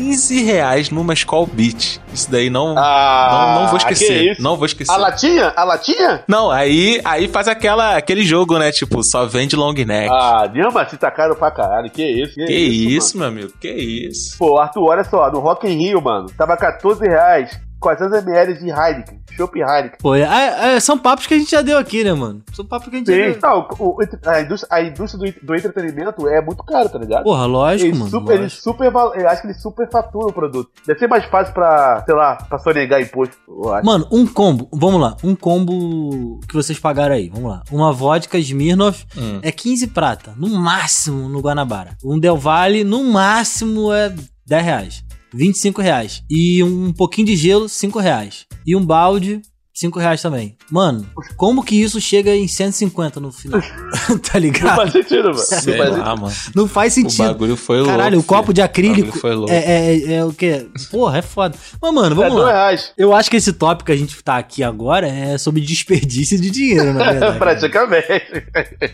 15 0.00 0.42
reais 0.44 0.88
numa 0.90 1.12
Skull 1.12 1.46
Beat. 1.46 2.00
Isso 2.12 2.30
daí 2.30 2.48
não, 2.48 2.74
Ah, 2.78 3.52
não, 3.54 3.60
não 3.62 3.68
vou 3.68 3.78
que 3.78 3.92
esquecer. 3.92 4.32
isso? 4.32 4.42
Não 4.42 4.56
vou 4.56 4.64
esquecer. 4.64 4.90
A 4.90 4.96
latinha? 4.96 5.52
A 5.54 5.62
latinha? 5.64 6.24
Não, 6.26 6.50
aí, 6.50 7.00
aí 7.04 7.28
faz 7.28 7.46
aquela, 7.48 7.96
aquele 7.96 8.22
jogo, 8.24 8.58
né? 8.58 8.72
Tipo, 8.72 9.02
só 9.04 9.26
vende 9.26 9.54
long 9.56 9.74
neck. 9.74 10.08
Ah, 10.10 10.46
Dilma, 10.46 10.88
se 10.88 10.96
tá 10.96 11.10
caro 11.10 11.36
pra 11.36 11.50
caralho. 11.50 11.90
Que 11.90 12.02
isso? 12.02 12.34
Que, 12.34 12.46
que 12.46 12.52
isso, 12.54 12.88
isso, 12.96 13.18
meu 13.18 13.28
amigo? 13.28 13.52
Que 13.60 13.68
isso? 13.70 14.36
Pô, 14.38 14.58
Arthur, 14.58 14.84
olha 14.88 15.04
só, 15.04 15.30
no 15.30 15.40
Rock 15.40 15.68
in 15.68 15.76
Rio, 15.76 16.00
mano, 16.00 16.28
tava 16.36 16.56
14 16.56 17.04
reais 17.06 17.60
400ml 17.80 18.58
de 18.58 18.70
Heineken, 18.70 19.20
Chopp 19.36 19.58
Heineken. 19.58 19.98
Pô, 20.00 20.14
é- 20.14 20.74
é- 20.76 20.80
são 20.80 20.98
papos 20.98 21.26
que 21.26 21.34
a 21.34 21.38
gente 21.38 21.50
já 21.50 21.62
deu 21.62 21.78
aqui, 21.78 22.04
né, 22.04 22.12
mano? 22.12 22.42
São 22.52 22.64
papos 22.64 22.88
que 22.88 22.96
a 22.96 22.98
gente 22.98 23.06
já 23.10 23.14
Sim. 23.14 23.32
deu. 23.32 23.40
Não, 23.42 23.68
o- 23.78 23.96
o- 23.96 23.98
a 24.26 24.40
indústria, 24.42 24.68
a 24.76 24.82
indústria 24.82 25.32
do, 25.32 25.46
do 25.46 25.54
entretenimento 25.54 26.28
é 26.28 26.40
muito 26.42 26.62
caro, 26.62 26.88
tá 26.88 26.98
ligado? 26.98 27.24
Porra, 27.24 27.46
lógico, 27.46 27.86
Eles 27.88 27.98
mano. 27.98 28.10
super, 28.10 28.32
eles 28.34 28.42
lógico. 28.42 28.62
super, 28.62 28.92
eu 29.20 29.28
acho 29.28 29.40
que 29.42 29.46
eles 29.48 29.62
super 29.62 29.90
faturam 29.90 30.28
o 30.28 30.32
produto. 30.32 30.70
Deve 30.86 30.98
ser 30.98 31.08
mais 31.08 31.24
fácil 31.24 31.54
pra, 31.54 32.02
sei 32.04 32.14
lá, 32.14 32.36
pra 32.36 32.58
sonegar 32.58 33.00
imposto. 33.00 33.36
Mano, 33.82 34.06
um 34.12 34.26
combo, 34.26 34.68
vamos 34.72 35.00
lá, 35.00 35.16
um 35.24 35.34
combo 35.34 36.40
que 36.48 36.54
vocês 36.54 36.78
pagaram 36.78 37.14
aí, 37.14 37.28
vamos 37.28 37.50
lá. 37.50 37.62
Uma 37.70 37.92
vodka 37.92 38.38
Smirnoff 38.38 39.06
Hum. 39.16 39.38
é 39.42 39.50
15 39.50 39.86
prata, 39.86 40.34
no 40.36 40.48
máximo 40.50 41.28
no 41.28 41.40
Guanabara. 41.40 41.96
Um 42.04 42.18
Del 42.18 42.36
Valle, 42.36 42.84
no 42.84 43.04
máximo 43.04 43.92
é 43.92 44.12
10 44.46 44.64
reais, 44.64 45.04
25 45.32 45.80
reais. 45.80 46.22
E 46.30 46.62
um 46.62 46.92
pouquinho 46.92 47.28
de 47.28 47.36
gelo, 47.36 47.68
5 47.68 47.98
reais. 47.98 48.46
E 48.66 48.76
um 48.76 48.84
balde, 48.84 49.40
5 49.80 49.98
reais 49.98 50.20
também. 50.20 50.54
Mano, 50.70 51.06
como 51.38 51.64
que 51.64 51.74
isso 51.80 51.98
chega 52.02 52.36
em 52.36 52.46
150 52.46 53.18
no 53.18 53.32
final? 53.32 53.60
tá 54.22 54.34
Não 54.34 54.40
ligado? 54.40 54.76
faz 54.76 54.92
sentido, 54.92 55.22
mano. 55.30 55.36
Não 55.36 55.42
Sei 55.60 55.78
faz 55.78 55.96
lá, 55.96 56.16
mano. 56.16 56.34
Não 56.54 56.68
faz 56.68 56.92
O 56.92 56.94
sentido. 56.96 57.26
bagulho 57.28 57.56
foi 57.56 57.76
louco. 57.78 57.90
Caralho, 57.90 58.18
o 58.18 58.22
copo 58.22 58.42
filho. 58.48 58.54
de 58.54 58.60
O 58.60 58.64
acrílico 58.64 59.00
bagulho 59.06 59.20
foi 59.22 59.34
louco. 59.34 59.50
é, 59.50 59.56
é, 59.96 60.12
é 60.16 60.24
o 60.24 60.34
quê? 60.34 60.66
Porra, 60.90 61.18
é 61.18 61.22
foda. 61.22 61.56
Mas, 61.80 61.94
mano. 61.94 62.12
É 62.12 62.14
vamos 62.14 62.32
dois 62.34 62.44
lá. 62.44 62.52
reais. 62.52 62.92
Eu 62.98 63.14
acho 63.14 63.30
que 63.30 63.36
esse 63.38 63.54
tópico 63.54 63.86
que 63.86 63.92
a 63.92 63.96
gente 63.96 64.22
tá 64.22 64.36
aqui 64.36 64.62
agora 64.62 65.08
é 65.08 65.38
sobre 65.38 65.62
desperdício 65.62 66.38
de 66.38 66.50
dinheiro, 66.50 66.92
na 66.92 67.04
verdade. 67.12 67.38
Praticamente. 67.38 68.06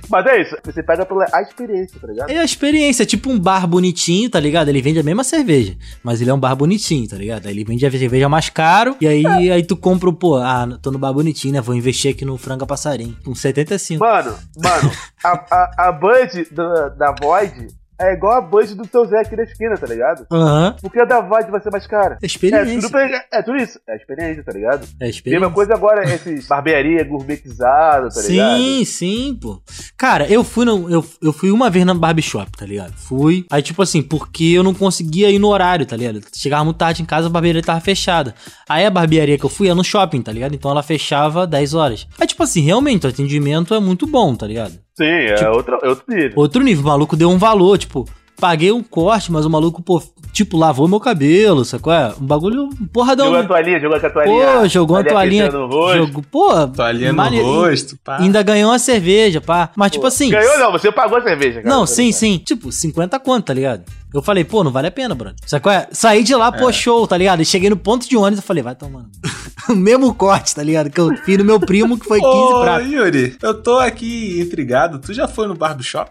Mas 0.08 0.26
é 0.26 0.42
isso, 0.42 0.56
você 0.64 0.82
pega 0.84 1.04
pela 1.04 1.26
a 1.32 1.42
experiência, 1.42 1.98
tá 2.00 2.06
ligado? 2.06 2.30
É 2.30 2.38
a 2.38 2.44
experiência, 2.44 3.02
é 3.02 3.06
tipo 3.06 3.28
um 3.28 3.40
bar 3.40 3.66
bonitinho, 3.66 4.30
tá 4.30 4.38
ligado? 4.38 4.68
Ele 4.68 4.80
vende 4.80 5.00
a 5.00 5.02
mesma 5.02 5.24
cerveja, 5.24 5.74
mas 6.04 6.20
ele 6.20 6.30
é 6.30 6.34
um 6.34 6.38
bar 6.38 6.54
bonitinho, 6.54 7.08
tá 7.08 7.16
ligado? 7.16 7.46
Aí 7.46 7.52
ele 7.52 7.64
vende 7.64 7.84
a 7.84 7.90
cerveja 7.90 8.28
mais 8.28 8.48
caro, 8.50 8.96
e 9.00 9.06
aí, 9.08 9.50
aí 9.50 9.64
tu 9.64 9.76
compra, 9.76 10.08
o, 10.08 10.12
pô, 10.12 10.36
tô 10.78 10.90
no 10.90 10.98
bar 10.98 11.12
bonitinho, 11.12 11.54
né? 11.54 11.60
Vou 11.60 11.74
investir 11.74 12.12
aqui 12.12 12.24
no 12.24 12.36
franga 12.36 12.66
passarinho, 12.66 13.16
com 13.24 13.34
75. 13.34 14.04
Mano, 14.04 14.36
mano, 14.56 14.90
a, 15.24 15.28
a, 15.30 15.88
a 15.88 15.92
Bud 15.92 16.48
da, 16.52 16.88
da 16.88 17.14
Void 17.20 17.68
é 17.98 18.12
igual 18.12 18.34
a 18.34 18.40
Bud 18.40 18.74
do 18.74 18.86
seu 18.86 19.04
Zé 19.06 19.20
aqui 19.20 19.36
da 19.36 19.42
esquina, 19.44 19.76
tá 19.76 19.86
ligado? 19.86 20.26
Aham, 20.30 20.76
Porque 20.80 21.00
a 21.00 21.04
da 21.04 21.20
Void 21.20 21.50
vai 21.50 21.60
ser 21.60 21.70
mais 21.70 21.86
cara. 21.86 22.14
é 22.20 22.24
É 22.24 22.26
experiência. 22.26 22.80
tudo, 22.80 22.90
pra- 22.90 23.24
é 23.32 23.42
tudo 23.42 23.56
isso. 23.56 23.80
É 23.88 23.96
experiência, 23.96 24.42
tá 24.44 24.52
ligado? 24.52 24.86
É 25.00 25.08
experiência. 25.08 25.40
Mesma 25.40 25.54
coisa 25.54 25.74
agora, 25.74 26.04
esses 26.04 26.46
barbearia 26.46 27.02
gourmetizada, 27.04 28.08
tá 28.08 28.22
ligado? 28.22 28.56
Sim, 28.58 28.84
sim, 28.84 29.38
pô. 29.40 29.60
Cara, 29.96 30.26
eu 30.30 30.42
fui 30.44 30.64
no, 30.64 30.90
eu, 30.90 31.04
eu 31.22 31.32
fui 31.32 31.50
uma 31.50 31.70
vez 31.70 31.84
na 31.84 31.94
barbershop, 31.94 32.50
tá 32.56 32.66
ligado? 32.66 32.92
Fui. 32.94 33.44
Aí, 33.50 33.62
tipo 33.62 33.82
assim, 33.82 34.02
porque 34.02 34.44
eu 34.44 34.62
não 34.62 34.74
conseguia 34.74 35.30
ir 35.30 35.38
no 35.38 35.48
horário, 35.48 35.86
tá 35.86 35.96
ligado? 35.96 36.20
Chegava 36.34 36.64
muito 36.64 36.76
tarde 36.76 37.02
em 37.02 37.06
casa, 37.06 37.26
a 37.26 37.30
barbearia 37.30 37.62
tava 37.62 37.80
fechada. 37.80 38.34
Aí 38.68 38.84
a 38.84 38.90
barbearia 38.90 39.38
que 39.38 39.44
eu 39.44 39.50
fui 39.50 39.68
é 39.68 39.74
no 39.74 39.84
shopping, 39.84 40.22
tá 40.22 40.32
ligado? 40.32 40.54
Então 40.54 40.70
ela 40.70 40.82
fechava 40.82 41.46
10 41.46 41.74
horas. 41.74 42.06
Aí, 42.18 42.26
tipo 42.26 42.42
assim, 42.42 42.60
realmente, 42.60 43.06
o 43.06 43.10
atendimento 43.10 43.74
é 43.74 43.80
muito 43.80 44.06
bom, 44.06 44.34
tá 44.34 44.46
ligado? 44.46 44.74
Sim, 44.96 45.04
é, 45.04 45.34
Tipo- 45.34 45.50
outro, 45.50 45.78
é 45.82 45.88
outro 45.88 46.04
nível. 46.08 46.32
Outro 46.36 46.62
nível, 46.62 46.84
o 46.84 46.86
maluco 46.88 47.16
deu 47.16 47.28
um 47.30 47.36
valor, 47.38 47.76
tipo, 47.78 48.08
paguei 48.40 48.72
um 48.72 48.82
corte, 48.82 49.30
mas 49.32 49.44
o 49.44 49.50
maluco, 49.50 49.82
pô, 49.82 50.02
tipo, 50.32 50.56
lavou 50.56 50.86
meu 50.88 51.00
cabelo, 51.00 51.64
sacou? 51.64 51.92
É? 51.92 52.14
Um 52.20 52.24
bagulho 52.26 52.68
porradão. 52.92 53.26
Jogou 53.26 53.38
a 53.38 53.42
né? 53.42 53.48
toalhinha, 53.48 53.80
jogou 53.80 53.98
com 54.00 54.06
a 54.06 54.10
toalhinha. 54.10 54.46
Pô, 54.60 54.68
jogou 54.68 54.96
uma 54.96 55.04
toalhinha. 55.04 55.50
no 55.50 55.66
rosto. 55.66 55.96
Jogou, 55.98 56.22
pô, 56.30 56.66
Toalhinha 56.68 57.12
no 57.12 57.42
rosto, 57.42 57.98
pá. 58.04 58.18
Ainda 58.18 58.42
ganhou 58.42 58.70
uma 58.70 58.78
cerveja, 58.78 59.40
pá. 59.40 59.70
Mas, 59.76 59.92
tipo 59.92 60.06
assim. 60.06 60.30
Ganhou 60.30 60.58
não, 60.58 60.72
você 60.72 60.90
pagou 60.92 61.18
a 61.18 61.22
cerveja, 61.22 61.62
cara. 61.62 61.74
Não, 61.74 61.80
Tá 61.82 61.86
sim, 61.88 62.12
sim. 62.12 62.38
Tipo, 62.38 62.70
50 62.72 63.18
quanto, 63.20 63.44
tá 63.46 63.54
ligado? 63.54 63.84
Eu 64.14 64.22
falei, 64.22 64.44
pô, 64.44 64.64
não 64.64 64.70
vale 64.70 64.86
a 64.88 64.90
pena, 64.90 65.14
brother. 65.14 65.36
Sabe 65.46 65.62
qual 65.62 65.74
é? 65.74 65.88
Saí 65.92 66.22
de 66.22 66.34
lá, 66.34 66.50
pô, 66.50 66.72
show, 66.72 67.06
tá 67.06 67.16
ligado? 67.18 67.42
E 67.42 67.44
cheguei 67.44 67.68
no 67.68 67.76
ponto 67.76 68.08
de 68.08 68.16
ônibus 68.16 68.38
e 68.42 68.46
falei, 68.46 68.62
vai 68.62 68.74
tomando. 68.74 69.10
o 69.68 69.74
mesmo 69.74 70.14
corte, 70.14 70.54
tá 70.54 70.62
ligado? 70.62 70.88
Que 70.90 71.00
eu 71.00 71.14
fiz 71.24 71.36
no 71.36 71.44
meu 71.44 71.60
primo, 71.60 71.98
que 71.98 72.06
foi 72.06 72.18
15 72.20 72.30
Ô, 72.32 72.60
pratos. 72.62 72.88
Yuri, 72.90 73.36
eu 73.42 73.62
tô 73.62 73.78
aqui 73.78 74.40
intrigado. 74.40 74.98
Tu 75.00 75.12
já 75.12 75.28
foi 75.28 75.46
no 75.48 75.54
barbershop? 75.54 76.10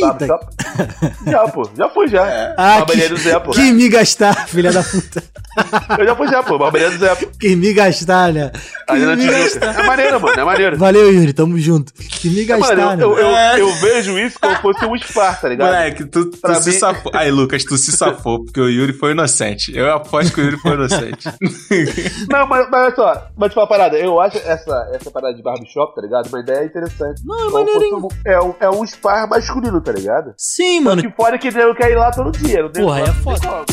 Sabe, 0.00 0.24
Eita. 0.24 0.26
sabe? 0.26 1.30
Já, 1.30 1.48
pô. 1.48 1.70
Já 1.76 1.88
fui, 1.88 2.08
já. 2.08 2.54
Ah, 2.56 2.78
Barbearia 2.78 3.08
do 3.08 3.16
Zé, 3.16 3.38
pô. 3.38 3.50
que 3.52 3.72
me 3.72 3.88
gastar, 3.88 4.34
filha 4.48 4.70
da 4.72 4.82
puta. 4.82 5.22
Eu 5.98 6.04
já 6.06 6.16
fui 6.16 6.28
já, 6.28 6.42
pô. 6.42 6.58
Barbearia 6.58 6.90
do 6.90 6.98
Zé, 6.98 7.14
pô. 7.14 7.26
Que 7.38 7.56
me 7.56 7.72
gastar, 7.72 8.32
né? 8.32 8.50
Que 8.86 8.94
me 8.94 9.16
Tijuca. 9.16 9.38
gastar. 9.38 9.80
É 9.80 9.86
maneiro, 9.86 10.20
mano. 10.20 10.40
É 10.40 10.44
maneiro. 10.44 10.76
Valeu, 10.78 11.12
Yuri, 11.12 11.32
tamo 11.32 11.58
junto. 11.58 11.92
Que 11.94 12.28
me 12.30 12.44
gastar, 12.44 12.76
Mano, 12.76 12.96
né? 12.96 13.04
eu, 13.04 13.18
eu, 13.18 13.28
É. 13.36 13.60
eu 13.60 13.72
vejo 13.74 14.18
isso 14.18 14.38
como 14.40 14.54
se 14.56 14.62
fosse 14.62 14.84
um 14.86 14.96
spa, 14.98 15.32
tá 15.34 15.48
ligado? 15.48 15.66
Moleque, 15.68 16.04
tu, 16.04 16.26
tu 16.30 16.38
Pra 16.38 16.54
se 16.56 16.70
mim- 16.70 16.78
safou. 16.78 17.12
Aí, 17.14 17.30
Lucas, 17.30 17.64
tu 17.64 17.76
se 17.76 17.92
safou, 17.92 18.44
porque 18.44 18.60
o 18.60 18.68
Yuri 18.68 18.92
foi 18.92 19.12
inocente. 19.12 19.76
Eu 19.76 19.92
aposto 19.92 20.32
que 20.34 20.40
o 20.40 20.44
Yuri 20.44 20.56
foi 20.58 20.72
inocente. 20.72 21.28
Não, 22.30 22.46
mas, 22.46 22.68
mas 22.70 22.82
olha 22.86 22.94
só, 22.94 23.26
mas 23.36 23.48
tipo 23.50 23.60
uma 23.60 23.66
parada, 23.68 23.96
eu 23.98 24.20
acho 24.20 24.38
essa, 24.38 24.90
essa 24.94 25.10
parada 25.10 25.34
de 25.34 25.42
barbershop, 25.42 25.94
tá 25.94 26.02
ligado? 26.02 26.28
Uma 26.28 26.40
ideia 26.40 26.64
interessante. 26.64 27.22
Não, 27.24 27.36
é 27.36 27.50
fosse 27.50 27.64
maneirinho. 27.64 27.96
um- 27.98 28.08
é, 28.26 28.40
um, 28.40 28.54
é 28.60 28.70
um 28.70 28.86
spa 28.86 29.26
masculino, 29.26 29.80
tá 29.80 29.92
ligado? 29.92 30.32
Sim, 30.36 30.80
mano. 30.80 31.02
Que 31.02 31.10
fora 31.10 31.38
que 31.38 31.48
eu 31.48 31.74
quero 31.74 31.92
ir 31.92 31.96
lá 31.96 32.10
todo 32.10 32.30
dia. 32.38 32.62
Não 32.62 32.70
tem 32.70 32.82
Porra, 32.84 32.98
não 33.00 33.04
é 33.06 33.10
tem 33.10 33.22
foda. 33.22 33.64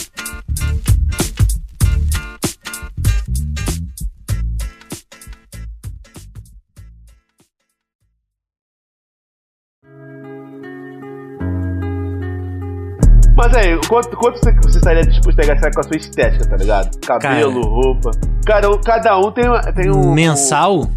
Mas 13.35 13.53
aí, 13.53 13.79
quanto, 13.87 14.15
quanto 14.15 14.39
você, 14.39 14.51
você 14.63 14.77
estaria 14.77 15.03
disposto 15.03 15.39
a 15.41 15.45
gastar 15.45 15.71
com 15.73 15.79
a 15.81 15.83
sua 15.83 15.97
estética, 15.97 16.47
tá 16.47 16.55
ligado? 16.55 16.97
Cabelo, 17.05 17.61
Cara. 17.61 17.73
roupa. 17.73 18.11
Cada 18.45 18.71
um, 18.71 18.81
cada 18.81 19.17
um 19.19 19.31
tem, 19.31 19.45
tem 19.75 19.91
um. 19.91 20.13
Mensal? 20.13 20.87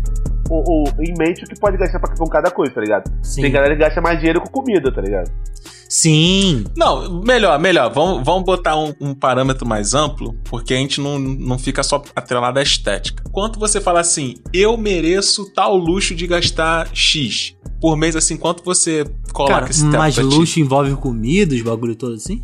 O- 0.50 0.84
em 1.00 1.12
mente 1.18 1.44
o 1.44 1.46
que 1.48 1.58
pode 1.60 1.76
gastar 1.76 1.98
pra, 2.00 2.14
com 2.16 2.24
cada 2.26 2.50
coisa, 2.50 2.72
tá 2.72 2.80
ligado? 2.80 3.10
Sim. 3.22 3.42
Tem 3.42 3.50
galera 3.52 3.74
que 3.74 3.80
gasta 3.82 4.00
mais 4.00 4.18
dinheiro 4.18 4.40
com 4.40 4.48
comida, 4.48 4.90
tá 4.92 5.00
ligado? 5.00 5.30
Sim. 5.88 6.64
Não, 6.76 7.22
melhor, 7.22 7.58
melhor. 7.58 7.92
Vamos, 7.92 8.24
vamos 8.24 8.44
botar 8.44 8.76
um, 8.76 8.92
um 9.00 9.14
parâmetro 9.14 9.66
mais 9.66 9.94
amplo, 9.94 10.34
porque 10.44 10.74
a 10.74 10.76
gente 10.76 11.00
não, 11.00 11.18
não 11.18 11.58
fica 11.58 11.82
só 11.82 12.02
atrelado 12.14 12.58
à 12.58 12.62
estética. 12.62 13.22
Quanto 13.32 13.58
você 13.58 13.80
fala 13.80 14.00
assim, 14.00 14.34
eu 14.52 14.76
mereço 14.76 15.50
tal 15.54 15.76
luxo 15.76 16.14
de 16.14 16.26
gastar 16.26 16.88
X 16.92 17.56
por 17.80 17.96
mês, 17.96 18.16
assim, 18.16 18.36
quanto 18.36 18.62
você 18.64 19.04
coloca 19.32 19.54
Cara, 19.54 19.70
esse 19.70 19.84
teto 19.84 19.98
mas 19.98 20.14
pra 20.14 20.24
ti? 20.24 20.30
luxo 20.30 20.60
envolve 20.60 20.94
comida, 20.96 21.54
os 21.54 21.62
bagulho 21.62 21.94
todo 21.94 22.14
assim? 22.14 22.42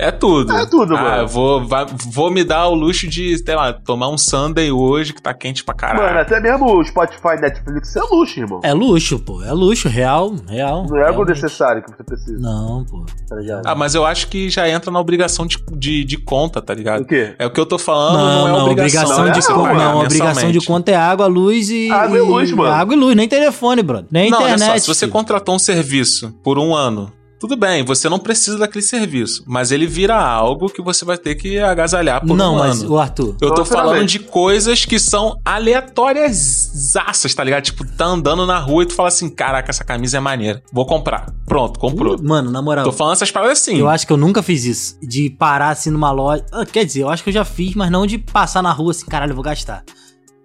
É 0.00 0.10
tudo. 0.10 0.52
É 0.56 0.66
tudo, 0.66 0.96
ah, 0.96 1.02
mano. 1.02 1.28
vou, 1.28 1.66
vai- 1.66 1.86
vou 2.10 2.30
me 2.30 2.42
dar 2.42 2.68
o 2.68 2.74
luxo 2.74 3.06
de, 3.08 3.36
sei 3.38 3.54
lá, 3.54 3.72
tomar 3.72 4.08
um 4.08 4.16
Sunday 4.18 4.70
hoje 4.72 5.12
que 5.12 5.20
tá 5.20 5.34
quente 5.34 5.62
pra 5.62 5.74
caralho. 5.74 6.02
Mano, 6.02 6.18
até 6.20 6.40
mesmo 6.40 6.66
o 6.78 6.82
Spotify 6.84 7.40
Netflix 7.40 7.94
é 7.96 8.00
luxo, 8.10 8.40
irmão. 8.40 8.60
É 8.64 8.72
luxo, 8.72 9.18
pô. 9.18 9.42
É 9.44 9.52
luxo, 9.52 9.88
real, 9.88 10.34
real. 10.48 10.86
Não 10.88 10.96
é 10.96 11.06
algo 11.08 11.24
necessário 11.24 11.82
que 11.82 11.90
você 11.90 12.02
precisa, 12.02 12.38
Não, 12.40 12.84
pô. 12.84 13.04
tá 13.28 13.36
ligado? 13.36 13.66
Ah, 13.66 13.74
mas 13.74 13.94
eu 13.94 14.06
acho 14.06 14.28
que 14.28 14.48
já 14.48 14.68
entra 14.68 14.90
na 14.90 14.98
obrigação 14.98 15.46
de, 15.46 15.58
de, 15.72 16.04
de 16.04 16.16
conta, 16.16 16.62
tá 16.62 16.72
ligado? 16.72 17.02
O 17.02 17.04
quê? 17.06 17.34
É 17.38 17.46
o 17.46 17.50
que 17.50 17.60
eu 17.60 17.66
tô 17.66 17.78
falando, 17.78 18.16
não, 18.18 18.24
Não, 18.24 18.48
é 18.48 18.52
não, 18.52 18.66
obrigação, 18.70 19.02
obrigação 19.02 19.24
não, 19.26 19.32
de 19.32 19.38
é 19.38 19.48
não, 19.48 19.56
conta. 19.56 19.68
pagar 19.68 19.84
Não, 19.92 20.00
obrigação 20.00 20.32
de 20.32 20.34
mensalmente. 20.34 20.66
conta 20.66 20.90
é 20.92 20.96
água, 20.96 21.26
luz 21.26 21.70
e. 21.70 21.90
Água 21.90 22.16
e 22.16 22.20
luz, 22.22 22.52
mano. 22.52 22.72
Água 22.72 22.94
e 22.94 22.96
luz, 22.98 23.14
nem 23.16 23.28
telefone, 23.28 23.82
brother. 23.82 24.06
Nem 24.10 24.30
Não, 24.30 24.38
olha 24.38 24.54
internet. 24.54 24.80
só, 24.80 24.92
se 24.92 24.98
você 24.98 25.06
contratou 25.08 25.54
um 25.54 25.58
serviço 25.58 26.32
por 26.42 26.58
um 26.58 26.74
ano, 26.74 27.12
tudo 27.40 27.56
bem, 27.56 27.82
você 27.82 28.06
não 28.06 28.18
precisa 28.18 28.58
daquele 28.58 28.84
serviço, 28.84 29.42
mas 29.46 29.72
ele 29.72 29.86
vira 29.86 30.14
algo 30.14 30.68
que 30.68 30.82
você 30.82 31.06
vai 31.06 31.16
ter 31.16 31.34
que 31.36 31.58
agasalhar 31.58 32.20
por 32.20 32.36
Não, 32.36 32.56
um 32.56 32.58
mas, 32.58 32.82
ano. 32.82 32.92
o 32.92 32.98
Arthur. 32.98 33.34
Eu 33.40 33.54
tô 33.54 33.64
falando 33.64 34.06
de 34.06 34.18
coisas 34.18 34.84
que 34.84 34.98
são 34.98 35.40
aleatórias, 35.42 36.92
tá 37.34 37.42
ligado? 37.42 37.64
Tipo, 37.64 37.86
tá 37.86 38.04
andando 38.04 38.44
na 38.44 38.58
rua 38.58 38.82
e 38.82 38.86
tu 38.86 38.92
fala 38.92 39.08
assim: 39.08 39.30
caraca, 39.30 39.70
essa 39.70 39.82
camisa 39.82 40.18
é 40.18 40.20
maneira. 40.20 40.62
Vou 40.70 40.84
comprar. 40.84 41.32
Pronto, 41.46 41.80
comprou. 41.80 42.22
Mano, 42.22 42.50
na 42.50 42.60
moral. 42.60 42.84
Tô 42.84 42.92
falando 42.92 43.14
essas 43.14 43.30
paradas 43.30 43.58
assim. 43.58 43.78
Eu 43.78 43.88
acho 43.88 44.06
que 44.06 44.12
eu 44.12 44.18
nunca 44.18 44.42
fiz 44.42 44.66
isso. 44.66 44.98
De 45.00 45.30
parar 45.30 45.70
assim 45.70 45.88
numa 45.88 46.10
loja. 46.10 46.44
Ah, 46.52 46.66
quer 46.66 46.84
dizer, 46.84 47.00
eu 47.04 47.08
acho 47.08 47.22
que 47.24 47.30
eu 47.30 47.34
já 47.34 47.44
fiz, 47.44 47.74
mas 47.74 47.90
não 47.90 48.06
de 48.06 48.18
passar 48.18 48.62
na 48.62 48.70
rua 48.70 48.90
assim, 48.90 49.06
caralho, 49.06 49.30
eu 49.30 49.34
vou 49.34 49.44
gastar. 49.44 49.82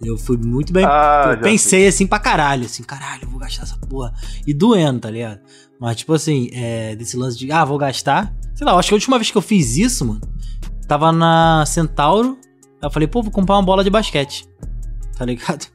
Eu 0.02 0.18
fui 0.18 0.38
muito 0.38 0.74
bem. 0.74 0.86
Ah, 0.86 1.32
eu 1.32 1.40
pensei 1.40 1.88
assim 1.88 2.06
pra 2.06 2.20
caralho, 2.20 2.66
assim, 2.66 2.84
caralho, 2.84 3.24
eu 3.24 3.30
vou 3.30 3.40
gastar 3.40 3.64
essa 3.64 3.78
porra. 3.78 4.14
E 4.46 4.54
doendo, 4.54 5.00
tá 5.00 5.10
ligado? 5.10 5.40
Mas, 5.80 5.98
tipo 5.98 6.14
assim, 6.14 6.50
é, 6.54 6.96
desse 6.96 7.18
lance 7.18 7.38
de, 7.38 7.52
ah, 7.52 7.66
vou 7.66 7.78
gastar. 7.78 8.34
Sei 8.56 8.66
lá, 8.66 8.74
eu 8.74 8.80
acho 8.80 8.88
que 8.90 8.94
a 8.94 8.98
última 8.98 9.18
vez 9.18 9.30
que 9.32 9.38
eu 9.38 9.42
fiz 9.42 9.76
isso, 9.78 10.06
mano, 10.06 10.22
tava 10.88 11.12
na 11.12 11.64
Centauro. 11.68 12.38
Aí 12.82 12.88
eu 12.88 12.92
falei, 12.92 13.08
pô, 13.08 13.22
vou 13.22 13.32
comprar 13.32 13.56
uma 13.56 13.64
bola 13.64 13.84
de 13.84 13.90
basquete. 13.90 14.48
Tá 15.18 15.26
ligado? 15.26 15.66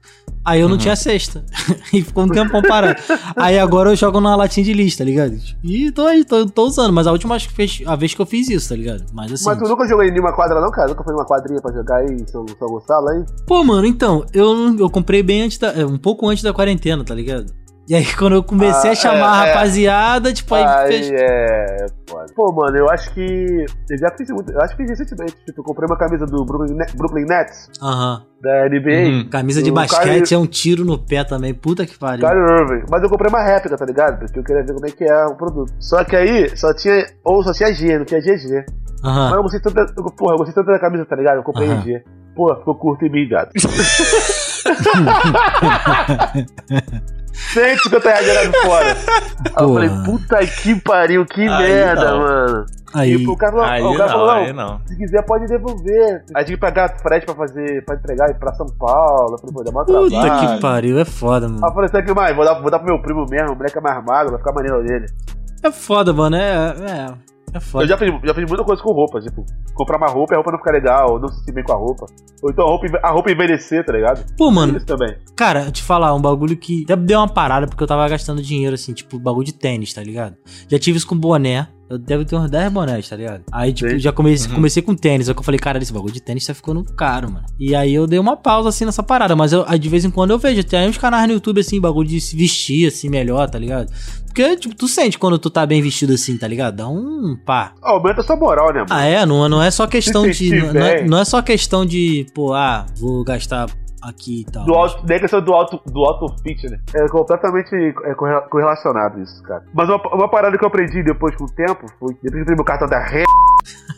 Aí 0.44 0.60
eu 0.60 0.68
não 0.68 0.74
Uhum. 0.76 0.80
tinha 0.80 0.96
cesta. 0.96 1.44
e 1.92 2.02
ficou 2.02 2.24
um 2.24 2.28
tempão 2.28 2.62
parado. 2.62 2.98
aí 3.36 3.58
agora 3.58 3.90
eu 3.90 3.96
jogo 3.96 4.20
numa 4.20 4.34
latinha 4.36 4.64
de 4.64 4.72
lixo, 4.72 4.98
tá 4.98 5.04
ligado? 5.04 5.34
E 5.62 5.90
tô 5.92 6.06
aí, 6.06 6.24
tô, 6.24 6.46
tô 6.46 6.66
usando. 6.66 6.92
Mas 6.92 7.06
a 7.06 7.12
última 7.12 7.34
vez 7.36 7.46
que 7.46 7.52
fez- 7.52 7.82
a 7.86 7.94
vez 7.96 8.14
que 8.14 8.20
eu 8.20 8.26
fiz 8.26 8.48
isso, 8.48 8.68
tá 8.70 8.76
ligado? 8.76 9.04
Mas 9.12 9.32
assim. 9.32 9.44
Mas 9.46 9.58
tu 9.58 9.68
nunca 9.68 9.86
jogou 9.86 10.02
em 10.04 10.10
nenhuma 10.10 10.32
quadra, 10.34 10.60
não, 10.60 10.70
cara? 10.70 10.88
Nunca 10.88 11.04
foi 11.04 11.12
numa 11.12 11.26
quadrinha 11.26 11.60
pra 11.60 11.72
jogar 11.72 11.96
aí 11.96 12.06
em 12.14 12.26
São, 12.26 12.46
São 12.58 12.68
Gonçalo 12.68 13.08
aí? 13.08 13.24
Pô, 13.46 13.62
mano, 13.64 13.86
então, 13.86 14.24
eu, 14.32 14.76
eu 14.78 14.88
comprei 14.90 15.22
bem 15.22 15.42
antes 15.42 15.58
da. 15.58 15.72
é, 15.72 15.84
Um 15.84 15.98
pouco 15.98 16.26
antes 16.28 16.42
da 16.42 16.52
quarentena, 16.54 17.04
tá 17.04 17.14
ligado? 17.14 17.52
E 17.90 17.94
aí, 17.96 18.07
quando 18.14 18.37
eu 18.37 18.44
comecei 18.44 18.90
Ah, 18.90 18.92
a 18.92 18.94
chamar 18.94 19.42
a 19.42 19.46
é, 19.46 19.48
é. 19.48 19.53
rapaziada, 19.53 20.33
tipo, 20.33 20.55
aí, 20.55 20.62
Aí 20.64 20.87
fez... 20.92 21.11
é. 21.12 21.87
foda. 22.09 22.26
Pô, 22.37 22.53
mano, 22.53 22.76
eu 22.76 22.88
acho 22.88 23.12
que. 23.12 23.66
Eu 23.90 23.98
já 23.98 24.12
fiz 24.16 24.31
muito. 24.31 24.53
Eu 24.53 24.61
acho 24.61 24.76
que 24.76 24.87
fiz 24.87 24.96
recentemente. 24.96 25.35
Tipo, 25.44 25.61
eu 25.61 25.64
comprei 25.64 25.88
uma 25.88 25.98
camisa 25.98 26.24
do 26.24 26.44
Brooklyn, 26.44 26.76
Ne- 26.76 26.87
Brooklyn 26.94 27.24
Nets, 27.26 27.68
Aham. 27.83 28.22
da 28.40 28.68
NBA. 28.68 29.09
Uhum. 29.09 29.29
Camisa 29.29 29.61
de 29.61 29.72
basquete 29.72 30.03
Kyrie- 30.29 30.35
é 30.35 30.38
um 30.38 30.46
tiro 30.46 30.85
no 30.85 30.96
pé 30.98 31.24
também. 31.24 31.53
Puta 31.53 31.85
que 31.85 31.98
pariu. 31.98 32.24
Kyrie 32.24 32.40
Irving. 32.61 32.85
Mas 32.88 33.03
eu 33.03 33.11
comprei 33.11 33.29
uma 33.29 33.42
réplica, 33.42 33.76
tá 33.76 33.85
ligado? 33.85 34.20
Porque 34.20 34.38
eu 34.38 34.44
queria 34.44 34.62
ver 34.62 34.72
como 34.72 34.87
é 34.87 34.90
que 34.92 35.03
é 35.03 35.24
o 35.26 35.35
produto. 35.35 35.72
Só 35.81 36.05
que 36.05 36.14
aí 36.14 36.57
só 36.57 36.72
tinha. 36.72 37.05
Ou 37.24 37.42
só 37.42 37.53
tinha 37.53 37.74
G, 37.74 37.98
não 37.98 38.05
tinha 38.05 38.20
GG. 38.20 38.66
Mas 39.03 39.12
Aham. 39.12 39.35
eu 39.35 39.42
gostei 39.42 39.61
tanto 39.61 39.74
da. 39.74 39.83
eu- 39.83 40.12
Porra, 40.16 40.35
eu 40.35 40.38
gostei 40.38 40.55
tanto 40.55 40.70
da 40.70 40.79
camisa, 40.79 41.05
tá 41.07 41.16
ligado? 41.16 41.38
Eu 41.38 41.42
comprei 41.42 41.68
Aham. 41.68 41.83
G. 41.83 42.05
Pô, 42.37 42.55
ficou 42.55 42.76
curto 42.76 43.05
em 43.05 43.11
mim, 43.11 43.29
gato. 43.29 43.50
150 47.53 48.09
reais 48.09 48.26
jogado 48.26 48.53
fora. 48.62 48.96
Aí 49.57 49.64
eu 49.64 49.74
falei, 49.74 49.90
puta 50.05 50.38
que 50.46 50.81
pariu, 50.81 51.24
que 51.26 51.40
Aí 51.42 51.48
merda, 51.68 52.11
não. 52.11 52.18
mano. 52.20 52.66
Aí. 52.92 53.12
E 53.12 53.26
o 53.29 53.37
cara 53.37 53.53
falou, 53.53 53.66
Aí 53.66 53.83
o 53.83 53.96
cara 53.96 53.98
não, 54.11 54.18
falou, 54.18 54.31
aí 54.31 54.53
não. 54.53 54.81
se 54.87 54.96
quiser 54.96 55.22
pode 55.24 55.46
devolver. 55.46 56.24
Aí 56.35 56.44
tinha 56.44 56.57
que 56.57 56.61
pagar 56.61 56.98
frete 57.00 57.24
pra 57.24 57.35
fazer, 57.37 57.85
pra 57.85 57.94
entregar 57.94 58.35
pra 58.38 58.53
São 58.55 58.66
Paulo. 58.79 59.35
Eu 59.35 59.38
falei, 59.38 59.55
pô, 59.55 59.62
dá 59.62 59.70
mó 59.72 59.85
Puta 59.85 60.11
trabalho. 60.11 60.55
que 60.57 60.61
pariu, 60.61 60.98
é 60.98 61.05
foda, 61.05 61.46
Aí 61.46 61.53
eu 61.53 61.61
mano. 61.61 61.72
falei, 61.74 61.88
sabe 61.88 62.03
o 62.03 62.07
que 62.07 62.14
mais? 62.20 62.35
Vou 62.35 62.44
dar, 62.44 62.55
vou 62.61 62.68
dar 62.70 62.79
pro 62.81 62.88
meu 62.92 63.00
primo 63.00 63.24
mesmo, 63.31 63.53
o 63.53 63.57
moleque 63.57 63.79
é 63.79 63.81
mais 63.81 64.05
magro, 64.05 64.31
vai 64.33 64.38
ficar 64.40 64.53
maneiro 64.53 64.83
dele. 64.83 65.07
É 65.62 65.70
foda, 65.70 66.12
mano. 66.12 66.35
É. 66.37 66.74
É, 66.81 67.12
é 67.52 67.60
foda. 67.60 67.84
Eu 67.84 67.88
já 67.88 67.96
fiz, 67.96 68.08
já 68.24 68.34
fiz 68.34 68.48
muita 68.48 68.64
coisa 68.64 68.82
com 68.82 68.92
roupa, 68.92 69.20
tipo, 69.20 69.44
comprar 69.74 69.96
uma 69.98 70.08
roupa 70.08 70.32
e 70.32 70.34
a 70.34 70.38
roupa 70.38 70.52
não 70.52 70.58
ficar 70.58 70.72
legal, 70.72 71.18
não 71.18 71.28
se 71.28 71.38
sentir 71.40 71.52
bem 71.52 71.64
com 71.64 71.72
a 71.72 71.76
roupa. 71.76 72.06
Ou 72.42 72.50
então 72.50 72.64
a 72.64 72.68
roupa, 72.68 72.86
a 73.02 73.10
roupa 73.10 73.30
envelhecer, 73.30 73.84
tá 73.84 73.92
ligado? 73.92 74.24
Pô, 74.36 74.50
mano, 74.50 74.76
Isso 74.76 74.86
também. 74.86 75.16
Cara, 75.36 75.64
eu 75.64 75.72
te 75.72 75.82
falar, 75.82 76.14
um 76.14 76.20
bagulho 76.20 76.56
que 76.56 76.84
até 76.84 76.96
deu 76.96 77.18
uma 77.18 77.28
parada 77.28 77.66
porque 77.66 77.82
eu 77.82 77.86
tava 77.88 78.08
gastando 78.08 78.42
dinheiro, 78.42 78.74
assim, 78.74 78.92
tipo, 78.92 79.18
bagulho 79.18 79.46
de 79.46 79.54
tênis, 79.54 79.92
tá 79.92 80.02
ligado? 80.02 80.36
Já 80.68 80.78
tive 80.78 80.98
isso 80.98 81.06
com 81.06 81.16
boné. 81.16 81.68
Eu 81.90 81.98
devo 81.98 82.24
ter 82.24 82.37
uns 82.37 82.48
10 82.48 82.72
bonés, 82.72 83.09
tá 83.09 83.16
ligado? 83.16 83.42
Aí, 83.50 83.72
tipo, 83.72 83.90
Sim. 83.90 83.98
já 83.98 84.12
comecei, 84.12 84.48
Uhum. 84.48 84.55
comecei 84.55 84.81
com 84.81 84.94
tênis. 84.94 85.29
Aí 85.29 85.35
que 85.35 85.40
eu 85.40 85.44
falei, 85.44 85.59
cara, 85.59 85.76
esse 85.83 85.92
bagulho 85.92 86.14
de 86.14 86.20
tênis 86.22 86.46
tá 86.46 86.55
ficando 86.55 86.85
caro, 86.85 87.33
mano. 87.33 87.44
E 87.59 87.74
aí 87.74 87.92
eu 87.92 88.07
dei 88.07 88.18
uma 88.20 88.37
pausa, 88.37 88.68
assim, 88.68 88.85
nessa 88.85 89.03
parada. 89.03 89.35
Mas 89.35 89.53
eu, 89.53 89.64
de 89.76 89.88
vez 89.88 90.05
em 90.05 90.11
quando 90.11 90.31
eu 90.31 90.38
vejo. 90.38 90.62
Tem 90.62 90.88
uns 90.88 90.96
canais 90.96 91.26
no 91.26 91.35
YouTube, 91.35 91.61
assim, 91.61 91.81
bagulho 91.81 92.09
de 92.09 92.20
se 92.20 92.37
vestir, 92.37 92.87
assim, 92.87 93.09
melhor, 93.09 93.50
tá 93.50 93.59
ligado? 93.59 93.92
Porque, 94.26 94.57
tipo, 94.57 94.74
tu 94.76 94.87
sente 94.87 95.18
quando 95.18 95.37
tu 95.37 95.50
tá 95.50 95.66
bem 95.66 95.83
vestido 95.83 96.12
assim, 96.12 96.38
tá 96.38 96.46
ligado? 96.46 96.76
Dá 96.76 96.88
um 96.88 97.37
pá. 97.44 97.72
Aumenta 97.83 98.20
a 98.20 98.24
sua 98.24 98.37
moral, 98.37 98.68
né, 98.72 98.81
mano? 98.81 98.87
Ah, 98.90 99.05
é? 99.05 99.26
Não, 99.26 99.48
não 99.48 99.61
é 99.61 99.72
só 99.72 99.85
questão 99.88 100.22
de. 100.29 100.35
sentir 100.35 100.72
Não 100.72 100.81
é, 100.87 101.05
não 101.05 101.18
é 101.18 101.24
só 101.24 101.42
questão 101.42 101.85
de, 101.85 102.24
pô, 102.33 102.55
ah, 102.55 102.87
vou 103.00 103.24
gastar 103.24 103.66
aqui 104.02 104.40
e 104.46 104.50
tal. 104.52 104.64
Do 104.64 104.74
alto, 104.74 105.04
nem 105.06 105.16
a 105.16 105.20
questão 105.20 105.40
do 105.40 105.52
alto, 105.52 105.80
do 105.86 106.04
alto 106.04 106.34
fit, 106.42 106.68
né? 106.68 106.78
É 106.94 107.08
completamente 107.08 107.74
é, 108.04 108.14
corre- 108.14 108.40
correlacionado 108.48 109.20
isso, 109.20 109.42
cara. 109.42 109.62
Mas 109.74 109.88
uma, 109.88 110.00
uma 110.14 110.28
parada 110.30 110.56
que 110.58 110.64
eu 110.64 110.68
aprendi 110.68 111.02
depois 111.02 111.34
com 111.36 111.44
o 111.44 111.52
tempo 111.52 111.86
foi 111.98 112.14
depois 112.14 112.32
que 112.32 112.38
eu 112.40 112.44
tenho 112.44 112.56
meu 112.56 112.64
cartão 112.64 112.88
da 112.88 112.98
Re, 113.04 113.22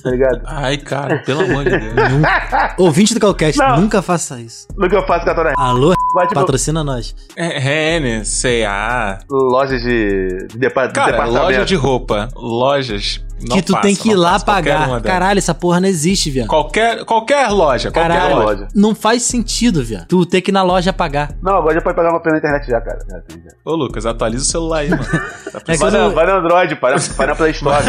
tá 0.02 0.10
ligado? 0.10 0.40
Ai, 0.46 0.76
cara, 0.78 1.18
pelo 1.24 1.42
amor 1.42 1.64
de 1.64 1.70
Deus. 1.78 1.94
Ouvinte 2.78 3.14
do 3.14 3.20
Calcast, 3.20 3.58
Não. 3.58 3.80
nunca 3.80 4.02
faça 4.02 4.40
isso. 4.40 4.66
Nunca 4.76 4.96
eu 4.96 5.06
faço 5.06 5.24
cartão 5.24 5.44
da 5.44 5.50
Re. 5.50 5.56
Alô, 5.58 5.94
Mas, 6.14 6.28
tipo, 6.28 6.40
patrocina 6.40 6.82
nós. 6.84 7.14
É, 7.36 7.58
Renner, 7.58 8.24
C&A. 8.26 9.18
lojas 9.30 9.80
de, 9.82 10.28
de, 10.48 10.58
de 10.58 10.68
Cara, 10.70 10.86
departamento. 10.88 11.32
loja 11.32 11.64
de 11.64 11.74
roupa. 11.74 12.28
Lojas. 12.34 13.24
Não 13.48 13.56
que 13.56 13.62
tu 13.62 13.72
passa, 13.72 13.86
tem 13.86 13.94
que 13.96 14.10
ir 14.10 14.14
lá 14.14 14.32
passa, 14.32 14.44
qualquer 14.44 14.78
pagar. 14.78 15.02
Caralho, 15.02 15.38
essa 15.38 15.54
porra 15.54 15.80
não 15.80 15.88
existe, 15.88 16.30
viado. 16.30 16.48
Qualquer, 16.48 17.04
qualquer 17.04 17.48
loja, 17.48 17.90
qualquer 17.90 18.08
Caralho, 18.10 18.34
loja. 18.36 18.46
loja. 18.62 18.68
não 18.74 18.94
faz 18.94 19.22
sentido, 19.22 19.82
viado. 19.82 20.06
Tu 20.06 20.24
ter 20.26 20.40
que 20.40 20.50
ir 20.50 20.52
na 20.52 20.62
loja 20.62 20.92
pagar. 20.92 21.32
Não, 21.42 21.56
agora 21.56 21.74
já 21.74 21.80
pode 21.80 21.96
pagar 21.96 22.10
uma 22.10 22.20
pela 22.20 22.38
internet 22.38 22.66
já, 22.66 22.80
cara. 22.80 22.98
Já 23.08 23.20
tem, 23.20 23.42
já. 23.42 23.50
Ô, 23.64 23.74
Lucas, 23.74 24.06
atualiza 24.06 24.42
o 24.42 24.46
celular 24.46 24.78
aí, 24.78 24.90
mano. 24.90 25.02
Tá 25.04 25.60
É 25.72 25.76
Vai, 25.76 25.90
na, 25.90 25.98
não- 25.98 26.10
vai 26.14 26.26
no 26.26 26.32
Android, 26.32 26.74
vai 26.80 26.92
na, 26.94 26.98
vai 26.98 27.26
na 27.26 27.34
Play 27.34 27.50
Store. 27.50 27.84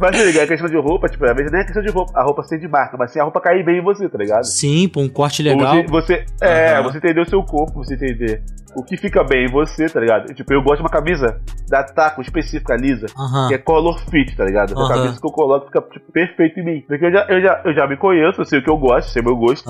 Mas 0.00 0.16
se 0.16 0.24
liga, 0.24 0.42
a 0.42 0.46
questão 0.46 0.68
de 0.68 0.76
roupa, 0.76 1.08
tipo, 1.08 1.24
às 1.26 1.36
vezes 1.36 1.52
nem 1.52 1.60
é 1.60 1.64
questão 1.64 1.82
de 1.82 1.90
roupa, 1.90 2.18
a 2.18 2.22
roupa 2.22 2.42
ser 2.42 2.58
de 2.58 2.66
marca, 2.66 2.96
mas 2.96 3.12
sim 3.12 3.20
a 3.20 3.24
roupa 3.24 3.40
cair 3.40 3.64
bem 3.64 3.78
em 3.78 3.82
você, 3.82 4.08
tá 4.08 4.16
ligado? 4.18 4.44
Sim, 4.44 4.88
pô, 4.88 5.00
um 5.00 5.08
corte 5.08 5.42
legal. 5.42 5.74
Você, 5.74 5.86
você- 5.88 6.24
é, 6.40 6.72
Aham. 6.74 6.82
você 6.84 6.98
entender 6.98 7.20
o 7.20 7.28
seu 7.28 7.42
corpo, 7.42 7.84
você 7.84 7.94
entender 7.94 8.42
o 8.74 8.82
que 8.82 8.96
fica 8.96 9.24
bem 9.24 9.46
em 9.46 9.50
você, 9.50 9.86
tá 9.86 10.00
ligado? 10.00 10.32
Tipo, 10.34 10.52
eu 10.52 10.62
gosto 10.62 10.76
de 10.76 10.82
uma 10.82 10.90
camisa 10.90 11.40
da 11.68 11.82
Taco 11.82 12.20
específica, 12.20 12.76
lisa, 12.76 13.06
que 13.48 13.54
é 13.54 13.58
color 13.58 13.98
fit, 14.10 14.36
tá 14.36 14.44
ligado? 14.44 14.76
Aham. 14.76 14.88
camisa 14.88 15.20
que 15.20 15.26
eu 15.26 15.32
coloco 15.32 15.66
fica 15.66 15.80
tipo, 15.82 16.12
perfeito 16.12 16.60
em 16.60 16.64
mim. 16.64 16.84
Porque 16.86 17.06
eu 17.06 17.12
já, 17.12 17.26
eu, 17.28 17.40
já, 17.40 17.62
eu 17.64 17.74
já 17.74 17.86
me 17.86 17.96
conheço, 17.96 18.40
eu 18.40 18.44
sei 18.44 18.58
o 18.60 18.62
que 18.62 18.70
eu 18.70 18.76
gosto, 18.76 19.10
sei 19.10 19.22
o 19.22 19.24
meu 19.24 19.36
gosto, 19.36 19.68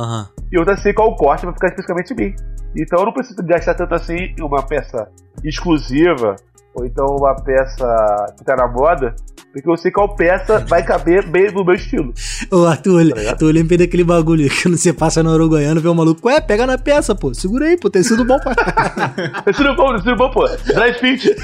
e 0.52 0.58
eu 0.58 0.64
já 0.64 0.76
sei 0.76 0.92
qual 0.92 1.14
corte 1.16 1.44
vai 1.44 1.54
ficar 1.54 1.68
especificamente 1.68 2.12
em 2.12 2.16
mim. 2.16 2.34
Então 2.76 3.00
eu 3.00 3.06
não 3.06 3.12
preciso 3.12 3.42
gastar 3.44 3.74
tanto 3.74 3.94
assim 3.94 4.34
em 4.38 4.42
uma 4.42 4.62
peça 4.62 5.08
exclusiva, 5.44 6.36
ou 6.74 6.84
então 6.84 7.06
uma 7.06 7.34
peça 7.42 8.26
que 8.38 8.44
tá 8.44 8.54
na 8.56 8.68
moda, 8.68 9.14
porque 9.52 9.68
eu 9.68 9.76
sei 9.76 9.90
qual 9.90 10.14
peça 10.14 10.60
vai 10.68 10.82
caber 10.82 11.26
bem 11.26 11.50
no 11.52 11.64
meu 11.64 11.74
estilo. 11.74 12.12
Ô, 12.50 12.64
Arthur, 12.64 13.10
Tá 13.10 13.36
tu 13.36 13.46
lembrei 13.46 13.78
daquele 13.78 14.04
bagulho 14.04 14.48
que 14.48 14.62
quando 14.62 14.76
você 14.76 14.92
passa 14.92 15.22
no 15.22 15.32
Uruguaiano, 15.32 15.80
vê 15.80 15.88
um 15.88 15.94
maluco, 15.94 16.28
ué, 16.28 16.40
pega 16.40 16.66
na 16.66 16.78
peça, 16.78 17.14
pô. 17.14 17.32
Segura 17.34 17.66
aí, 17.66 17.76
pô, 17.76 17.90
tecido 17.90 18.24
bom 18.24 18.38
pra. 18.38 18.54
Tecido 19.44 19.74
bom, 19.74 19.92
tecido 19.94 20.16
bom, 20.16 20.30
pô. 20.30 20.46
Dry 20.48 20.94
fit. 20.98 21.34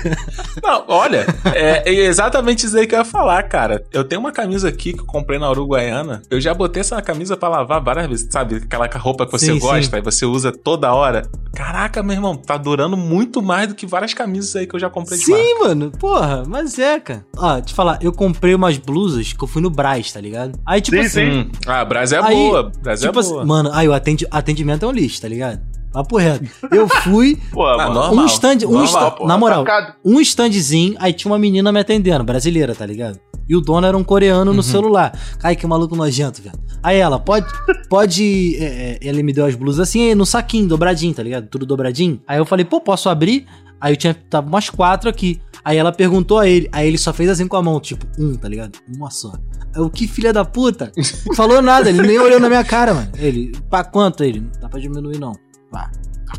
Não, 0.63 0.85
olha, 0.89 1.27
é, 1.55 1.89
é 1.89 1.93
exatamente 2.07 2.67
isso 2.67 2.77
aí 2.77 2.87
que 2.87 2.95
eu 2.95 2.99
ia 2.99 3.05
falar, 3.05 3.43
cara. 3.45 3.85
Eu 3.93 4.05
tenho 4.05 4.21
uma 4.21 4.33
camisa 4.33 4.69
aqui 4.69 4.93
que 4.93 5.01
eu 5.01 5.07
comprei 5.07 5.39
na 5.39 5.51
Uruguaiana. 5.51 6.23
Eu 6.31 6.41
já 6.41 6.55
botei 6.55 6.81
essa 6.81 7.01
camisa 7.03 7.37
pra 7.37 7.49
lavar 7.49 7.83
várias 7.83 8.07
vezes, 8.07 8.29
sabe? 8.31 8.57
Aquela 8.57 8.87
roupa 8.97 9.27
que 9.27 9.33
você 9.33 9.47
Sim, 9.47 9.59
gosta 9.59 9.99
e 9.99 10.01
você 10.01 10.25
usa 10.25 10.53
toda 10.53 10.93
hora. 10.93 11.29
Caraca, 11.55 12.03
meu 12.03 12.15
irmão, 12.15 12.37
tá 12.37 12.57
durando 12.57 12.97
muito 12.97 13.41
mais 13.43 13.69
do 13.69 13.75
que 13.75 13.87
várias 13.87 14.13
camisas 14.13 14.55
aí 14.57 14.67
que 14.67 14.77
eu 14.77 14.81
já 14.81 14.91
comprei 14.91 15.19
de 15.19 15.31
marca. 15.31 15.45
Sim, 15.45 15.59
mano, 15.61 15.91
porra, 15.91 16.43
mas 16.47 16.79
é, 16.79 17.01
cara. 17.01 17.25
Ó, 17.37 17.61
te 17.61 17.73
falar, 17.73 17.96
eu 18.03 18.13
comprei 18.13 18.55
umas 18.55 18.77
blusas 18.79 19.33
que 19.33 19.43
eu 19.43 19.49
fui 19.49 19.61
no 19.63 19.71
Brás, 19.71 20.13
tá 20.13 20.21
ligado? 20.21 20.59
Aí, 20.67 20.81
tipo 20.81 20.97
Sim, 20.97 21.03
assim. 21.05 21.43
sim. 21.45 21.51
Ah, 21.67 21.81
a 21.81 21.85
Brasa 21.85 22.17
é 22.17 22.23
Aí, 22.23 22.35
boa. 22.35 22.71
Brasa 22.83 23.07
tipo 23.07 23.19
é 23.19 23.21
assim, 23.21 23.31
boa. 23.33 23.45
mano, 23.45 23.71
aí 23.73 23.89
o 23.89 23.93
atendi- 23.93 24.27
atendimento 24.31 24.85
é 24.85 24.89
um 24.89 24.93
lixo, 24.93 25.21
tá 25.21 25.29
ligado? 25.29 25.61
Papo 25.93 26.19
reto. 26.19 26.45
Eu 26.71 26.87
fui, 26.89 27.39
Pô, 27.53 27.67
Ah, 27.67 27.77
mano. 27.79 27.95
normal. 27.95 28.25
um 28.25 28.27
stand, 28.27 28.59
um 28.67 28.71
normal, 28.73 28.85
stand, 28.87 29.11
pô, 29.13 29.27
na 29.27 29.39
moral, 29.39 29.63
atacado. 29.63 29.95
um 30.05 30.21
standzinho, 30.21 30.95
aí 30.99 31.13
tinha 31.13 31.31
uma 31.33 31.39
menina 31.39 31.73
me 31.73 31.81
atendendo, 31.81 32.23
brasileira, 32.25 32.75
tá 32.75 32.85
ligado? 32.85 33.19
E 33.49 33.55
o 33.57 33.61
dono 33.61 33.87
era 33.87 33.97
um 33.97 34.03
coreano 34.03 34.51
Uhum. 34.51 34.57
no 34.57 34.63
celular. 34.63 35.17
Ai, 35.43 35.55
que 35.55 35.65
maluco 35.67 35.95
nojento, 35.95 36.43
velho. 36.43 36.57
Aí 36.83 36.99
ela, 36.99 37.19
pode, 37.19 37.47
pode, 37.89 38.57
é, 38.59 38.65
é, 38.65 38.99
ele 39.01 39.23
me 39.23 39.33
deu 39.33 39.47
as 39.47 39.55
blusas 39.55 39.89
assim, 39.89 40.15
no 40.15 40.27
saquinho, 40.27 40.67
dobradinho, 40.69 41.15
tá 41.15 41.23
ligado? 41.23 41.47
Tudo 41.49 41.65
dobradinho. 41.65 42.21
Aí 42.27 42.39
eu 42.39 42.45
falei, 42.45 42.65
pô, 42.65 42.81
posso 42.81 43.09
abrir? 43.09 43.47
Aí 43.81 43.93
eu 43.93 43.97
tinha, 43.97 44.15
tava 44.15 44.49
umas 44.49 44.71
quatro 44.71 45.09
aqui. 45.09 45.41
Aí 45.65 45.77
ela 45.77 45.93
perguntou 45.93 46.39
a 46.39 46.49
ele, 46.49 46.69
aí 46.71 46.87
ele 46.87 46.99
só 46.99 47.13
fez 47.13 47.29
assim 47.29 47.49
com 47.49 47.57
a 47.57 47.63
mão, 47.63 47.81
tipo, 47.81 48.07
um, 48.19 48.35
tá 48.37 48.49
ligado? 48.49 48.79
Uma 48.97 49.11
só. 49.11 49.33
Eu, 49.75 49.91
que 49.91 50.07
filha 50.07 50.33
da 50.33 50.45
puta. 50.45 50.93
Não 51.27 51.35
falou 51.35 51.61
nada, 51.61 51.89
ele 51.89 52.03
nem 52.03 52.19
olhou 52.19 52.39
na 52.39 52.49
minha 52.49 52.65
cara, 52.65 52.95
mano. 52.95 53.11
Ele, 53.19 53.53
pra 53.69 53.83
quanto? 53.83 54.23
Ele, 54.23 54.41
não 54.41 54.51
dá 54.61 54.69
pra 54.69 54.79
diminuir 54.79 55.19
não. 55.19 55.33
Pá. 55.71 55.91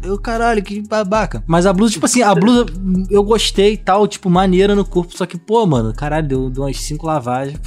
Eu, 0.03 0.17
caralho, 0.19 0.61
que 0.63 0.81
babaca. 0.81 1.43
Mas 1.47 1.65
a 1.65 1.73
blusa, 1.73 1.93
tipo 1.93 2.05
assim, 2.05 2.21
a 2.21 2.33
blusa 2.33 2.65
eu 3.09 3.23
gostei 3.23 3.73
e 3.73 3.77
tal, 3.77 4.07
tipo, 4.07 4.29
maneira 4.29 4.75
no 4.75 4.85
corpo. 4.85 5.15
Só 5.15 5.25
que, 5.25 5.37
pô, 5.37 5.65
mano, 5.65 5.93
caralho, 5.93 6.27
deu, 6.27 6.49
deu 6.49 6.63
umas 6.63 6.77
cinco 6.77 7.05
lavagens. 7.05 7.59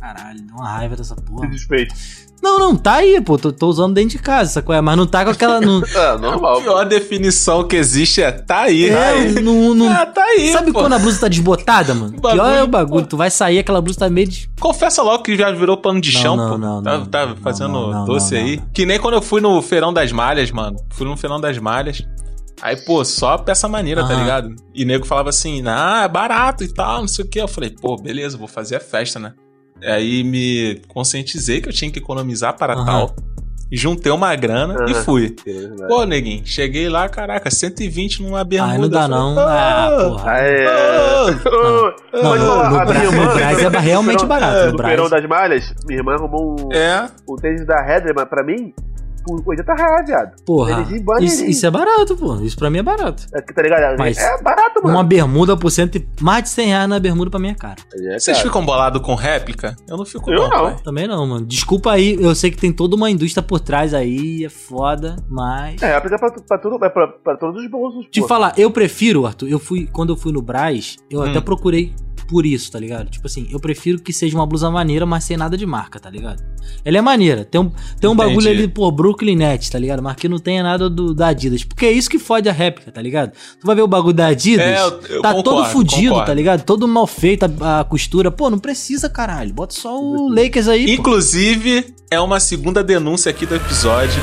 Caralho, 0.00 0.40
deu 0.40 0.56
uma 0.56 0.68
raiva 0.68 0.96
dessa 0.96 1.14
porra. 1.14 1.46
Desrespeito. 1.48 1.94
Não, 2.42 2.58
não, 2.58 2.74
tá 2.74 2.94
aí, 2.94 3.20
pô. 3.20 3.36
Tô, 3.36 3.52
tô 3.52 3.68
usando 3.68 3.92
dentro 3.92 4.12
de 4.12 4.18
casa, 4.18 4.50
sacou? 4.50 4.74
É, 4.74 4.80
Mas 4.80 4.96
não 4.96 5.06
tá 5.06 5.22
com 5.24 5.30
aquela. 5.30 5.60
Não, 5.60 5.82
Ah, 5.94 6.12
A 6.12 6.18
normal. 6.18 6.62
pior 6.62 6.84
definição 6.86 7.68
que 7.68 7.76
existe 7.76 8.22
é 8.22 8.32
tá 8.32 8.60
aí. 8.62 8.88
tá 8.88 8.96
é, 8.96 9.10
aí. 9.12 9.42
não, 9.42 9.74
não- 9.74 9.90
Ah, 9.92 10.06
tá 10.06 10.22
aí, 10.24 10.50
Sabe 10.50 10.72
pô. 10.72 10.80
quando 10.80 10.94
a 10.94 10.98
blusa 10.98 11.20
tá 11.20 11.28
desbotada, 11.28 11.92
mano? 11.94 12.16
O 12.16 12.20
bagulho, 12.22 12.42
Pior 12.42 12.54
é 12.56 12.62
o 12.62 12.66
bagulho. 12.66 13.02
pô. 13.02 13.08
Tu 13.10 13.16
vai 13.18 13.30
sair, 13.30 13.58
aquela 13.58 13.82
blusa 13.82 13.98
tá 13.98 14.08
meio 14.08 14.26
de. 14.26 14.48
Confessa 14.58 15.02
logo 15.02 15.22
que 15.22 15.36
já 15.36 15.50
virou 15.52 15.76
pano 15.76 16.00
de 16.00 16.14
Não, 16.14 16.20
chão, 16.22 16.36
não, 16.36 16.50
pô. 16.52 16.56
não, 16.58 16.82
tá 16.82 16.98
não, 16.98 17.06
tá 17.06 17.36
fazendo 17.42 17.72
não, 17.72 17.90
não, 17.90 18.04
doce 18.06 18.34
não, 18.34 18.40
aí. 18.40 18.56
não. 18.56 18.66
Que 18.72 18.86
nem 18.86 18.98
quando 18.98 19.14
eu 19.14 19.22
fui 19.22 19.42
no 19.42 19.60
Feirão 19.60 19.92
das 19.92 20.10
Malhas, 20.10 20.50
mano. 20.50 20.78
Fui 20.92 21.06
no 21.06 21.18
Feirão 21.18 21.38
das 21.38 21.58
Malhas. 21.58 22.02
Aí, 22.62 22.76
pô, 22.76 23.04
só 23.04 23.36
peça 23.38 23.68
maneira, 23.68 24.02
tá 24.06 24.12
Aham. 24.14 24.20
ligado? 24.22 24.54
E 24.74 24.84
nego 24.86 25.06
falava 25.06 25.28
assim, 25.30 25.62
ah, 25.66 26.02
é 26.04 26.08
barato 26.08 26.62
e 26.64 26.68
tal, 26.72 27.00
não 27.02 27.08
sei 27.08 27.24
o 27.24 27.28
quê. 27.28 27.40
Eu 27.40 27.48
falei, 27.48 27.70
pô, 27.70 27.96
beleza, 27.96 28.36
vou 28.38 28.48
fazer 28.48 28.76
a 28.76 28.80
festa, 28.80 29.18
né? 29.18 29.32
Aí 29.84 30.22
me 30.24 30.80
conscientizei 30.88 31.60
que 31.60 31.68
eu 31.68 31.72
tinha 31.72 31.90
que 31.90 31.98
economizar 31.98 32.56
para 32.56 32.74
Aham. 32.74 32.84
tal. 32.86 33.16
Juntei 33.72 34.10
uma 34.10 34.34
grana 34.34 34.74
e 34.88 34.92
Aham. 34.92 35.04
fui. 35.04 35.36
Pô, 35.86 36.04
neguinho, 36.04 36.42
cheguei 36.44 36.88
lá, 36.88 37.08
caraca, 37.08 37.48
120 37.50 38.20
numa 38.20 38.42
bermuda. 38.42 38.72
Ai, 38.72 38.78
não 38.78 38.88
dá 38.88 39.02
falei, 39.02 39.16
não. 39.16 39.38
Ah, 39.38 39.88
porra. 40.08 40.30
Aê. 40.32 40.66
Ah, 40.66 41.24
Ô, 42.12 42.16
Não, 42.16 42.30
mas, 42.30 42.40
no, 42.40 42.46
no, 42.56 42.70
Bra- 42.70 42.84
no 42.84 42.92
irmã- 43.04 43.34
Brás 43.34 43.58
é 43.62 43.68
realmente 43.78 44.22
no- 44.22 44.26
barato. 44.28 44.56
é, 44.56 44.66
No 44.66 44.72
No 44.72 44.76
Perão 44.78 45.08
Brás. 45.08 45.10
das 45.22 45.30
Malhas, 45.30 45.74
minha 45.86 46.00
irmã 46.00 46.14
arrumou 46.14 46.56
um, 46.60 46.72
É, 46.72 47.08
um 47.28 47.36
tênis 47.36 47.64
da 47.64 47.80
Redman 47.80 48.26
pra 48.26 48.42
mim 48.42 48.74
por 49.24 49.42
80 49.46 49.74
reais, 49.74 50.06
viado. 50.06 50.42
Porra, 50.44 50.86
isso, 51.20 51.44
isso 51.44 51.66
é 51.66 51.70
barato, 51.70 52.16
pô. 52.16 52.36
Isso 52.36 52.56
pra 52.56 52.70
mim 52.70 52.78
é 52.78 52.82
barato. 52.82 53.26
É, 53.34 53.40
tá 53.40 53.62
ligado? 53.62 53.98
Mas 53.98 54.18
é 54.18 54.42
barato, 54.42 54.82
mano. 54.82 54.96
Uma 54.96 55.04
bermuda 55.04 55.56
por 55.56 55.70
cento 55.70 55.96
e... 55.96 56.08
Mais 56.20 56.44
de 56.44 56.50
100 56.50 56.66
reais 56.66 56.88
na 56.88 56.98
bermuda 56.98 57.30
pra 57.30 57.40
minha 57.40 57.54
cara. 57.54 57.76
É, 57.94 58.18
Vocês 58.18 58.36
cara. 58.36 58.48
ficam 58.48 58.64
bolados 58.64 59.00
com 59.02 59.14
réplica? 59.14 59.76
Eu 59.88 59.96
não 59.96 60.04
fico 60.04 60.30
Eu 60.30 60.42
não, 60.42 60.48
não. 60.50 60.64
pai. 60.64 60.76
Também 60.82 61.06
não, 61.08 61.26
mano. 61.26 61.46
Desculpa 61.46 61.92
aí, 61.92 62.16
eu 62.20 62.34
sei 62.34 62.50
que 62.50 62.56
tem 62.56 62.72
toda 62.72 62.96
uma 62.96 63.10
indústria 63.10 63.42
por 63.42 63.60
trás 63.60 63.94
aí, 63.94 64.44
é 64.44 64.48
foda, 64.48 65.16
mas... 65.28 65.80
É, 65.82 65.94
aplica 65.94 66.18
pra, 66.18 66.30
pra, 66.30 66.58
tudo, 66.58 66.84
é 66.84 66.88
pra, 66.88 67.08
pra 67.08 67.36
todos 67.36 67.62
os 67.62 67.70
bolsos, 67.70 68.06
Te 68.10 68.20
pô. 68.20 68.26
falar, 68.28 68.52
eu 68.56 68.70
prefiro, 68.70 69.26
Arthur, 69.26 69.48
eu 69.48 69.58
fui, 69.58 69.86
quando 69.92 70.10
eu 70.12 70.16
fui 70.16 70.32
no 70.32 70.42
Braz, 70.42 70.96
eu 71.10 71.20
Hum. 71.20 71.30
até 71.30 71.40
procurei 71.40 71.92
por 72.30 72.46
isso, 72.46 72.70
tá 72.70 72.78
ligado? 72.78 73.10
Tipo 73.10 73.26
assim, 73.26 73.48
eu 73.50 73.58
prefiro 73.58 73.98
que 74.00 74.12
seja 74.12 74.36
uma 74.36 74.46
blusa 74.46 74.70
maneira, 74.70 75.04
mas 75.04 75.24
sem 75.24 75.36
nada 75.36 75.56
de 75.56 75.66
marca, 75.66 75.98
tá 75.98 76.08
ligado? 76.08 76.42
Ela 76.84 76.98
é 76.98 77.00
maneira, 77.00 77.44
tem 77.44 77.60
um, 77.60 77.68
tem 78.00 78.08
um 78.08 78.12
Entendi. 78.14 78.28
bagulho 78.28 78.48
ali, 78.48 78.68
pô, 78.68 78.90
Brooklyn 78.92 79.34
Net, 79.36 79.70
tá 79.70 79.78
ligado? 79.78 80.02
Mas 80.02 80.14
que 80.16 80.28
não 80.28 80.38
tenha 80.38 80.62
nada 80.62 80.88
do, 80.88 81.12
da 81.14 81.28
Adidas, 81.28 81.64
porque 81.64 81.86
é 81.86 81.90
isso 81.92 82.08
que 82.08 82.18
fode 82.18 82.48
a 82.48 82.52
réplica, 82.52 82.92
tá 82.92 83.02
ligado? 83.02 83.32
Tu 83.60 83.66
vai 83.66 83.74
ver 83.74 83.82
o 83.82 83.88
bagulho 83.88 84.14
da 84.14 84.28
Adidas, 84.28 84.64
É, 84.64 84.80
eu- 84.80 85.00
eu 85.16 85.22
tá 85.22 85.34
todo 85.34 85.44
concordo, 85.44 85.70
fudido, 85.72 86.08
concordo. 86.10 86.26
tá 86.26 86.34
ligado? 86.34 86.62
Todo 86.64 86.86
mal 86.86 87.06
feito 87.06 87.44
a, 87.60 87.80
a 87.80 87.84
costura, 87.84 88.30
pô, 88.30 88.48
não 88.48 88.58
precisa, 88.58 89.08
caralho, 89.10 89.52
bota 89.52 89.74
só 89.74 90.00
o 90.00 90.28
Lakers 90.28 90.68
aí, 90.68 90.86
pô. 90.86 90.92
Inclusive, 90.92 91.92
é 92.10 92.20
uma 92.20 92.38
segunda 92.38 92.84
denúncia 92.84 93.30
aqui 93.30 93.44
do 93.46 93.56
episódio. 93.56 94.20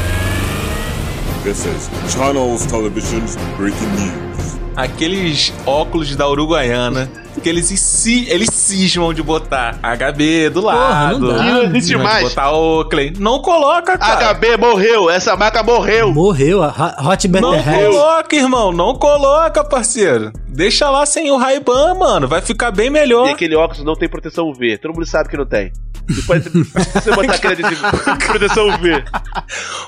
This 1.44 1.66
is 1.66 1.90
Channels 2.14 2.66
Television's 2.66 3.36
breaking 3.58 3.86
news. 3.88 4.58
Aqueles 4.76 5.54
óculos 5.66 6.16
da 6.16 6.28
Uruguaiana 6.30 7.10
que 7.42 7.48
eles, 7.50 7.68
si, 7.80 8.26
eles 8.30 8.50
cismam 8.52 9.14
de 9.14 9.22
botar 9.24 9.78
HB 9.82 10.50
do 10.50 10.62
Porra, 10.62 10.76
lado. 10.76 11.20
não 11.20 11.28
dá. 11.38 11.44
Não 11.44 11.64
existe 11.64 11.96
mais. 11.98 12.24
de 12.24 12.30
botar 12.30 12.52
Oakley. 12.52 13.14
Não 13.20 13.40
coloca, 13.42 13.98
cara. 13.98 14.34
HB 14.34 14.58
morreu, 14.58 15.10
essa 15.10 15.36
marca 15.36 15.62
morreu. 15.64 16.12
Morreu, 16.14 16.64
a 16.64 16.68
Ho- 16.68 17.10
Hot 17.10 17.28
Não 17.28 17.52
Better 17.52 17.64
Head. 17.66 17.86
coloca, 17.92 18.36
irmão. 18.36 18.72
Não 18.72 18.96
coloca, 18.96 19.64
parceiro. 19.64 20.32
Deixa 20.48 20.90
lá 20.90 21.06
sem 21.06 21.30
o 21.32 21.38
Ray-Ban, 21.38 21.94
mano. 21.96 22.28
Vai 22.28 22.42
ficar 22.42 22.72
bem 22.72 22.88
E 22.88 22.90
melhor. 22.90 23.30
aquele 23.30 23.56
óculos 23.56 23.84
não 23.84 23.96
tem 23.96 24.10
proteção 24.10 24.50
UV. 24.50 24.78
Todo 24.80 24.94
mundo 24.94 25.06
sabe 25.06 25.30
que 25.30 25.38
não 25.38 25.46
tem. 25.46 25.72
Depois 26.10 26.42
você 26.46 27.12
botar 27.14 27.34
aquele 27.34 27.54
adesivo 27.66 27.82
proteção 28.28 28.70
UV. 28.70 29.04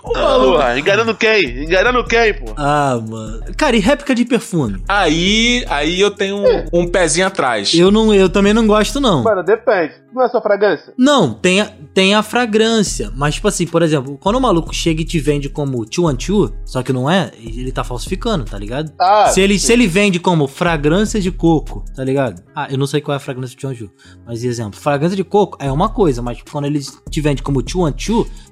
Porra, 0.04 0.78
enganando 0.78 1.16
quem? 1.16 1.64
Enganando 1.64 2.04
quem, 2.04 2.34
pô? 2.34 2.54
Ah, 2.58 3.00
mano. 3.08 3.40
Cara, 3.58 3.76
e 3.76 3.80
réplica 3.80 4.14
de 4.14 4.26
perfume? 4.26 4.84
Aí, 4.88 5.66
aí 5.70 6.00
eu 6.00 6.12
tenho 6.12 6.38
um, 6.38 6.82
um 6.82 6.88
pezinho 6.88 7.26
atrás. 7.28 7.49
Eu, 7.78 7.92
não, 7.92 8.14
eu 8.14 8.30
também 8.30 8.54
não 8.54 8.66
gosto, 8.68 9.00
não. 9.00 9.24
Mano, 9.24 9.44
depende. 9.44 9.94
Não 10.14 10.24
é 10.24 10.30
só 10.30 10.42
fragrância? 10.42 10.94
Não, 10.98 11.34
tem 11.34 11.62
a, 11.62 11.72
tem 11.94 12.16
a 12.16 12.24
fragrância. 12.24 13.12
Mas, 13.16 13.36
tipo 13.36 13.48
assim, 13.48 13.68
por 13.68 13.82
exemplo, 13.82 14.18
quando 14.18 14.38
o 14.38 14.42
maluco 14.42 14.74
chega 14.74 15.02
e 15.02 15.06
te 15.06 15.20
vende 15.20 15.50
como 15.50 15.86
two, 15.86 16.54
só 16.66 16.82
que 16.82 16.92
não 16.92 17.10
é, 17.10 17.32
ele 17.40 17.72
tá 17.72 17.84
falsificando, 17.84 18.44
tá 18.44 18.58
ligado? 18.58 18.92
Ah, 19.00 19.30
se, 19.32 19.42
ele, 19.42 19.60
se 19.60 19.72
ele 19.72 19.88
vende 19.88 20.20
como 20.20 20.48
fragrância 20.48 21.20
de 21.22 21.32
coco, 21.32 21.84
tá 21.96 22.04
ligado? 22.04 22.42
Ah, 22.56 22.68
eu 22.70 22.78
não 22.78 22.88
sei 22.88 23.02
qual 23.02 23.14
é 23.14 23.18
a 23.18 23.20
fragrância 23.20 23.56
de 23.56 23.62
two. 23.62 23.92
Mas, 24.26 24.44
exemplo, 24.44 24.80
fragrância 24.80 25.16
de 25.16 25.24
coco 25.24 25.58
é 25.62 25.72
uma 25.72 25.90
coisa, 25.90 26.22
mas 26.22 26.40
quando 26.50 26.66
ele 26.66 26.80
te 27.10 27.22
vende 27.22 27.44
como 27.44 27.62
two, 27.62 27.88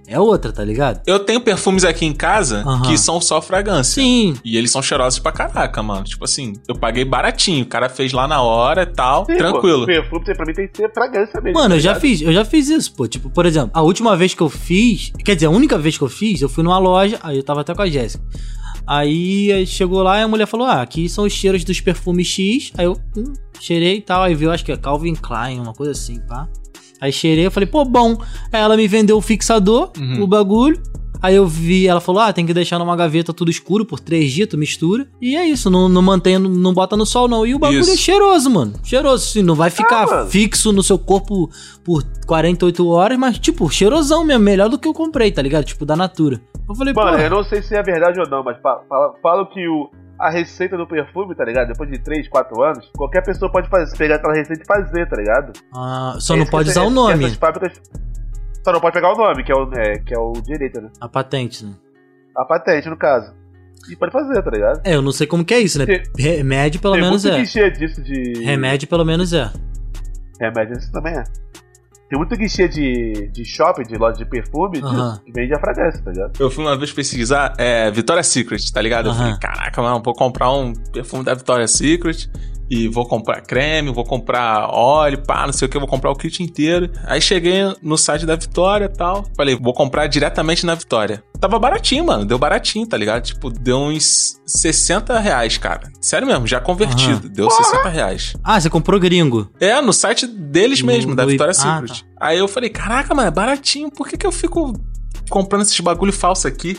é 0.07 0.17
outra, 0.19 0.53
tá 0.53 0.63
ligado? 0.63 1.01
Eu 1.05 1.19
tenho 1.19 1.41
perfumes 1.41 1.83
aqui 1.83 2.05
em 2.05 2.13
casa 2.13 2.63
que 2.85 2.97
são 2.97 3.19
só 3.19 3.41
fragrância. 3.41 4.01
Sim. 4.01 4.35
E 4.43 4.57
eles 4.57 4.71
são 4.71 4.81
cheirosos 4.81 5.19
pra 5.19 5.33
caraca, 5.33 5.83
mano. 5.83 6.05
Tipo 6.05 6.23
assim, 6.23 6.53
eu 6.67 6.75
paguei 6.75 7.03
baratinho. 7.03 7.63
O 7.63 7.67
cara 7.67 7.89
fez 7.89 8.13
lá 8.13 8.27
na 8.27 8.41
hora 8.41 8.76
e 8.83 8.85
tal. 8.87 9.25
Sim, 9.25 9.37
tranquilo. 9.37 9.81
Pô, 9.81 9.85
perfume 9.85 10.23
pra 10.35 10.45
mim 10.45 10.53
tem 10.53 10.67
que 10.67 10.77
ser 10.77 10.91
fragrância 10.93 11.39
mesmo. 11.41 11.59
Mano, 11.59 11.75
eu 11.75 11.77
tá 11.79 11.83
já 11.83 11.89
ligado? 11.91 12.01
fiz, 12.01 12.21
eu 12.21 12.33
já 12.33 12.45
fiz 12.45 12.69
isso, 12.69 12.93
pô. 12.93 13.07
Tipo, 13.07 13.29
por 13.29 13.45
exemplo, 13.45 13.71
a 13.73 13.81
última 13.81 14.15
vez 14.15 14.33
que 14.33 14.41
eu 14.41 14.49
fiz, 14.49 15.11
quer 15.23 15.35
dizer, 15.35 15.47
a 15.47 15.49
única 15.51 15.77
vez 15.77 15.97
que 15.97 16.03
eu 16.03 16.09
fiz, 16.09 16.41
eu 16.41 16.49
fui 16.49 16.63
numa 16.63 16.77
loja, 16.79 17.19
aí 17.23 17.37
eu 17.37 17.43
tava 17.43 17.61
até 17.61 17.73
com 17.73 17.81
a 17.81 17.89
Jéssica. 17.89 18.23
Aí 18.85 19.51
aí 19.51 19.65
chegou 19.67 20.01
lá 20.01 20.19
e 20.19 20.21
a 20.23 20.27
mulher 20.27 20.45
falou: 20.45 20.65
Ah, 20.65 20.81
aqui 20.81 21.09
são 21.09 21.25
os 21.25 21.33
cheiros 21.33 21.63
dos 21.63 21.81
perfumes 21.81 22.27
X. 22.27 22.71
Aí 22.77 22.85
eu 22.85 22.97
hum, 23.17 23.33
cheirei 23.59 23.97
e 23.97 24.01
tal. 24.01 24.23
Aí 24.23 24.33
viu, 24.33 24.51
acho 24.51 24.63
que 24.63 24.71
é 24.71 24.77
Calvin 24.77 25.13
Klein, 25.15 25.59
uma 25.59 25.73
coisa 25.73 25.91
assim, 25.91 26.19
pá. 26.27 26.47
Aí 26.99 27.11
cheirei, 27.11 27.45
eu 27.45 27.51
falei, 27.51 27.67
pô, 27.67 27.85
bom. 27.85 28.17
Aí 28.51 28.59
ela 28.59 28.75
me 28.75 28.87
vendeu 28.87 29.17
o 29.17 29.21
fixador, 29.21 29.91
Uhum. 29.99 30.23
o 30.23 30.27
bagulho. 30.27 30.81
Aí 31.21 31.35
eu 31.35 31.47
vi, 31.47 31.87
ela 31.87 31.99
falou: 32.01 32.21
Ah, 32.21 32.31
tem 32.33 32.45
que 32.45 32.53
deixar 32.53 32.77
numa 32.79 32.95
gaveta 32.95 33.33
tudo 33.33 33.49
escuro 33.51 33.85
por 33.85 33.99
três 33.99 34.31
dias, 34.31 34.47
tu 34.47 34.57
mistura. 34.57 35.07
E 35.21 35.35
é 35.35 35.45
isso, 35.47 35.69
não, 35.69 35.89
não 35.89 36.01
mantém, 36.01 36.37
não, 36.37 36.49
não 36.49 36.73
bota 36.73 36.95
no 36.95 37.05
sol, 37.05 37.27
não. 37.27 37.45
E 37.45 37.55
o 37.55 37.59
bagulho 37.59 37.79
Isso. 37.81 37.91
é 37.91 37.97
cheiroso, 37.97 38.49
mano. 38.49 38.73
Cheiroso, 38.83 39.25
assim, 39.29 39.41
não 39.41 39.55
vai 39.55 39.69
ficar 39.69 40.03
Ah, 40.03 40.25
fixo 40.27 40.71
no 40.71 40.83
seu 40.83 40.97
corpo 40.99 41.49
por 41.83 42.03
48 42.27 42.87
horas, 42.87 43.17
mas, 43.17 43.39
tipo, 43.39 43.69
cheirosão 43.69 44.23
mesmo, 44.23 44.43
melhor 44.43 44.69
do 44.69 44.77
que 44.77 44.87
eu 44.87 44.93
comprei, 44.93 45.31
tá 45.31 45.41
ligado? 45.41 45.63
Tipo, 45.65 45.85
da 45.85 45.95
Natura. 45.95 46.39
Eu 46.69 46.75
falei. 46.75 46.93
Mano, 46.93 47.17
eu 47.17 47.29
não 47.29 47.43
sei 47.43 47.61
se 47.61 47.75
é 47.75 47.81
verdade 47.81 48.19
ou 48.19 48.29
não, 48.29 48.43
mas 48.43 48.57
fa- 48.61 48.81
fala- 48.87 49.13
falam 49.23 49.45
que 49.45 49.67
o, 49.67 49.89
a 50.19 50.29
receita 50.29 50.75
do 50.77 50.85
perfume, 50.85 51.33
tá 51.35 51.45
ligado? 51.45 51.69
Depois 51.69 51.89
de 51.89 51.97
3, 51.99 52.27
4 52.27 52.61
anos, 52.61 52.89
qualquer 52.95 53.23
pessoa 53.23 53.51
pode 53.51 53.69
fazer, 53.69 53.95
pegar 53.97 54.15
aquela 54.15 54.33
receita 54.33 54.61
e 54.61 54.65
fazer, 54.67 55.07
tá 55.09 55.15
ligado? 55.15 55.53
Ah, 55.73 56.15
só 56.19 56.35
É 56.35 56.37
não 56.39 56.45
pode 56.45 56.69
usar 56.69 56.83
o 56.83 56.89
nome, 56.89 57.25
Essas 57.25 57.37
fábricas. 57.37 57.79
Só 58.63 58.71
não 58.73 58.79
pode 58.81 58.93
pegar 58.93 59.13
o 59.13 59.17
nome, 59.17 59.43
que 59.43 59.51
é 59.51 59.55
o, 59.55 59.71
é, 59.73 59.99
que 59.99 60.13
é 60.13 60.19
o 60.19 60.33
direito, 60.33 60.81
né? 60.81 60.89
a 60.99 61.07
patente, 61.07 61.65
né? 61.65 61.73
A 62.35 62.45
patente, 62.45 62.89
no 62.89 62.97
caso. 62.97 63.33
E 63.89 63.95
pode 63.95 64.11
fazer, 64.11 64.41
tá 64.41 64.51
ligado? 64.51 64.81
É, 64.83 64.95
eu 64.95 65.01
não 65.01 65.11
sei 65.11 65.25
como 65.25 65.45
que 65.45 65.53
é 65.53 65.59
isso, 65.59 65.79
né? 65.79 65.85
Tem- 65.85 66.03
Remédio 66.17 66.81
pelo 66.81 66.93
Tem 66.95 67.03
menos 67.03 67.23
muito 67.23 67.35
é. 67.35 67.39
guichê 67.39 67.71
disso 67.71 68.03
de. 68.03 68.43
Remédio 68.43 68.87
pelo 68.87 69.05
menos 69.05 69.31
é. 69.33 69.49
Remédio, 70.39 70.77
isso 70.77 70.91
também 70.91 71.13
é. 71.13 71.23
Tem 72.09 72.17
muito 72.17 72.35
guichê 72.37 72.67
de, 72.67 73.29
de 73.33 73.43
shopping, 73.43 73.83
de 73.83 73.97
loja 73.97 74.17
de 74.17 74.25
perfume, 74.25 74.81
que 75.25 75.31
vende 75.31 75.53
a 75.53 75.59
fragrância, 75.59 76.01
tá 76.03 76.11
ligado? 76.11 76.33
Eu 76.39 76.49
fui 76.49 76.63
uma 76.63 76.77
vez 76.77 76.91
pesquisar 76.93 77.53
é, 77.57 77.91
Victoria's 77.91 78.27
Secret, 78.27 78.71
tá 78.73 78.81
ligado? 78.81 79.09
Eu 79.09 79.13
falei, 79.13 79.37
caraca, 79.39 79.81
mano, 79.81 80.01
vou 80.03 80.13
comprar 80.13 80.51
um 80.51 80.73
perfume 80.73 81.23
da 81.25 81.33
Victoria's 81.33 81.71
Secret 81.71 82.29
e 82.69 82.87
vou 82.87 83.05
comprar 83.05 83.41
creme, 83.41 83.89
vou 83.91 84.03
comprar 84.03 84.67
óleo, 84.69 85.21
pá, 85.25 85.45
não 85.45 85.53
sei 85.53 85.67
o 85.67 85.69
que, 85.69 85.77
vou 85.79 85.87
comprar 85.87 86.11
o 86.11 86.15
kit 86.15 86.43
inteiro. 86.43 86.89
Aí 87.05 87.21
cheguei 87.21 87.61
no 87.81 87.97
site 87.97 88.25
da 88.25 88.35
Vitória 88.35 88.85
e 88.85 88.89
tal, 88.89 89.25
falei, 89.35 89.55
vou 89.55 89.73
comprar 89.73 90.07
diretamente 90.07 90.65
na 90.65 90.75
Vitória. 90.75 91.23
Tava 91.39 91.59
baratinho, 91.59 92.03
mano, 92.05 92.25
deu 92.25 92.37
baratinho, 92.39 92.85
tá 92.87 92.97
ligado? 92.97 93.23
Tipo, 93.23 93.49
deu 93.51 93.77
uns 93.77 94.41
60 94.45 95.19
reais, 95.19 95.57
cara. 95.57 95.91
Sério 96.01 96.27
mesmo, 96.27 96.47
já 96.47 96.59
convertido, 96.59 97.29
deu 97.29 97.49
60 97.49 97.89
reais. 97.89 98.33
Ah, 98.43 98.59
você 98.59 98.69
comprou 98.69 98.99
gringo. 98.99 99.49
É, 99.59 99.79
no 99.79 99.93
site 99.93 100.25
deles 100.25 100.81
No- 100.81 100.87
mesmo, 100.87 101.15
da 101.15 101.23
no- 101.23 101.29
Victoria's 101.29 101.59
ah, 101.63 101.79
Secret. 101.81 102.03
Aí 102.19 102.37
eu 102.39 102.47
falei, 102.47 102.69
caraca, 102.69 103.13
mano, 103.13 103.27
é 103.27 103.31
baratinho, 103.31 103.91
por 103.91 104.07
que, 104.07 104.17
que 104.17 104.25
eu 104.25 104.31
fico 104.31 104.73
comprando 105.29 105.61
esses 105.61 105.79
bagulho 105.79 106.11
falso 106.13 106.47
aqui? 106.47 106.77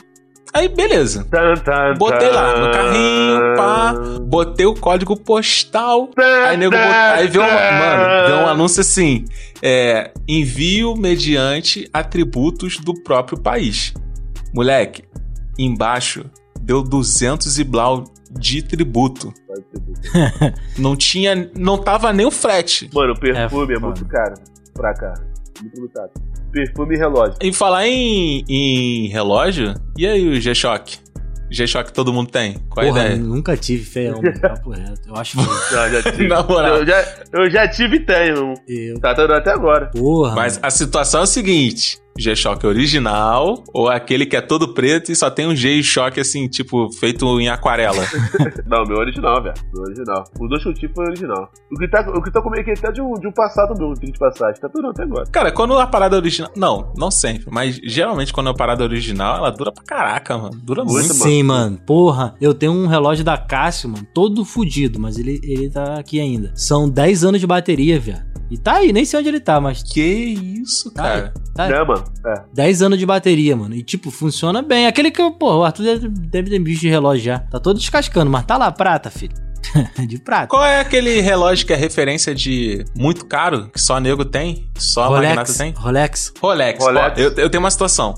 Aí, 0.52 0.68
beleza. 0.68 1.24
Tan, 1.30 1.54
tan, 1.54 1.94
Botei 1.98 2.30
lá 2.30 2.58
no 2.58 2.72
carrinho, 2.72 3.56
pá, 3.56 3.94
botei 4.22 4.66
o 4.66 4.74
código 4.74 5.16
postal. 5.16 6.11
Aí, 6.46 6.56
nego 6.56 6.72
bot... 6.72 6.82
aí 6.82 7.28
veio, 7.28 7.44
uma... 7.44 7.50
Mano, 7.50 8.26
veio 8.28 8.38
um 8.40 8.48
anúncio 8.48 8.80
assim: 8.80 9.24
é, 9.62 10.12
envio 10.26 10.96
mediante 10.96 11.88
atributos 11.92 12.78
do 12.78 12.94
próprio 13.02 13.38
país. 13.38 13.92
Moleque, 14.54 15.04
embaixo 15.58 16.24
deu 16.61 16.82
200 16.82 17.58
e 17.58 17.64
blau 17.64 18.04
de 18.30 18.62
tributo. 18.62 19.32
Não 20.76 20.96
tinha. 20.96 21.50
Não 21.56 21.78
tava 21.78 22.12
nem 22.12 22.26
o 22.26 22.30
frete. 22.30 22.90
Mano, 22.92 23.12
o 23.12 23.18
perfume 23.18 23.72
é, 23.72 23.76
É, 23.76 23.80
muito 23.80 24.04
caro 24.06 24.34
pra 24.74 24.94
cá. 24.94 25.14
Muito 25.60 25.74
limitado. 25.76 26.10
Perfume 26.52 26.94
e 26.94 26.98
relógio. 26.98 27.34
Em 27.40 27.52
falar 27.52 27.86
em, 27.86 28.44
em 28.48 29.08
relógio, 29.08 29.74
e 29.96 30.06
aí 30.06 30.28
o 30.28 30.40
G-Shock? 30.40 30.98
G-Shock 31.50 31.92
todo 31.94 32.12
mundo 32.12 32.30
tem? 32.30 32.54
Qual 32.68 32.84
a 32.84 32.88
Porra, 32.90 33.04
ideia? 33.06 33.16
nunca 33.16 33.56
tive 33.56 33.82
feião, 33.84 34.20
mano, 34.20 34.40
papo 34.40 34.70
reto. 34.70 35.08
Eu 35.08 35.16
acho 35.16 35.38
que 35.38 35.44
Já, 35.74 35.88
já 35.88 36.02
tive. 36.10 36.28
Na 36.28 36.42
moral. 36.42 36.76
Eu 36.78 36.86
já, 36.86 37.14
eu 37.32 37.50
já 37.50 37.68
tive 37.68 37.96
e 37.96 38.00
tenho. 38.00 38.54
eu. 38.68 39.00
Tá 39.00 39.14
dando 39.14 39.32
até 39.32 39.50
agora. 39.52 39.86
Porra. 39.86 40.34
Mas 40.34 40.58
a 40.62 40.70
situação 40.70 41.20
é 41.20 41.24
a 41.24 41.26
seguinte: 41.26 41.98
G-Shock 42.18 42.66
original 42.66 43.62
ou 43.72 43.88
aquele 43.88 44.26
que 44.26 44.37
é 44.37 44.40
todo 44.40 44.74
preto 44.74 45.12
e 45.12 45.16
só 45.16 45.31
tem 45.31 45.46
um 45.46 45.54
G-Shock 45.54 46.20
assim, 46.20 46.48
tipo, 46.48 46.90
feito 46.98 47.40
em 47.40 47.48
aquarela. 47.48 48.02
Não, 48.66 48.85
meu 48.85 48.98
original, 48.98 49.42
velho. 49.42 49.54
Meu 49.72 49.83
original. 49.85 50.24
Os 50.40 50.48
dois 50.48 50.62
que 50.62 50.68
eu 50.68 50.74
tive 50.74 50.92
foi 50.94 51.07
original. 51.07 51.50
O 51.70 51.78
que 51.78 51.88
tá, 51.88 52.00
o 52.00 52.22
que 52.22 52.31
tá 52.31 52.42
comigo 52.42 52.61
aqui 52.61 52.70
é 52.70 52.74
até 52.74 52.92
de 52.92 53.00
um, 53.00 53.12
de 53.14 53.26
um 53.26 53.33
passado 53.33 53.78
meu, 53.78 53.94
tem 53.94 54.11
de 54.11 54.18
passagem. 54.18 54.61
Tá 54.61 54.68
durando 54.68 54.90
até 54.90 55.02
agora. 55.02 55.24
Cara, 55.31 55.52
quando 55.52 55.78
a 55.78 55.87
parada 55.87 56.16
original. 56.16 56.50
Não, 56.57 56.92
não 56.96 57.11
sempre, 57.11 57.46
mas 57.50 57.81
geralmente 57.85 58.33
quando 58.33 58.48
é 58.48 58.50
a 58.50 58.54
parada 58.54 58.85
original, 58.85 59.38
ela 59.38 59.50
dura 59.50 59.72
pra 59.72 59.85
caraca, 59.85 60.37
mano. 60.37 60.59
Dura 60.62 60.85
Muito, 60.85 61.09
muito. 61.09 61.14
Sim, 61.14 61.42
mano. 61.42 61.78
Porra, 61.87 62.35
eu 62.40 62.54
tenho 62.54 62.72
um 62.72 62.87
relógio 62.87 63.24
da 63.24 63.37
Cássio, 63.37 63.88
mano, 63.90 64.07
todo 64.12 64.44
fudido, 64.44 65.00
mas 65.00 65.18
ele, 65.18 65.40
ele 65.42 65.70
tá 65.70 65.98
aqui 65.98 66.20
ainda. 66.20 66.52
São 66.54 66.88
10 66.88 67.24
anos 67.24 67.40
de 67.40 67.46
bateria, 67.46 67.98
velho. 67.98 68.18
E 68.50 68.56
tá 68.56 68.76
aí, 68.76 68.92
nem 68.92 69.04
sei 69.04 69.20
onde 69.20 69.28
ele 69.28 69.40
tá, 69.40 69.61
mas 69.61 69.82
Que 69.82 70.00
isso, 70.00 70.90
tá 70.92 71.02
cara. 71.02 71.32
aí. 71.37 71.42
Tá 71.54 71.64
aí. 71.64 71.70
Né, 71.70 71.84
mano? 71.84 72.04
É. 72.26 72.42
10 72.54 72.82
anos 72.82 72.98
de 72.98 73.04
bateria, 73.04 73.56
mano. 73.56 73.74
E, 73.74 73.82
tipo, 73.82 74.11
funciona 74.11 74.62
bem. 74.62 74.87
Aquele 74.87 75.11
que, 75.11 75.30
pô, 75.32 75.58
o 75.58 75.64
Arthur 75.64 75.82
deve, 75.82 76.08
deve 76.08 76.50
ter 76.50 76.58
bicho 76.58 76.80
de 76.80 76.88
relógio 76.88 77.24
já. 77.24 77.38
Tá 77.40 77.58
todo 77.61 77.78
descascando, 77.78 78.30
mas 78.30 78.44
tá 78.44 78.56
lá, 78.56 78.70
prata, 78.72 79.11
filho. 79.11 79.34
de 80.06 80.18
prata. 80.18 80.46
Qual 80.46 80.64
é 80.64 80.80
aquele 80.80 81.20
relógio 81.20 81.66
que 81.66 81.72
é 81.72 81.76
referência 81.76 82.34
de 82.34 82.84
muito 82.96 83.26
caro, 83.26 83.68
que 83.68 83.80
só 83.80 83.98
nego 84.00 84.24
tem? 84.24 84.70
Só 84.78 85.11
magnata 85.11 85.34
Rolex. 85.34 85.56
tem? 85.58 85.72
Rolex. 85.72 86.32
Rolex. 86.40 86.84
Rolex. 86.84 87.18
Ó, 87.18 87.20
eu, 87.20 87.32
eu 87.34 87.50
tenho 87.50 87.62
uma 87.62 87.70
situação. 87.70 88.14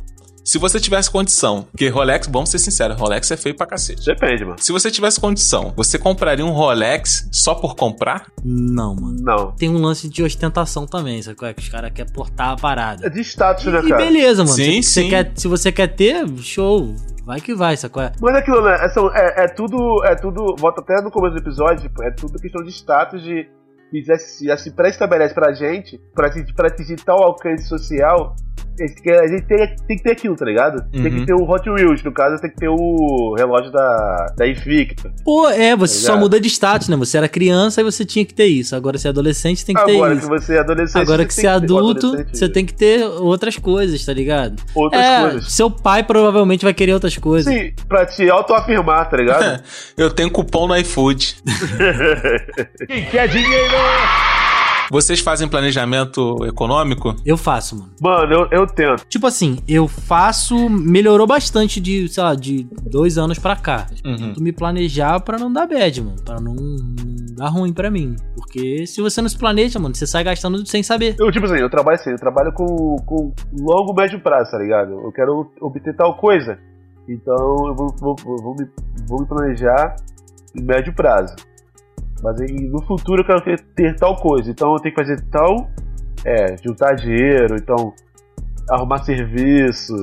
Se 0.50 0.58
você 0.58 0.80
tivesse 0.80 1.08
condição, 1.08 1.62
porque 1.70 1.86
Rolex, 1.86 2.26
vamos 2.26 2.50
ser 2.50 2.58
sinceros, 2.58 2.98
Rolex 2.98 3.30
é 3.30 3.36
feio 3.36 3.56
pra 3.56 3.68
cacete. 3.68 4.04
Depende, 4.04 4.44
mano. 4.44 4.56
Se 4.58 4.72
você 4.72 4.90
tivesse 4.90 5.20
condição, 5.20 5.72
você 5.76 5.96
compraria 5.96 6.44
um 6.44 6.50
Rolex 6.50 7.28
só 7.30 7.54
por 7.54 7.76
comprar? 7.76 8.26
Não, 8.44 8.96
mano. 8.96 9.16
Não. 9.20 9.52
Tem 9.52 9.68
um 9.68 9.80
lance 9.80 10.08
de 10.08 10.24
ostentação 10.24 10.88
também, 10.88 11.22
sabe? 11.22 11.36
qual 11.36 11.52
é? 11.52 11.54
Que 11.54 11.62
os 11.62 11.68
caras 11.68 11.92
querem 11.92 12.12
portar 12.12 12.48
a 12.48 12.56
parada. 12.56 13.06
É 13.06 13.08
de 13.08 13.20
status, 13.20 13.64
né, 13.66 13.80
E, 13.80 13.86
e 13.86 13.88
cara? 13.90 14.04
beleza, 14.04 14.42
mano. 14.42 14.56
Sim, 14.56 14.82
se, 14.82 14.90
você 14.90 15.02
sim. 15.02 15.08
quer, 15.08 15.32
se 15.36 15.46
você 15.46 15.70
quer 15.70 15.86
ter, 15.86 16.26
show. 16.38 16.96
Vai 17.24 17.40
que 17.40 17.54
vai, 17.54 17.76
sacou? 17.76 18.02
É? 18.02 18.10
Mas 18.20 18.34
é 18.34 18.38
aquilo, 18.38 18.60
né? 18.60 18.76
É, 18.76 19.20
é, 19.20 19.44
é 19.44 19.46
tudo. 19.46 20.04
É 20.04 20.16
tudo. 20.16 20.56
Volta 20.58 20.80
até 20.80 21.00
no 21.00 21.12
começo 21.12 21.36
do 21.36 21.40
episódio, 21.40 21.82
tipo, 21.82 22.02
é 22.02 22.10
tudo 22.10 22.40
questão 22.40 22.64
de 22.64 22.70
status 22.70 23.22
de. 23.22 23.48
que 23.92 24.02
já 24.02 24.16
se, 24.16 24.46
já 24.46 24.56
se 24.56 24.72
pré-estabelece 24.72 25.32
pra 25.32 25.52
gente, 25.52 25.96
pra, 26.12 26.28
pra 26.56 26.66
atingir 26.66 26.96
tal 27.04 27.22
alcance 27.22 27.68
social, 27.68 28.34
a 28.82 28.86
gente, 28.86 29.02
quer- 29.02 29.20
a 29.20 29.26
gente 29.28 29.42
tem, 29.46 29.58
tem 29.88 29.96
que 29.96 30.02
ter 30.02 30.12
aquilo, 30.12 30.36
tá 30.36 30.44
ligado? 30.44 30.82
Tem 30.90 31.02
Uhum. 31.04 31.10
que 31.20 31.26
ter 31.26 31.34
o 31.34 31.42
Hot 31.50 31.68
Wheels, 31.68 32.02
no 32.02 32.12
caso 32.12 32.40
tem 32.40 32.50
que 32.50 32.56
ter 32.56 32.68
o 32.68 33.34
relógio 33.36 33.70
da, 33.72 34.26
da 34.36 34.46
Invicta. 34.46 35.12
Pô, 35.24 35.48
é, 35.48 35.74
você 35.76 36.00
Tá 36.06 36.12
só 36.12 36.18
muda 36.18 36.40
de 36.40 36.48
status, 36.48 36.88
né? 36.88 36.96
Você 36.96 37.16
era 37.18 37.28
criança 37.28 37.80
e 37.80 37.84
você 37.84 38.04
tinha 38.04 38.24
que 38.24 38.34
ter 38.34 38.46
isso. 38.46 38.74
Agora 38.76 38.96
você 38.98 39.08
é 39.08 39.10
adolescente, 39.10 39.64
tem 39.64 39.74
que 39.74 39.84
ter 39.84 39.94
Agora 39.96 40.12
que 40.14 40.20
isso. 40.20 40.28
você 40.28 40.54
é 40.54 40.58
adolescente. 40.60 41.02
Agora 41.02 41.24
que 41.24 41.34
você 41.34 41.46
é 41.46 41.50
tem 41.50 41.58
ter- 41.60 41.64
adulto, 41.64 42.16
você 42.32 42.48
tem 42.48 42.64
que 42.66 42.74
ter 42.74 43.04
outras 43.04 43.56
coisas, 43.58 44.04
tá 44.04 44.12
ligado? 44.12 44.60
outras 44.74 45.02
é, 45.04 45.20
coisas. 45.22 45.52
seu 45.52 45.70
pai 45.70 46.02
provavelmente 46.02 46.64
vai 46.64 46.72
querer 46.74 46.92
outras 46.94 47.16
coisas. 47.16 47.52
Sim, 47.52 47.72
pra 47.88 48.06
te 48.06 48.28
autoafirmar, 48.30 49.08
tá 49.10 49.16
ligado? 49.16 49.62
Eu 49.96 50.10
tenho 50.10 50.30
cupom 50.30 50.66
no 50.68 50.76
iFood. 50.76 51.36
Quem 52.86 53.04
quer 53.06 53.28
dinheiro? 53.28 53.74
Vocês 54.90 55.20
fazem 55.20 55.48
planejamento 55.48 56.44
econômico? 56.44 57.14
Eu 57.24 57.36
faço, 57.36 57.78
mano. 57.78 57.92
Mano, 58.00 58.32
eu, 58.32 58.48
eu 58.50 58.66
tento. 58.66 59.06
Tipo 59.08 59.28
assim, 59.28 59.58
eu 59.68 59.86
faço. 59.86 60.68
Melhorou 60.68 61.28
bastante 61.28 61.80
de, 61.80 62.08
sei 62.08 62.22
lá, 62.22 62.34
de 62.34 62.66
dois 62.90 63.16
anos 63.16 63.38
pra 63.38 63.54
cá. 63.54 63.86
Uhum. 64.04 64.32
Tu 64.34 64.42
me 64.42 64.52
planejar 64.52 65.20
pra 65.20 65.38
não 65.38 65.52
dar 65.52 65.68
bad, 65.68 66.02
mano. 66.02 66.16
Pra 66.24 66.40
não, 66.40 66.56
dar 67.36 67.48
ruim 67.48 67.72
pra 67.72 67.88
mim. 67.88 68.16
Porque 68.34 68.84
se 68.84 69.00
você 69.00 69.22
não 69.22 69.28
se 69.28 69.38
planeja, 69.38 69.78
mano, 69.78 69.94
você 69.94 70.06
sai 70.06 70.24
gastando 70.24 70.66
sem 70.66 70.82
saber. 70.82 71.14
Eu, 71.20 71.30
tipo 71.30 71.46
assim, 71.46 71.58
eu 71.58 71.70
trabalho 71.70 71.98
assim, 72.00 72.10
eu 72.10 72.18
trabalho 72.18 72.52
com, 72.52 72.96
com 73.06 73.32
longo, 73.60 73.94
médio 73.94 74.20
prazo, 74.20 74.50
tá 74.50 74.58
ligado? 74.58 74.90
Eu 74.90 75.12
quero 75.12 75.48
obter 75.60 75.94
tal 75.94 76.16
coisa. 76.16 76.58
Então 77.08 77.68
eu 77.68 77.74
vou, 77.76 77.94
vou, 77.96 78.16
vou, 78.16 78.36
vou 78.42 78.56
me, 78.56 78.68
vou 79.06 79.20
me 79.20 79.26
planejar 79.26 79.94
em 80.54 80.62
médio 80.62 80.92
prazo. 80.92 81.34
Mas 82.22 82.40
aí, 82.40 82.68
no 82.68 82.82
futuro 82.82 83.22
eu 83.22 83.26
quero 83.26 83.40
ter, 83.40 83.60
ter 83.74 83.96
tal 83.96 84.16
coisa. 84.16 84.50
Então 84.50 84.72
eu 84.74 84.80
tenho 84.80 84.94
que 84.94 85.00
fazer 85.00 85.20
tal. 85.30 85.70
É, 86.24 86.54
juntar 86.62 86.94
dinheiro, 86.94 87.56
então 87.56 87.94
arrumar 88.68 88.98
serviço, 88.98 89.94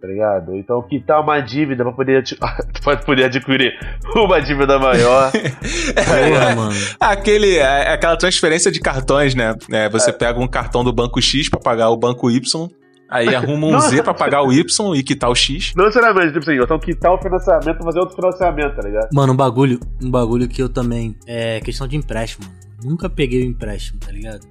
tá 0.00 0.06
ligado? 0.06 0.54
Então 0.54 0.82
quitar 0.82 1.20
uma 1.22 1.40
dívida 1.40 1.82
pra 1.82 1.92
poder, 1.92 2.22
pra 2.84 2.96
poder 2.98 3.24
adquirir 3.24 3.72
uma 4.14 4.38
dívida 4.40 4.78
maior. 4.78 5.32
Porra, 5.32 6.54
mano. 6.54 6.76
Aquele, 7.00 7.56
é, 7.56 7.94
aquela 7.94 8.16
transferência 8.18 8.70
de 8.70 8.80
cartões, 8.80 9.34
né? 9.34 9.54
É, 9.72 9.88
você 9.88 10.12
pega 10.12 10.38
um 10.38 10.46
cartão 10.46 10.84
do 10.84 10.92
banco 10.92 11.20
X 11.22 11.48
pra 11.48 11.58
pagar 11.58 11.88
o 11.88 11.96
banco 11.96 12.30
Y, 12.30 12.68
aí 13.14 13.34
arruma 13.34 13.68
um 13.68 13.80
Z 13.80 14.02
pra 14.02 14.12
pagar 14.12 14.42
o 14.42 14.52
Y 14.52 14.94
e 14.96 15.02
quitar 15.02 15.30
o 15.30 15.34
X. 15.34 15.72
Não 15.76 15.84
necessariamente, 15.84 16.32
tipo 16.32 16.40
assim, 16.40 16.60
então 16.60 16.78
quitar 16.78 17.12
o 17.12 17.18
financiamento 17.18 17.76
pra 17.76 17.84
fazer 17.84 18.00
outro 18.00 18.16
financiamento, 18.16 18.74
tá 18.74 18.82
ligado? 18.82 19.08
Mano, 19.12 19.32
um 19.32 19.36
bagulho, 19.36 19.78
um 20.02 20.10
bagulho 20.10 20.48
que 20.48 20.60
eu 20.60 20.68
também. 20.68 21.16
É 21.26 21.60
questão 21.60 21.86
de 21.86 21.96
empréstimo, 21.96 22.46
mano. 22.46 22.58
Nunca 22.84 23.08
peguei 23.08 23.42
o 23.42 23.46
empréstimo, 23.46 24.00
tá 24.00 24.10
ligado? 24.10 24.44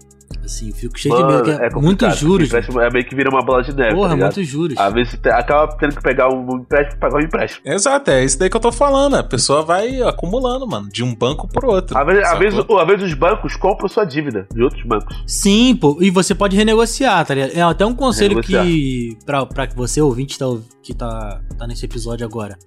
Assim, 0.43 0.71
fico 0.73 0.97
cheio 0.99 1.15
de 1.15 1.21
Mano, 1.21 1.33
medo. 1.35 1.43
Que 1.45 1.51
é, 1.51 1.69
complicado, 1.69 1.81
muitos 1.81 2.17
juros. 2.17 2.47
empréstimo 2.47 2.81
É 2.81 2.89
meio 2.89 3.05
que 3.05 3.15
vira 3.15 3.29
uma 3.29 3.41
bola 3.41 3.63
de 3.63 3.73
neve. 3.73 3.95
Porra, 3.95 4.09
tá 4.09 4.15
muitos 4.17 4.47
juros. 4.47 4.77
Às 4.77 4.93
vezes 4.93 5.19
acaba 5.25 5.75
tendo 5.77 5.95
que 5.95 6.01
pegar 6.01 6.29
um 6.29 6.57
empréstimo 6.57 6.99
pagar 6.99 7.17
um 7.17 7.21
empréstimo. 7.21 7.61
Exato, 7.65 8.11
é 8.11 8.23
isso 8.23 8.37
daí 8.37 8.49
que 8.49 8.57
eu 8.57 8.61
tô 8.61 8.71
falando. 8.71 9.15
A 9.15 9.23
pessoa 9.23 9.63
vai 9.63 10.01
acumulando, 10.01 10.67
mano, 10.67 10.89
de 10.89 11.03
um 11.03 11.15
banco 11.15 11.47
pro 11.47 11.69
outro. 11.69 11.97
Às 11.97 12.05
vezes, 12.05 12.23
às, 12.23 12.39
vezes, 12.39 12.59
às 12.59 12.87
vezes 12.87 13.05
os 13.05 13.13
bancos 13.13 13.55
compram 13.55 13.87
sua 13.87 14.05
dívida 14.05 14.47
de 14.53 14.61
outros 14.61 14.83
bancos. 14.85 15.23
Sim, 15.25 15.75
pô. 15.75 15.97
E 16.01 16.09
você 16.09 16.35
pode 16.35 16.57
renegociar, 16.57 17.25
tá 17.25 17.33
ligado? 17.33 17.51
É 17.55 17.61
até 17.61 17.85
um 17.85 17.95
conselho 17.95 18.35
Renegociar. 18.35 18.65
que. 18.65 19.17
Pra, 19.25 19.45
pra 19.45 19.67
que 19.67 19.75
você, 19.75 20.01
ouvinte, 20.01 20.37
tá, 20.37 20.45
que 20.81 20.93
tá, 20.93 21.41
tá 21.57 21.67
nesse 21.67 21.85
episódio 21.85 22.25
agora. 22.25 22.57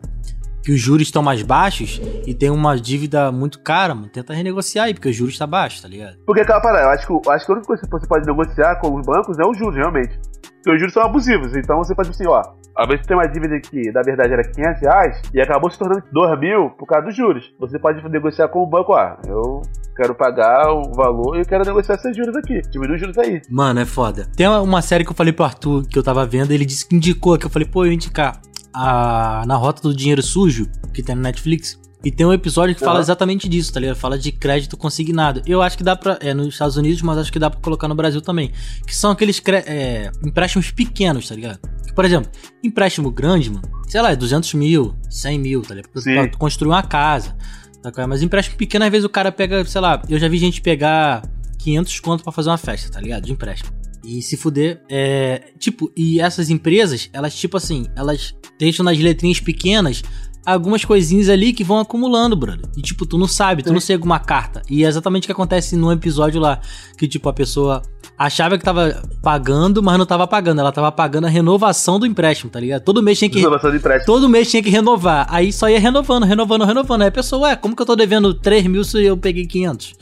Que 0.66 0.72
os 0.72 0.80
juros 0.80 1.06
estão 1.06 1.22
mais 1.22 1.42
baixos 1.42 2.00
e 2.26 2.34
tem 2.34 2.50
uma 2.50 2.74
dívida 2.76 3.30
muito 3.30 3.60
cara, 3.62 3.94
mano. 3.94 4.08
Tenta 4.08 4.34
renegociar 4.34 4.86
aí, 4.86 4.94
porque 4.94 5.08
o 5.08 5.12
juros 5.12 5.34
está 5.34 5.46
baixo, 5.46 5.80
tá 5.80 5.86
ligado? 5.86 6.16
Porque 6.26 6.40
aquela 6.40 6.60
parada, 6.60 6.86
eu 6.86 6.90
acho 6.90 7.06
que, 7.06 7.12
eu 7.12 7.22
acho 7.32 7.46
que 7.46 7.52
a 7.52 7.54
única 7.54 7.68
coisa 7.68 7.82
que 7.84 7.88
você 7.88 8.06
pode 8.08 8.26
negociar 8.26 8.74
com 8.80 8.92
os 8.96 9.06
bancos 9.06 9.38
é 9.38 9.46
os 9.46 9.56
juros, 9.56 9.76
realmente. 9.76 10.18
Porque 10.42 10.72
os 10.72 10.78
juros 10.80 10.92
são 10.92 11.04
abusivos. 11.04 11.54
Então 11.56 11.78
você 11.78 11.94
pode 11.94 12.10
dizer 12.10 12.24
assim, 12.24 12.32
ó. 12.32 12.42
Às 12.76 12.88
vezes 12.88 13.06
tem 13.06 13.16
uma 13.16 13.28
dívida 13.28 13.60
que 13.60 13.92
na 13.92 14.02
verdade 14.02 14.32
era 14.32 14.42
500 14.42 14.80
reais 14.82 15.22
e 15.32 15.40
acabou 15.40 15.70
se 15.70 15.78
tornando 15.78 16.02
2 16.12 16.40
mil 16.40 16.70
por 16.70 16.86
causa 16.86 17.06
dos 17.06 17.16
juros. 17.16 17.44
Você 17.60 17.78
pode 17.78 18.02
negociar 18.08 18.48
com 18.48 18.58
o 18.64 18.66
banco, 18.66 18.92
ó. 18.92 19.16
Eu 19.24 19.62
quero 19.96 20.16
pagar 20.16 20.72
o 20.72 20.92
valor 20.94 21.36
e 21.36 21.42
eu 21.42 21.46
quero 21.46 21.64
negociar 21.64 21.94
esses 21.94 22.14
juros 22.16 22.34
aqui. 22.36 22.60
Diminui 22.72 22.96
os 22.96 23.00
juros 23.00 23.16
aí. 23.18 23.40
Mano, 23.48 23.78
é 23.78 23.86
foda. 23.86 24.26
Tem 24.36 24.48
uma- 24.48 24.82
série 24.82 25.04
que 25.04 25.10
eu 25.12 25.14
falei 25.16 25.32
pro 25.32 25.44
Arthur 25.44 25.86
que 25.88 25.96
eu 25.96 26.02
tava 26.02 26.26
vendo, 26.26 26.50
ele 26.50 26.64
disse 26.66 26.86
que 26.88 26.96
indicou, 26.96 27.38
que 27.38 27.46
eu 27.46 27.50
falei, 27.50 27.68
pô, 27.68 27.84
eu 27.84 27.90
ia 27.90 27.94
indicar 27.94 28.40
a 28.72 29.44
Na 29.46 29.56
Rota 29.56 29.82
do 29.82 29.94
Dinheiro 29.94 30.22
Sujo, 30.22 30.68
que 30.92 31.02
tem 31.02 31.14
no 31.14 31.22
Netflix. 31.22 31.78
E 32.04 32.10
tem 32.10 32.24
um 32.24 32.32
episódio 32.32 32.74
que 32.74 32.80
fala 32.80 32.94
Aham. 32.94 33.00
exatamente 33.00 33.48
disso, 33.48 33.72
tá 33.72 33.80
ligado? 33.80 33.96
Fala 33.96 34.16
de 34.16 34.30
crédito 34.30 34.76
consignado. 34.76 35.42
Eu 35.44 35.60
acho 35.60 35.76
que 35.76 35.82
dá 35.82 35.96
pra. 35.96 36.18
É 36.20 36.32
nos 36.32 36.48
Estados 36.48 36.76
Unidos, 36.76 37.02
mas 37.02 37.18
acho 37.18 37.32
que 37.32 37.38
dá 37.38 37.50
pra 37.50 37.60
colocar 37.60 37.88
no 37.88 37.94
Brasil 37.94 38.20
também. 38.20 38.52
Que 38.86 38.94
são 38.94 39.10
aqueles 39.10 39.42
é, 39.66 40.10
empréstimos 40.24 40.70
pequenos, 40.70 41.28
tá 41.28 41.34
ligado? 41.34 41.58
Por 41.94 42.04
exemplo, 42.04 42.30
empréstimo 42.62 43.10
grande, 43.10 43.50
mano, 43.50 43.62
sei 43.88 44.02
lá, 44.02 44.12
é 44.12 44.16
200 44.16 44.52
mil, 44.54 44.94
100 45.08 45.38
mil, 45.38 45.62
tá 45.62 45.74
ligado? 45.74 45.98
Sim. 45.98 46.14
Pra 46.14 46.28
tu 46.28 46.38
construir 46.38 46.68
uma 46.68 46.82
casa. 46.82 47.34
Tá, 47.82 47.90
ligado? 47.90 48.08
mas 48.08 48.22
empréstimo 48.22 48.56
pequeno, 48.56 48.84
às 48.84 48.90
vezes 48.90 49.04
o 49.04 49.08
cara 49.08 49.32
pega, 49.32 49.64
sei 49.64 49.80
lá, 49.80 50.00
eu 50.08 50.18
já 50.18 50.28
vi 50.28 50.38
gente 50.38 50.60
pegar 50.60 51.22
500 51.58 52.00
conto 52.00 52.22
pra 52.22 52.32
fazer 52.32 52.50
uma 52.50 52.58
festa, 52.58 52.90
tá 52.90 53.00
ligado? 53.00 53.24
De 53.24 53.32
empréstimo. 53.32 53.70
E 54.06 54.22
se 54.22 54.36
fuder, 54.36 54.80
é. 54.88 55.50
Tipo, 55.58 55.90
e 55.96 56.20
essas 56.20 56.48
empresas, 56.48 57.10
elas, 57.12 57.34
tipo 57.34 57.56
assim, 57.56 57.86
elas 57.96 58.34
deixam 58.58 58.84
nas 58.84 58.98
letrinhas 58.98 59.40
pequenas 59.40 60.02
algumas 60.46 60.84
coisinhas 60.84 61.28
ali 61.28 61.52
que 61.52 61.64
vão 61.64 61.80
acumulando, 61.80 62.36
brother. 62.36 62.64
E, 62.76 62.80
tipo, 62.80 63.04
tu 63.04 63.18
não 63.18 63.26
sabe, 63.26 63.64
tu 63.64 63.72
não 63.72 63.80
segue 63.80 64.04
uma 64.04 64.20
carta. 64.20 64.62
E 64.70 64.84
é 64.84 64.88
exatamente 64.88 65.24
o 65.24 65.26
que 65.26 65.32
acontece 65.32 65.74
num 65.74 65.90
episódio 65.90 66.40
lá. 66.40 66.60
Que, 66.96 67.08
tipo, 67.08 67.28
a 67.28 67.32
pessoa 67.32 67.82
achava 68.16 68.56
que 68.56 68.64
tava 68.64 69.02
pagando, 69.20 69.82
mas 69.82 69.98
não 69.98 70.06
tava 70.06 70.24
pagando. 70.24 70.60
Ela 70.60 70.70
tava 70.70 70.92
pagando 70.92 71.26
a 71.26 71.30
renovação 71.30 71.98
do 71.98 72.06
empréstimo, 72.06 72.48
tá 72.48 72.60
ligado? 72.60 72.82
Todo 72.82 73.02
mês 73.02 73.18
tinha 73.18 73.28
que. 73.28 73.40
Renovação 73.40 73.72
de 73.72 73.78
empréstimo. 73.78 74.06
Todo 74.06 74.28
mês 74.28 74.48
tinha 74.48 74.62
que 74.62 74.70
renovar. 74.70 75.26
Aí 75.28 75.52
só 75.52 75.68
ia 75.68 75.80
renovando, 75.80 76.22
renovando, 76.22 76.64
renovando. 76.64 77.02
Aí 77.02 77.08
a 77.08 77.12
pessoa, 77.12 77.48
ué, 77.48 77.56
como 77.56 77.74
que 77.74 77.82
eu 77.82 77.86
tô 77.86 77.96
devendo 77.96 78.32
3 78.32 78.68
mil 78.68 78.84
se 78.84 79.04
eu 79.04 79.16
peguei 79.16 79.46
500? 79.46 79.94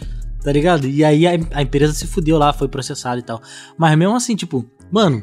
Tá 0.44 0.52
ligado? 0.52 0.86
E 0.86 1.02
aí 1.02 1.26
a, 1.26 1.30
a 1.52 1.62
empresa 1.62 1.94
se 1.94 2.06
fudeu 2.06 2.36
lá, 2.38 2.52
foi 2.52 2.68
processada 2.68 3.18
e 3.18 3.22
tal. 3.22 3.40
Mas 3.78 3.96
mesmo 3.96 4.14
assim, 4.14 4.36
tipo, 4.36 4.64
mano, 4.92 5.22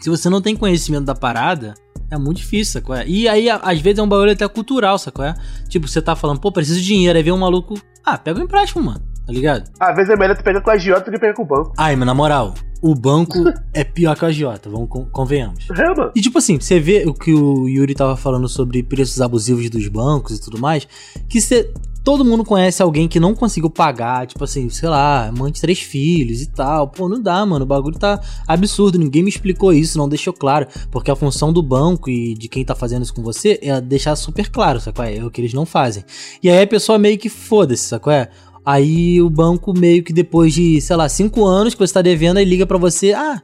se 0.00 0.10
você 0.10 0.28
não 0.28 0.42
tem 0.42 0.56
conhecimento 0.56 1.04
da 1.04 1.14
parada, 1.14 1.74
é 2.10 2.18
muito 2.18 2.38
difícil, 2.38 2.72
sacou? 2.72 2.94
é? 2.96 3.06
E 3.06 3.28
aí, 3.28 3.48
às 3.48 3.80
vezes, 3.80 3.98
é 3.98 4.02
um 4.02 4.08
bagulho 4.08 4.32
até 4.32 4.46
cultural, 4.48 4.98
sacou? 4.98 5.24
é? 5.24 5.34
Tipo, 5.68 5.86
você 5.86 6.02
tá 6.02 6.16
falando, 6.16 6.40
pô, 6.40 6.50
preciso 6.50 6.80
de 6.80 6.86
dinheiro. 6.86 7.16
Aí 7.16 7.22
vem 7.22 7.32
um 7.32 7.38
maluco, 7.38 7.74
ah, 8.04 8.18
pega 8.18 8.40
um 8.40 8.42
empréstimo, 8.44 8.82
mano. 8.82 9.00
Tá 9.26 9.32
ligado? 9.32 9.70
Às 9.78 9.94
vezes 9.94 10.10
é 10.10 10.16
melhor 10.16 10.34
tu 10.36 10.42
pegar 10.42 10.60
com 10.62 10.70
a 10.70 10.72
agiota 10.72 11.04
do 11.04 11.12
que 11.12 11.20
pegar 11.20 11.34
com 11.34 11.42
o 11.42 11.46
banco. 11.46 11.72
Ai, 11.76 11.94
mas 11.94 12.06
na 12.06 12.14
moral, 12.14 12.54
o 12.80 12.94
banco 12.94 13.36
é 13.74 13.84
pior 13.84 14.16
que 14.16 14.24
o 14.24 14.26
agiota, 14.28 14.70
vamos 14.70 14.88
con- 14.88 15.04
convenhamos. 15.12 15.68
É, 15.70 15.88
mano. 15.94 16.10
E 16.16 16.20
tipo 16.22 16.38
assim, 16.38 16.58
você 16.58 16.80
vê 16.80 17.04
o 17.06 17.12
que 17.12 17.34
o 17.34 17.68
Yuri 17.68 17.94
tava 17.94 18.16
falando 18.16 18.48
sobre 18.48 18.82
preços 18.82 19.20
abusivos 19.20 19.68
dos 19.68 19.86
bancos 19.88 20.38
e 20.38 20.40
tudo 20.40 20.58
mais, 20.58 20.88
que 21.28 21.42
você, 21.42 21.70
todo 22.04 22.24
mundo 22.24 22.44
conhece 22.44 22.82
alguém 22.82 23.08
que 23.08 23.20
não 23.20 23.34
conseguiu 23.34 23.70
pagar, 23.70 24.26
tipo 24.26 24.42
assim, 24.44 24.68
sei 24.68 24.88
lá, 24.88 25.32
mãe 25.36 25.52
de 25.52 25.60
três 25.60 25.78
filhos 25.78 26.42
e 26.42 26.50
tal. 26.50 26.88
Pô, 26.88 27.08
não 27.08 27.20
dá, 27.20 27.44
mano, 27.44 27.64
o 27.64 27.68
bagulho 27.68 27.98
tá 27.98 28.20
absurdo, 28.46 28.98
ninguém 28.98 29.22
me 29.22 29.28
explicou 29.28 29.72
isso, 29.72 29.98
não 29.98 30.08
deixou 30.08 30.32
claro, 30.32 30.66
porque 30.90 31.10
a 31.10 31.16
função 31.16 31.52
do 31.52 31.62
banco 31.62 32.08
e 32.08 32.34
de 32.34 32.48
quem 32.48 32.64
tá 32.64 32.74
fazendo 32.74 33.02
isso 33.02 33.14
com 33.14 33.22
você 33.22 33.58
é 33.62 33.80
deixar 33.80 34.16
super 34.16 34.50
claro, 34.50 34.80
sacou? 34.80 35.04
É 35.04 35.24
o 35.24 35.30
que 35.30 35.40
eles 35.40 35.52
não 35.52 35.66
fazem. 35.66 36.04
E 36.42 36.48
aí 36.48 36.62
a 36.62 36.66
pessoa 36.66 36.98
meio 36.98 37.18
que 37.18 37.28
foda-se, 37.28 37.84
sacou? 37.84 38.12
É? 38.12 38.28
Aí 38.64 39.20
o 39.22 39.30
banco 39.30 39.72
meio 39.72 40.04
que 40.04 40.12
depois 40.12 40.52
de, 40.52 40.80
sei 40.80 40.96
lá, 40.96 41.08
cinco 41.08 41.44
anos 41.44 41.74
que 41.74 41.80
você 41.80 41.94
tá 41.94 42.02
devendo, 42.02 42.36
aí 42.36 42.44
liga 42.44 42.66
pra 42.66 42.76
você, 42.76 43.12
ah, 43.12 43.42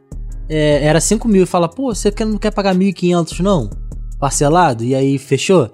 é, 0.49 0.85
era 0.85 1.01
5 1.01 1.27
mil 1.27 1.45
e 1.45 1.47
fala, 1.47 1.69
pô, 1.69 1.95
você 1.95 2.13
não 2.21 2.39
quer 2.39 2.51
pagar 2.51 2.75
1.500 2.75 3.41
não? 3.41 3.71
Parcelado? 4.19 4.85
E 4.85 4.95
aí 4.95 5.19
fechou? 5.19 5.71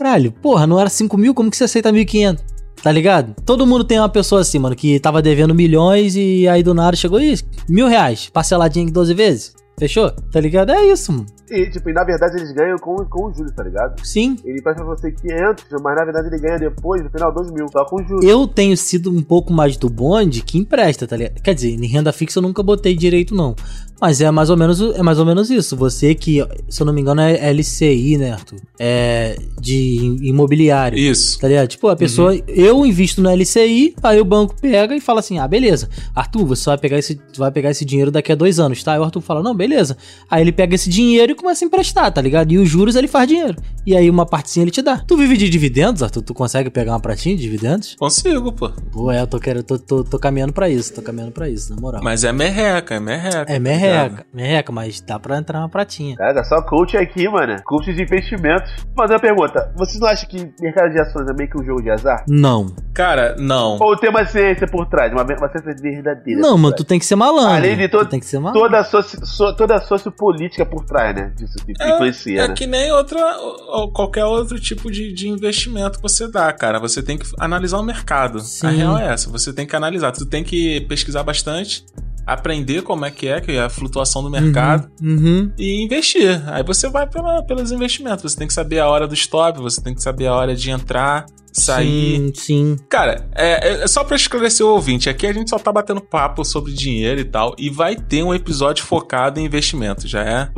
Caralho, 0.00 0.32
porra, 0.32 0.66
não 0.66 0.80
era 0.80 0.88
5 0.88 1.14
mil? 1.18 1.34
Como 1.34 1.50
que 1.50 1.58
você 1.58 1.64
aceita 1.64 1.92
1.500? 1.92 2.38
Tá 2.82 2.90
ligado? 2.90 3.34
Todo 3.44 3.66
mundo 3.66 3.84
tem 3.84 3.98
uma 3.98 4.08
pessoa 4.08 4.40
assim, 4.40 4.58
mano, 4.58 4.74
que 4.74 4.98
tava 4.98 5.20
devendo 5.20 5.54
milhões 5.54 6.16
e 6.16 6.48
aí 6.48 6.62
do 6.62 6.72
nada 6.72 6.96
chegou 6.96 7.20
isso, 7.20 7.44
mil 7.68 7.86
reais, 7.86 8.30
parceladinho 8.32 8.88
em 8.88 8.90
12 8.92 9.12
vezes. 9.12 9.54
Fechou? 9.78 10.10
Tá 10.10 10.40
ligado? 10.40 10.72
É 10.72 10.86
isso, 10.86 11.12
mano. 11.12 11.26
E, 11.50 11.68
tipo, 11.70 11.90
e 11.90 11.92
na 11.92 12.04
verdade 12.04 12.36
eles 12.36 12.52
ganham 12.52 12.78
com, 12.78 12.96
com 13.06 13.26
os 13.28 13.36
juros, 13.36 13.52
tá 13.52 13.62
ligado? 13.62 14.04
Sim. 14.04 14.36
Ele 14.44 14.62
presta 14.62 14.84
pra 14.84 14.94
você 14.94 15.10
500, 15.10 15.64
mas 15.82 15.96
na 15.96 16.04
verdade 16.04 16.28
ele 16.28 16.38
ganha 16.38 16.58
depois, 16.58 17.02
no 17.02 17.10
final, 17.10 17.32
2 17.32 17.50
mil, 17.50 17.66
só 17.70 17.84
com 17.84 18.00
os 18.00 18.08
juros. 18.08 18.24
Eu 18.24 18.46
tenho 18.46 18.76
sido 18.76 19.10
um 19.10 19.22
pouco 19.22 19.52
mais 19.52 19.76
do 19.76 19.90
bonde 19.90 20.42
que 20.42 20.58
empresta, 20.58 21.06
tá 21.06 21.16
ligado? 21.16 21.40
Quer 21.42 21.54
dizer, 21.54 21.70
em 21.70 21.86
renda 21.86 22.12
fixa 22.12 22.38
eu 22.38 22.42
nunca 22.42 22.62
botei 22.62 22.96
direito, 22.96 23.34
não. 23.34 23.56
Mas 24.00 24.20
é 24.20 24.30
mais 24.30 24.48
ou 24.48 24.56
menos, 24.56 24.80
é 24.80 25.02
mais 25.02 25.18
ou 25.18 25.26
menos 25.26 25.50
isso. 25.50 25.76
Você 25.76 26.14
que, 26.14 26.42
se 26.68 26.80
eu 26.80 26.86
não 26.86 26.92
me 26.92 27.02
engano, 27.02 27.20
é 27.20 27.52
LCI, 27.52 28.16
né, 28.16 28.32
Arthur? 28.32 28.58
É 28.78 29.36
de 29.60 30.16
imobiliário. 30.22 30.98
Isso. 30.98 31.38
Tá 31.38 31.48
ligado? 31.48 31.68
Tipo, 31.68 31.88
a 31.88 31.96
pessoa, 31.96 32.34
eu 32.48 32.86
invisto 32.86 33.20
no 33.20 33.28
LCI, 33.30 33.94
aí 34.02 34.18
o 34.18 34.24
banco 34.24 34.54
pega 34.58 34.96
e 34.96 35.00
fala 35.00 35.20
assim: 35.20 35.38
ah, 35.38 35.46
beleza, 35.46 35.88
Arthur, 36.14 36.46
você 36.46 36.64
vai 36.64 36.78
pegar 36.78 36.98
esse, 36.98 37.20
vai 37.36 37.50
pegar 37.50 37.70
esse 37.70 37.84
dinheiro 37.84 38.10
daqui 38.10 38.32
a 38.32 38.34
dois 38.34 38.58
anos, 38.58 38.82
tá? 38.82 38.94
Aí 38.94 38.98
o 38.98 39.04
Arthur 39.04 39.20
fala: 39.20 39.42
não, 39.42 39.54
beleza. 39.54 39.96
Aí 40.30 40.42
ele 40.42 40.52
pega 40.52 40.74
esse 40.74 40.88
dinheiro 40.88 41.32
e 41.32 41.34
começa 41.40 41.64
a 41.64 41.66
emprestar, 41.66 42.12
tá 42.12 42.20
ligado? 42.20 42.52
E 42.52 42.58
os 42.58 42.68
juros 42.68 42.96
ele 42.96 43.08
faz 43.08 43.26
dinheiro. 43.28 43.56
E 43.86 43.96
aí 43.96 44.08
uma 44.10 44.26
partezinha 44.26 44.64
ele 44.64 44.70
te 44.70 44.82
dá. 44.82 44.98
Tu 44.98 45.16
vive 45.16 45.36
de 45.36 45.48
dividendos, 45.48 46.02
Arthur? 46.02 46.22
Tu 46.22 46.34
consegue 46.34 46.70
pegar 46.70 46.92
uma 46.92 47.00
pratinha 47.00 47.34
de 47.34 47.42
dividendos? 47.42 47.94
Consigo, 47.98 48.52
pô. 48.52 48.70
Pô, 48.92 49.10
é, 49.10 49.20
eu 49.22 49.26
tô, 49.26 49.38
querendo, 49.40 49.62
tô, 49.64 49.78
tô, 49.78 50.04
tô 50.04 50.18
caminhando 50.18 50.52
pra 50.52 50.68
isso, 50.68 50.94
tô 50.94 51.02
caminhando 51.02 51.32
pra 51.32 51.48
isso, 51.48 51.74
na 51.74 51.80
moral. 51.80 52.00
Mas 52.04 52.24
é 52.24 52.32
merreca, 52.32 52.94
é 52.94 53.00
merreca. 53.00 53.44
é 53.52 53.58
merreca, 53.58 54.26
merreca, 54.32 54.72
mas 54.72 55.00
dá 55.00 55.18
pra 55.18 55.38
entrar 55.38 55.60
uma 55.60 55.68
pratinha. 55.68 56.16
Cara, 56.16 56.44
só 56.44 56.60
coach 56.62 56.96
aqui, 56.96 57.28
mano. 57.28 57.56
Coach 57.64 57.92
de 57.94 58.02
investimentos. 58.02 58.70
Vou 58.94 58.94
fazer 59.06 59.14
uma 59.14 59.20
pergunta. 59.20 59.72
Vocês 59.76 59.98
não 59.98 60.08
acham 60.08 60.28
que 60.28 60.50
mercado 60.60 60.92
de 60.92 61.00
ações 61.00 61.28
é 61.28 61.32
meio 61.32 61.48
que 61.50 61.58
um 61.60 61.64
jogo 61.64 61.82
de 61.82 61.90
azar? 61.90 62.24
Não. 62.28 62.74
Cara, 62.94 63.34
não. 63.38 63.78
Ou 63.80 63.96
tem 63.96 64.10
uma 64.10 64.26
ciência 64.26 64.66
por 64.66 64.86
trás, 64.86 65.10
uma, 65.12 65.22
uma 65.22 65.48
ciência 65.50 65.74
verdadeira? 65.80 66.40
Não, 66.40 66.58
mano, 66.58 66.74
tu 66.76 66.84
tem 66.84 66.98
que 66.98 67.06
ser 67.06 67.16
malandro. 67.16 67.54
Além 67.56 67.76
de 67.76 67.88
todo- 67.88 68.04
Tu 68.06 68.10
tem 68.10 68.20
que 68.20 68.26
ser 68.26 68.38
malandro. 68.38 68.60
Toda 68.62 68.78
a, 68.80 68.84
soci, 68.84 69.16
so- 69.24 69.54
toda 69.56 69.76
a 69.76 69.80
sociopolítica 69.80 70.66
por 70.66 70.84
trás, 70.84 71.14
né? 71.14 71.29
Disso 71.36 71.54
que 71.64 71.72
influencia, 71.72 72.42
É 72.42 72.48
né? 72.48 72.54
que 72.54 72.66
nem 72.66 72.90
outra, 72.92 73.20
ou 73.38 73.92
qualquer 73.92 74.24
outro 74.24 74.58
tipo 74.60 74.90
de, 74.90 75.12
de 75.12 75.28
investimento 75.28 75.96
que 75.98 76.02
você 76.02 76.28
dá, 76.30 76.52
cara. 76.52 76.78
Você 76.78 77.02
tem 77.02 77.16
que 77.18 77.26
analisar 77.38 77.78
o 77.78 77.82
mercado. 77.82 78.40
Sim. 78.40 78.66
A 78.66 78.70
real 78.70 78.98
é 78.98 79.12
essa. 79.12 79.30
Você 79.30 79.52
tem 79.52 79.66
que 79.66 79.74
analisar. 79.76 80.12
Tu 80.12 80.26
tem 80.26 80.42
que 80.44 80.80
pesquisar 80.82 81.22
bastante, 81.22 81.84
aprender 82.32 82.82
como 82.82 83.04
é 83.04 83.10
que 83.10 83.26
é, 83.28 83.40
que 83.40 83.52
é 83.52 83.60
a 83.62 83.68
flutuação 83.70 84.22
do 84.22 84.30
mercado 84.30 84.90
Uhum, 85.02 85.10
uhum. 85.16 85.52
e 85.58 85.82
investir. 85.84 86.42
Aí 86.46 86.62
você 86.62 86.88
vai 86.88 87.06
pela- 87.06 87.42
pelos 87.44 87.70
investimentos. 87.72 88.22
Você 88.32 88.38
tem 88.38 88.46
que 88.46 88.54
saber 88.54 88.78
a 88.78 88.88
hora 88.88 89.06
do 89.06 89.14
stop, 89.14 89.60
você 89.60 89.80
tem 89.82 89.94
que 89.94 90.02
saber 90.02 90.26
a 90.26 90.34
hora 90.34 90.54
de 90.54 90.70
entrar, 90.70 91.26
sair. 91.52 92.16
Sim, 92.18 92.32
sim. 92.34 92.76
Cara, 92.88 93.28
é, 93.34 93.82
é 93.82 93.86
só 93.88 94.04
pra 94.04 94.14
esclarecer 94.16 94.64
o 94.64 94.70
ouvinte, 94.70 95.08
aqui 95.08 95.26
a 95.26 95.32
gente 95.32 95.50
só 95.50 95.58
tá 95.58 95.72
batendo 95.72 96.00
papo 96.00 96.44
sobre 96.44 96.72
dinheiro 96.72 97.20
e 97.20 97.24
tal, 97.24 97.54
e 97.58 97.68
vai 97.68 97.96
ter 97.96 98.22
um 98.22 98.32
episódio 98.32 98.84
focado 98.84 99.40
em 99.40 99.44
investimento, 99.46 100.06
já 100.06 100.22
é? 100.22 100.48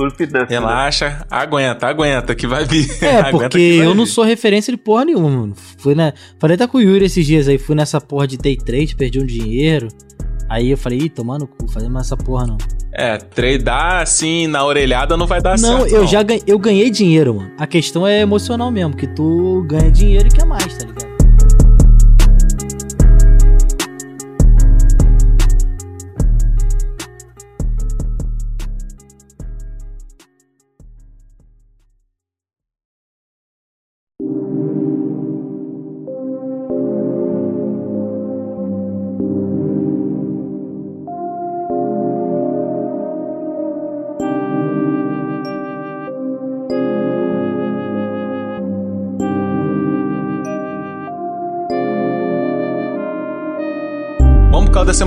Né? 0.40 0.46
Relaxa, 0.50 1.26
aguenta, 1.30 1.86
aguenta 1.86 2.34
que 2.34 2.46
vai 2.46 2.64
vir. 2.66 2.86
É, 3.02 3.30
porque 3.32 3.58
eu 3.58 3.94
não 3.94 4.04
sou 4.04 4.22
referência 4.24 4.70
de 4.70 4.76
porra 4.76 5.06
nenhuma, 5.06 5.30
mano. 5.30 5.54
Fui, 5.78 5.94
né? 5.94 6.12
Falei 6.38 6.56
até 6.56 6.66
com 6.66 6.76
o 6.76 6.80
Yuri 6.80 7.06
esses 7.06 7.24
dias 7.26 7.48
aí, 7.48 7.56
fui 7.56 7.74
nessa 7.74 7.98
porra 8.00 8.26
de 8.26 8.36
day 8.36 8.56
trade, 8.56 8.94
perdi 8.94 9.18
um 9.18 9.26
dinheiro. 9.26 9.88
Aí 10.52 10.70
eu 10.70 10.76
falei, 10.76 10.98
ih, 10.98 11.08
tomar 11.08 11.38
no 11.38 11.46
cu, 11.46 11.64
mais 11.90 12.06
essa 12.06 12.14
porra 12.14 12.46
não. 12.46 12.58
É, 12.92 13.16
tradar 13.16 14.02
assim 14.02 14.46
na 14.46 14.62
orelhada 14.62 15.16
não 15.16 15.26
vai 15.26 15.40
dar 15.40 15.58
certo. 15.58 15.78
não, 15.78 15.86
eu 15.86 16.06
já 16.06 16.22
ganhei, 16.22 16.42
eu 16.46 16.58
ganhei 16.58 16.90
dinheiro, 16.90 17.36
mano. 17.36 17.50
A 17.58 17.66
questão 17.66 18.06
é 18.06 18.20
emocional 18.20 18.70
mesmo, 18.70 18.94
que 18.94 19.06
tu 19.06 19.64
ganha 19.66 19.90
dinheiro 19.90 20.28
e 20.28 20.30
quer 20.30 20.44
mais, 20.44 20.76
tá 20.76 20.84
ligado? 20.84 21.11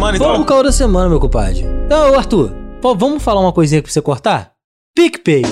Semana 0.05 0.17
então? 0.17 0.27
Vamos 0.27 0.45
pro 0.45 0.53
caô 0.55 0.63
da 0.63 0.71
semana, 0.71 1.09
meu 1.09 1.19
compadre. 1.19 1.65
Então, 1.85 2.11
ô, 2.11 2.15
Arthur, 2.15 2.51
pô, 2.81 2.95
vamos 2.95 3.23
falar 3.23 3.41
uma 3.41 3.51
coisinha 3.53 3.81
pra 3.81 3.91
você 3.91 4.01
cortar? 4.01 4.51
PicPay. 4.95 5.43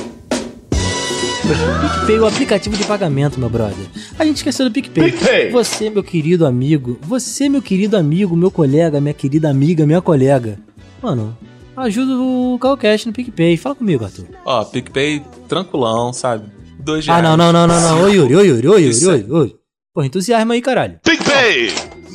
PicPay, 1.41 2.19
o 2.19 2.25
aplicativo 2.25 2.77
de 2.77 2.83
pagamento, 2.85 3.39
meu 3.39 3.49
brother. 3.49 3.85
A 4.17 4.23
gente 4.25 4.37
esqueceu 4.37 4.65
do 4.67 4.71
PicPay. 4.71 5.11
PicPay. 5.11 5.51
Você, 5.51 5.89
meu 5.89 6.03
querido 6.03 6.45
amigo, 6.45 6.97
você, 7.01 7.49
meu 7.49 7.61
querido 7.61 7.97
amigo, 7.97 8.35
meu 8.35 8.49
colega, 8.51 9.01
minha 9.01 9.13
querida 9.13 9.49
amiga, 9.49 9.85
minha 9.85 10.01
colega. 10.01 10.57
Mano, 11.01 11.37
ajuda 11.75 12.13
o 12.17 12.57
Calcast 12.59 13.07
no 13.07 13.13
PicPay. 13.13 13.57
Fala 13.57 13.75
comigo, 13.75 14.05
Arthur. 14.05 14.25
Ó, 14.45 14.63
PicPay 14.63 15.21
tranquilão, 15.49 16.13
sabe? 16.13 16.45
Dois 16.79 17.07
Ah, 17.09 17.19
reais. 17.19 17.23
não, 17.23 17.37
não, 17.37 17.51
não, 17.53 17.67
não, 17.67 17.81
não. 17.81 18.01
Ô, 18.03 18.07
Yuri, 18.07 18.35
ô, 18.35 18.41
Yuri, 18.41 18.67
ô, 18.67 18.77
Yuri, 18.77 19.05
ô, 19.05 19.11
é- 19.11 19.15
Yuri, 19.17 19.31
ô, 19.31 19.37
Yuri. 19.39 19.55
Pô, 19.93 20.03
entusiasma 20.03 20.53
aí, 20.53 20.61
caralho. 20.61 20.99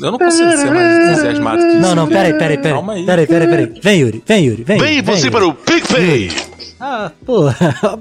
Eu 0.03 0.11
não 0.13 0.19
consigo 0.19 0.51
ser 0.53 0.71
mais 0.71 1.09
entusiasmado 1.09 1.59
que 1.63 1.69
isso. 1.69 1.81
Não, 1.81 1.95
não, 1.95 2.09
peraí, 2.09 2.33
peraí, 2.35 2.57
peraí. 2.59 2.73
Calma 2.73 2.93
aí. 2.95 3.07
Peraí, 3.07 3.27
peraí, 3.27 3.49
peraí. 3.49 3.81
Vem, 3.83 4.01
Yuri, 4.01 4.23
vem, 4.27 4.45
Yuri, 4.45 4.65
vem. 4.65 4.79
Vem 4.79 5.03
você 5.03 5.27
Yuri. 5.27 5.31
para 5.31 5.47
o 5.47 5.55
PicPay! 5.55 6.48
Ah, 6.81 7.11
porra. 7.27 7.57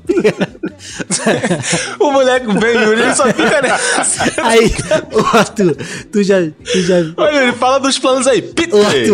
O 2.00 2.12
moleque 2.12 2.46
vem, 2.60 2.76
Yuri, 2.84 3.02
ele 3.02 3.16
só 3.16 3.26
fica 3.26 3.62
nessa. 3.62 4.24
Aí, 4.44 4.72
ô 5.12 5.38
Arthur, 5.38 5.76
tu 6.12 6.24
já. 6.24 6.36
Tu 6.64 6.82
já. 6.84 6.96
Ô, 7.18 7.26
Yuri, 7.26 7.52
fala 7.54 7.80
dos 7.80 7.98
planos 7.98 8.28
aí. 8.28 8.42
PicPay. 8.44 9.10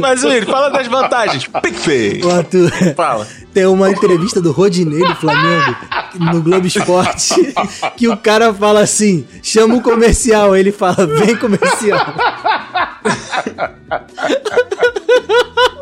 Mas, 0.00 0.22
Yuri, 0.22 0.44
fala 0.44 0.68
das 0.68 0.86
vantagens. 0.86 1.46
PicPay. 1.46 2.20
Arthur, 2.30 2.70
Fala. 2.94 3.26
tem 3.54 3.64
uma 3.66 3.90
entrevista 3.90 4.40
do 4.42 4.52
Rodinei 4.52 5.00
do 5.00 5.14
Flamengo 5.16 5.74
no 6.20 6.42
Globo 6.42 6.66
Esporte 6.66 7.54
que 7.96 8.06
o 8.06 8.16
cara 8.16 8.52
fala 8.52 8.80
assim: 8.80 9.26
chama 9.42 9.76
o 9.76 9.80
comercial. 9.80 10.54
Ele 10.54 10.70
fala: 10.70 11.06
vem 11.06 11.34
comercial. 11.36 12.04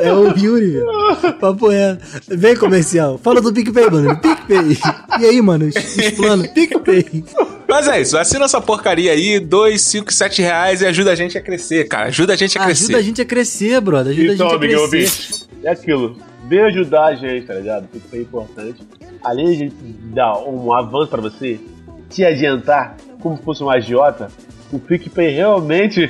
É 0.00 0.12
o 0.12 0.36
Yuri, 0.36 0.70
velho. 0.70 1.34
Papo 1.40 1.70
é. 1.70 1.98
Vem 2.28 2.56
comercial. 2.56 3.18
Fala 3.18 3.40
do 3.40 3.52
PicPay, 3.52 3.90
mano. 3.90 4.16
PicPay. 4.16 4.78
E 5.20 5.24
aí, 5.26 5.42
mano? 5.42 5.68
Planos? 6.16 6.46
PicPay. 6.48 7.24
Mas 7.68 7.86
é 7.86 8.00
isso, 8.00 8.16
assina 8.16 8.46
essa 8.46 8.60
porcaria 8.60 9.12
aí, 9.12 9.38
2, 9.38 9.80
5, 9.80 10.12
7 10.12 10.40
reais 10.40 10.80
e 10.80 10.86
ajuda 10.86 11.12
a 11.12 11.14
gente 11.14 11.36
a 11.36 11.40
crescer, 11.42 11.86
cara. 11.86 12.06
Ajuda 12.06 12.32
a 12.32 12.36
gente 12.36 12.58
a 12.58 12.64
crescer. 12.64 12.84
Ajuda 12.84 12.98
a 12.98 13.02
gente 13.02 13.20
a 13.20 13.24
crescer, 13.26 13.80
brother. 13.82 14.12
Ajuda 14.12 14.32
Então, 14.34 14.46
a 14.48 14.50
gente 14.52 14.74
a 14.74 14.88
crescer. 14.88 15.46
é 15.64 15.70
aquilo. 15.70 16.16
Vem 16.48 16.60
ajudar 16.60 17.04
a 17.08 17.14
gente, 17.14 17.46
tá 17.46 17.54
ligado? 17.54 17.86
Isso 17.94 18.06
é 18.14 18.18
importante. 18.18 18.82
Além 19.22 19.52
de 19.54 19.72
dar 20.14 20.38
um 20.48 20.72
avanço 20.72 21.08
pra 21.08 21.20
você, 21.20 21.60
te 22.08 22.24
adiantar 22.24 22.96
como 23.20 23.36
se 23.36 23.42
fosse 23.42 23.62
um 23.62 23.68
agiota, 23.68 24.28
o 24.72 24.78
PicPay 24.78 25.28
realmente 25.34 26.08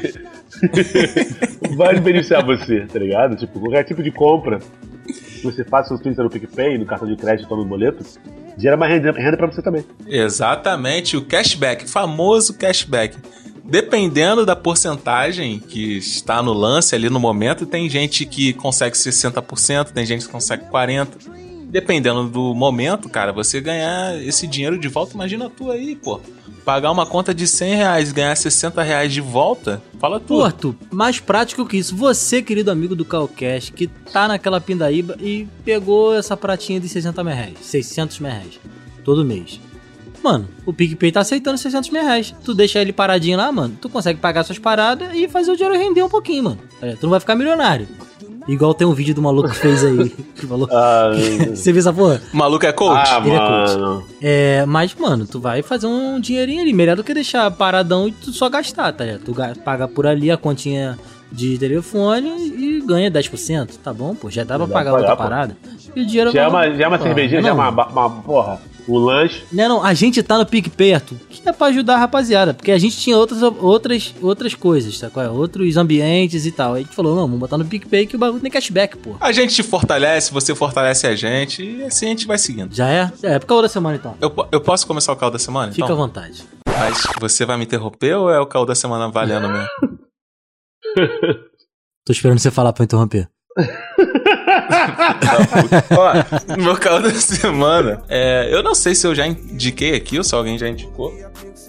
vai 1.76 1.98
beneficiar 2.00 2.44
você, 2.44 2.86
tá 2.86 2.98
ligado? 2.98 3.36
Tipo, 3.36 3.60
qualquer 3.60 3.84
tipo 3.84 4.02
de 4.02 4.10
compra 4.10 4.58
que 5.06 5.42
você 5.42 5.64
faça 5.64 5.94
no 5.94 6.00
Twitter 6.00 6.22
no 6.24 6.30
PicPay, 6.30 6.78
no 6.78 6.86
cartão 6.86 7.08
de 7.08 7.16
crédito 7.16 7.50
ou 7.50 7.58
no 7.58 7.64
boleto, 7.64 8.04
gera 8.56 8.76
mais 8.76 8.92
renda, 8.92 9.12
renda 9.12 9.36
pra 9.36 9.46
você 9.46 9.62
também. 9.62 9.84
Exatamente, 10.06 11.16
o 11.16 11.24
cashback, 11.24 11.88
famoso 11.88 12.56
cashback. 12.58 13.16
Dependendo 13.64 14.46
da 14.46 14.56
porcentagem 14.56 15.58
que 15.58 15.98
está 15.98 16.42
no 16.42 16.54
lance 16.54 16.94
ali 16.94 17.10
no 17.10 17.20
momento, 17.20 17.66
tem 17.66 17.88
gente 17.88 18.24
que 18.24 18.54
consegue 18.54 18.96
60%, 18.96 19.92
tem 19.92 20.06
gente 20.06 20.24
que 20.24 20.32
consegue 20.32 20.64
40%. 20.64 21.38
Dependendo 21.70 22.26
do 22.28 22.54
momento, 22.54 23.10
cara, 23.10 23.30
você 23.30 23.60
ganhar 23.60 24.18
esse 24.22 24.46
dinheiro 24.46 24.78
de 24.78 24.88
volta, 24.88 25.12
imagina 25.12 25.50
tu 25.50 25.70
aí, 25.70 25.94
pô. 25.94 26.18
Pagar 26.68 26.90
uma 26.90 27.06
conta 27.06 27.32
de 27.32 27.46
100 27.46 27.76
reais 27.76 28.10
e 28.10 28.12
ganhar 28.12 28.36
60 28.36 28.82
reais 28.82 29.10
de 29.10 29.22
volta, 29.22 29.82
fala 29.98 30.20
Pô, 30.20 30.26
tu. 30.36 30.44
Arthur, 30.44 30.74
mais 30.92 31.18
prático 31.18 31.64
que 31.64 31.78
isso. 31.78 31.96
Você, 31.96 32.42
querido 32.42 32.70
amigo 32.70 32.94
do 32.94 33.06
Calcash, 33.06 33.70
que 33.70 33.86
tá 33.86 34.28
naquela 34.28 34.60
pindaíba 34.60 35.16
e 35.18 35.48
pegou 35.64 36.14
essa 36.14 36.36
pratinha 36.36 36.78
de 36.78 36.86
60 36.86 37.24
mil 37.24 37.32
reais, 37.32 37.54
600 37.62 38.20
mil 38.20 38.30
reais, 38.30 38.60
todo 39.02 39.24
mês. 39.24 39.58
Mano, 40.22 40.46
o 40.66 40.72
PicPay 40.74 41.10
tá 41.10 41.20
aceitando 41.20 41.56
600 41.56 41.88
mil 41.88 42.02
reais. 42.02 42.34
Tu 42.44 42.52
deixa 42.52 42.82
ele 42.82 42.92
paradinho 42.92 43.38
lá, 43.38 43.50
mano, 43.50 43.74
tu 43.80 43.88
consegue 43.88 44.20
pagar 44.20 44.44
suas 44.44 44.58
paradas 44.58 45.08
e 45.14 45.26
fazer 45.26 45.52
o 45.52 45.56
dinheiro 45.56 45.78
render 45.78 46.02
um 46.02 46.08
pouquinho, 46.10 46.44
mano. 46.44 46.58
Tu 47.00 47.04
não 47.04 47.10
vai 47.10 47.20
ficar 47.20 47.34
milionário. 47.34 47.88
Igual 48.48 48.72
tem 48.72 48.86
um 48.86 48.94
vídeo 48.94 49.14
do 49.14 49.20
maluco 49.20 49.50
que 49.50 49.56
fez 49.56 49.84
aí, 49.84 50.08
que 50.34 50.46
falou... 50.46 50.66
Ah, 50.72 51.10
Você 51.54 51.70
viu 51.70 51.80
essa 51.80 51.92
porra? 51.92 52.20
O 52.32 52.36
maluco 52.36 52.64
é 52.64 52.72
coach? 52.72 52.96
ah 53.12 53.20
Ele 53.22 53.34
é 53.34 53.38
coach. 53.38 53.78
mano. 53.78 54.04
É, 54.22 54.64
mas, 54.66 54.94
mano, 54.94 55.26
tu 55.26 55.38
vai 55.38 55.60
fazer 55.62 55.86
um 55.86 56.18
dinheirinho 56.18 56.62
ali. 56.62 56.72
Melhor 56.72 56.96
do 56.96 57.04
que 57.04 57.12
deixar 57.12 57.50
paradão 57.50 58.08
e 58.08 58.12
tu 58.12 58.32
só 58.32 58.48
gastar, 58.48 58.90
tá 58.92 59.04
ligado? 59.04 59.20
Tu 59.24 59.34
ga- 59.34 59.52
paga 59.64 59.86
por 59.86 60.06
ali 60.06 60.30
a 60.30 60.36
continha 60.38 60.98
de 61.30 61.58
telefone 61.58 62.26
e 62.56 62.80
ganha 62.86 63.10
10%. 63.10 63.68
Tá 63.84 63.92
bom, 63.92 64.14
pô. 64.14 64.30
Já 64.30 64.44
dá 64.44 64.56
pra 64.56 64.66
pagar 64.66 64.92
pra 64.92 65.00
outra 65.00 65.14
pagar, 65.14 65.16
pô. 65.16 65.22
parada. 65.30 65.56
e 65.94 66.00
o 66.00 66.06
dinheiro 66.06 66.32
Já 66.32 66.44
é 66.44 66.48
vai- 66.48 66.68
uma, 66.70 66.76
já 66.78 66.84
é 66.84 66.88
uma 66.88 66.98
cervejinha, 66.98 67.42
já 67.42 67.48
é 67.50 67.52
uma, 67.52 67.68
uma, 67.68 68.10
porra, 68.22 68.58
um 68.88 68.98
lanche. 68.98 69.44
Não, 69.52 69.68
não, 69.68 69.84
a 69.84 69.92
gente 69.94 70.22
tá 70.22 70.38
no 70.38 70.46
PicPay, 70.46 70.94
Arthur, 70.94 71.16
que 71.28 71.48
é 71.48 71.52
pra 71.52 71.66
ajudar 71.68 71.94
a 71.94 71.98
rapaziada, 71.98 72.54
porque 72.54 72.72
a 72.72 72.78
gente 72.78 72.96
tinha 72.96 73.16
outras, 73.16 73.42
outras, 73.42 74.14
outras 74.22 74.54
coisas, 74.54 74.98
tá? 74.98 75.10
qual 75.10 75.24
é? 75.24 75.28
Outros 75.28 75.76
ambientes 75.76 76.46
e 76.46 76.52
tal. 76.52 76.74
Aí 76.74 76.82
a 76.82 76.84
gente 76.84 76.94
falou, 76.94 77.14
não, 77.14 77.22
vamos 77.22 77.38
botar 77.38 77.58
no 77.58 77.64
PicPay 77.64 78.06
que 78.06 78.16
o 78.16 78.18
bagulho 78.18 78.40
tem 78.40 78.50
cashback, 78.50 78.96
pô. 78.96 79.16
A 79.20 79.32
gente 79.32 79.54
te 79.54 79.62
fortalece, 79.62 80.32
você 80.32 80.54
fortalece 80.54 81.06
a 81.06 81.14
gente 81.14 81.62
e 81.62 81.84
assim 81.84 82.06
a 82.06 82.10
gente 82.10 82.26
vai 82.26 82.38
seguindo. 82.38 82.74
Já 82.74 82.88
é? 82.88 83.12
É, 83.22 83.38
por 83.38 83.46
causa 83.46 83.62
da 83.62 83.68
semana 83.68 83.96
então. 83.96 84.16
Eu, 84.20 84.34
eu 84.50 84.60
posso 84.60 84.86
começar 84.86 85.12
o 85.12 85.16
caldo 85.16 85.34
da 85.34 85.38
semana? 85.38 85.72
Fica 85.72 85.84
à 85.84 85.86
então? 85.86 85.96
vontade. 85.96 86.44
Mas 86.66 87.02
você 87.20 87.44
vai 87.44 87.56
me 87.56 87.64
interromper 87.64 88.14
ou 88.14 88.30
é 88.30 88.40
o 88.40 88.46
caldo 88.46 88.68
da 88.68 88.74
semana 88.74 89.10
valendo 89.10 89.48
mesmo? 89.48 89.68
Tô 92.06 92.12
esperando 92.12 92.38
você 92.38 92.50
falar 92.50 92.72
pra 92.72 92.82
eu 92.82 92.84
interromper. 92.84 93.28
Ó, 95.96 96.56
no 96.56 96.64
meu 96.64 96.76
caldo 96.76 97.10
da 97.10 97.18
semana, 97.20 98.02
é, 98.08 98.48
eu 98.52 98.62
não 98.62 98.74
sei 98.74 98.94
se 98.94 99.06
eu 99.06 99.14
já 99.14 99.26
indiquei 99.26 99.94
aqui 99.94 100.18
ou 100.18 100.24
se 100.24 100.34
alguém 100.34 100.58
já 100.58 100.68
indicou, 100.68 101.12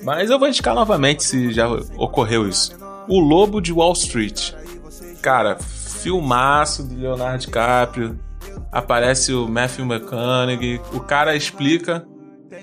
mas 0.03 0.29
eu 0.29 0.37
vou 0.39 0.47
indicar 0.47 0.73
novamente 0.75 1.23
se 1.23 1.51
já 1.51 1.67
ocorreu 1.97 2.47
isso. 2.47 2.75
O 3.07 3.19
Lobo 3.19 3.59
de 3.61 3.71
Wall 3.73 3.93
Street. 3.93 4.51
Cara, 5.21 5.57
filmaço 5.59 6.83
do 6.83 6.99
Leonardo 6.99 7.39
DiCaprio. 7.39 8.19
Aparece 8.71 9.33
o 9.33 9.47
Matthew 9.47 9.85
McConaughey. 9.85 10.79
O 10.93 10.99
cara 10.99 11.35
explica. 11.35 12.05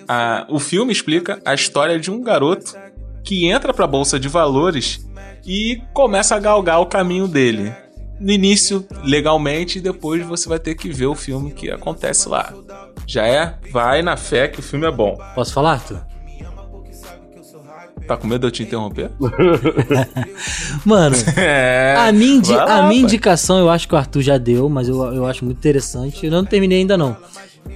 a- 0.08 0.46
o 0.48 0.58
filme 0.58 0.92
explica 0.92 1.40
a 1.44 1.52
história 1.54 1.98
de 1.98 2.10
um 2.10 2.22
garoto 2.22 2.74
que 3.24 3.46
entra 3.48 3.74
pra 3.74 3.86
bolsa 3.86 4.18
de 4.20 4.28
valores 4.28 5.04
e 5.44 5.80
começa 5.92 6.34
a 6.36 6.38
galgar 6.38 6.80
o 6.80 6.86
caminho 6.86 7.26
dele. 7.26 7.72
No 8.18 8.32
início, 8.32 8.86
legalmente, 9.04 9.78
e 9.78 9.80
depois 9.80 10.24
você 10.26 10.48
vai 10.48 10.58
ter 10.58 10.74
que 10.74 10.88
ver 10.88 11.06
o 11.06 11.14
filme 11.14 11.50
que 11.52 11.70
acontece 11.70 12.28
lá. 12.28 12.52
Já 13.06 13.26
é? 13.26 13.54
Vai 13.70 14.00
na 14.02 14.16
fé 14.16 14.48
que 14.48 14.60
o 14.60 14.62
filme 14.62 14.86
é 14.86 14.90
bom. 14.90 15.18
Posso 15.34 15.52
falar, 15.52 15.72
Arthur? 15.72 16.00
Tá 18.06 18.16
com 18.16 18.26
medo 18.28 18.40
de 18.42 18.46
eu 18.46 18.50
te 18.52 18.62
interromper? 18.62 19.10
Mano, 20.84 21.16
É. 21.36 21.94
a 21.98 22.12
minha, 22.12 22.34
indi- 22.36 22.52
lá, 22.54 22.84
a 22.84 22.88
minha 22.88 23.02
indicação 23.02 23.58
eu 23.58 23.68
acho 23.68 23.88
que 23.88 23.94
o 23.94 23.98
Arthur 23.98 24.22
já 24.22 24.38
deu, 24.38 24.68
mas 24.68 24.88
eu, 24.88 25.02
eu 25.12 25.26
acho 25.26 25.44
muito 25.44 25.58
interessante. 25.58 26.24
Eu 26.24 26.30
não 26.32 26.44
terminei 26.44 26.78
ainda 26.78 26.96
não. 26.96 27.16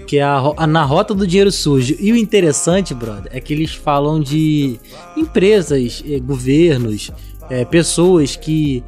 Que 0.07 0.19
é 0.19 0.23
a, 0.23 0.41
a 0.57 0.67
Na 0.67 0.85
Rota 0.85 1.15
do 1.15 1.27
Dinheiro 1.27 1.51
Sujo. 1.51 1.97
E 1.99 2.13
o 2.13 2.17
interessante, 2.17 2.95
brother, 2.95 3.31
é 3.35 3.41
que 3.41 3.53
eles 3.53 3.73
falam 3.75 4.21
de 4.21 4.79
empresas, 5.17 6.03
eh, 6.07 6.21
governos, 6.21 7.11
eh, 7.51 7.65
pessoas 7.65 8.37
que 8.37 8.85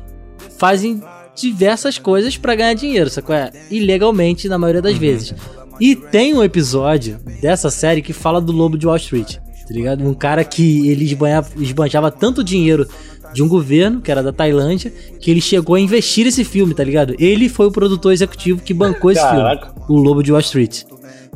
fazem 0.59 1.03
diversas 1.37 1.99
coisas 1.99 2.37
pra 2.37 2.55
ganhar 2.55 2.75
dinheiro, 2.75 3.09
sacou? 3.11 3.35
É? 3.35 3.51
Ilegalmente, 3.71 4.49
na 4.49 4.59
maioria 4.59 4.81
Uhum. 4.81 4.89
das 4.91 4.97
vezes. 4.99 5.35
E 5.81 5.97
tem 5.97 6.35
um 6.35 6.43
episódio 6.43 7.19
dessa 7.41 7.71
série 7.71 8.03
que 8.03 8.13
fala 8.13 8.41
do 8.41 8.53
Lobo 8.53 8.77
de 8.79 8.87
Wall 8.87 8.97
Street, 8.97 9.37
tá 9.37 9.73
ligado? 9.75 10.07
Um 10.07 10.15
cara 10.15 10.45
que 10.45 10.89
ele 10.89 11.05
esbanhava, 11.05 11.49
esbanjava 11.57 12.11
tanto 12.11 12.45
dinheiro 12.45 12.87
de 13.33 13.43
um 13.43 13.49
governo, 13.49 14.01
que 14.03 14.11
era 14.11 14.23
da 14.23 14.31
Tailândia, 14.33 14.93
que 15.19 15.31
ele 15.31 15.41
chegou 15.41 15.75
a 15.75 15.81
investir 15.81 16.27
esse 16.27 16.45
filme, 16.45 16.75
tá 16.75 16.85
ligado? 16.85 17.15
Ele 17.19 17.49
foi 17.49 17.67
o 17.67 17.73
produtor 17.73 18.13
executivo 18.13 18.61
que 18.61 18.75
bancou 18.75 19.11
esse 19.11 19.21
Caraca. 19.23 19.69
filme, 19.69 19.83
O 19.89 19.95
Lobo 19.97 20.23
de 20.23 20.31
Wall 20.31 20.41
Street. 20.43 20.83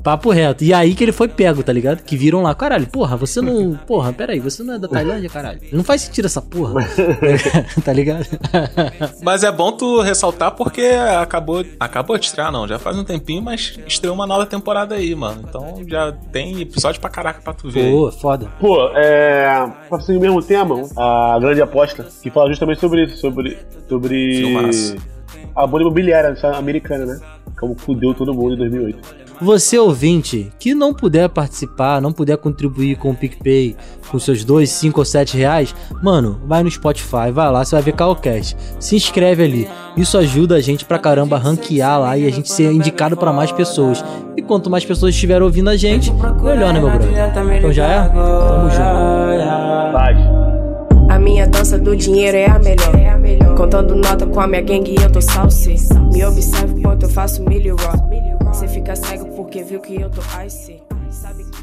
Papo 0.02 0.30
reto. 0.30 0.62
E 0.62 0.72
aí 0.72 0.94
que 0.94 1.02
ele 1.02 1.12
foi 1.12 1.28
pego, 1.28 1.62
tá 1.62 1.72
ligado? 1.72 2.02
Que 2.02 2.16
viram 2.16 2.42
lá, 2.42 2.54
caralho, 2.54 2.86
porra, 2.86 3.16
você 3.16 3.40
não. 3.40 3.76
Porra, 3.86 4.12
peraí, 4.12 4.38
você 4.38 4.62
não 4.62 4.74
é 4.74 4.78
da 4.78 4.88
Tailândia, 4.88 5.28
caralho. 5.28 5.60
Não 5.72 5.82
faz 5.82 6.02
sentido 6.02 6.26
essa 6.26 6.40
porra. 6.40 6.86
tá 7.84 7.92
ligado? 7.92 8.26
Mas 9.22 9.42
é 9.42 9.50
bom 9.50 9.72
tu 9.72 10.00
ressaltar 10.00 10.52
porque 10.52 10.82
acabou, 11.20 11.64
acabou 11.78 12.18
de 12.18 12.26
estrear, 12.26 12.52
não. 12.52 12.68
Já 12.68 12.78
faz 12.78 12.96
um 12.96 13.04
tempinho, 13.04 13.42
mas 13.42 13.78
estreou 13.86 14.14
uma 14.14 14.26
nova 14.26 14.46
temporada 14.46 14.94
aí, 14.94 15.14
mano. 15.14 15.44
Então 15.48 15.82
já 15.86 16.12
tem 16.32 16.60
episódio 16.60 17.00
pra 17.00 17.10
caraca 17.10 17.40
pra 17.42 17.52
tu 17.52 17.70
ver. 17.70 17.86
aí. 17.86 17.92
Pô, 17.92 18.10
foda. 18.12 18.50
Pô, 18.60 18.90
é. 18.94 19.72
Pra 19.88 20.00
seguir 20.00 20.18
o 20.18 20.20
mesmo 20.20 20.42
tema, 20.42 20.76
a 20.96 21.38
grande 21.40 21.62
aposta, 21.62 22.06
que 22.22 22.30
fala 22.30 22.48
justamente 22.48 22.80
sobre 22.80 23.04
isso, 23.04 23.16
sobre. 23.18 23.58
Sobre. 23.88 24.36
Filmaço. 24.36 25.15
A 25.54 25.66
bolha 25.66 25.82
imobiliária 25.82 26.34
americana, 26.56 27.06
né? 27.06 27.20
Como 27.58 27.74
fudeu 27.76 28.12
todo 28.14 28.34
mundo 28.34 28.54
em 28.54 28.58
2008. 28.58 29.26
Você 29.40 29.78
ouvinte 29.78 30.50
que 30.58 30.74
não 30.74 30.94
puder 30.94 31.28
participar, 31.28 32.00
não 32.00 32.10
puder 32.10 32.38
contribuir 32.38 32.96
com 32.96 33.10
o 33.10 33.14
PicPay, 33.14 33.76
com 34.10 34.18
seus 34.18 34.44
2, 34.44 34.68
5 34.68 34.98
ou 34.98 35.04
7 35.04 35.36
reais, 35.36 35.74
mano, 36.02 36.40
vai 36.46 36.62
no 36.62 36.70
Spotify, 36.70 37.30
vai 37.30 37.50
lá, 37.50 37.62
você 37.62 37.74
vai 37.74 37.82
ver 37.82 37.92
Calcast. 37.92 38.56
Se 38.80 38.96
inscreve 38.96 39.44
ali. 39.44 39.68
Isso 39.94 40.16
ajuda 40.16 40.56
a 40.56 40.60
gente 40.60 40.86
pra 40.86 40.98
caramba 40.98 41.36
a 41.36 41.38
ranquear 41.38 42.00
lá 42.00 42.16
e 42.16 42.26
a 42.26 42.32
gente 42.32 42.50
ser 42.50 42.72
indicado 42.72 43.14
pra 43.16 43.30
mais 43.32 43.52
pessoas. 43.52 44.02
E 44.36 44.42
quanto 44.42 44.70
mais 44.70 44.86
pessoas 44.86 45.14
estiverem 45.14 45.42
ouvindo 45.42 45.68
a 45.68 45.76
gente, 45.76 46.10
melhor, 46.12 46.72
né, 46.72 46.80
meu 46.80 46.90
brother? 46.90 47.56
Então 47.58 47.72
já 47.72 47.86
é? 47.86 48.08
Tamo 48.08 48.70
junto. 48.70 49.92
Paz. 49.92 50.18
A 51.10 51.18
minha 51.18 51.46
dança 51.46 51.78
do 51.78 51.94
dinheiro 51.94 52.36
é 52.36 52.46
a 52.46 52.58
melhor. 52.58 53.15
Contando 53.56 53.96
nota 53.96 54.26
com 54.26 54.38
a 54.38 54.46
minha 54.46 54.60
gangue 54.60 54.94
eu 55.02 55.10
tô 55.10 55.20
salse. 55.22 55.76
Me 56.12 56.22
observe 56.26 56.82
quanto 56.82 57.06
eu 57.06 57.08
faço 57.08 57.42
milho 57.42 57.74
raw. 57.76 58.52
Cê 58.52 58.68
fica 58.68 58.94
cego 58.94 59.24
porque 59.34 59.62
viu 59.62 59.80
que 59.80 59.98
eu 59.98 60.10
tô 60.10 60.20
ice. 60.46 60.82
Sabe 61.10 61.42
que 61.44 61.55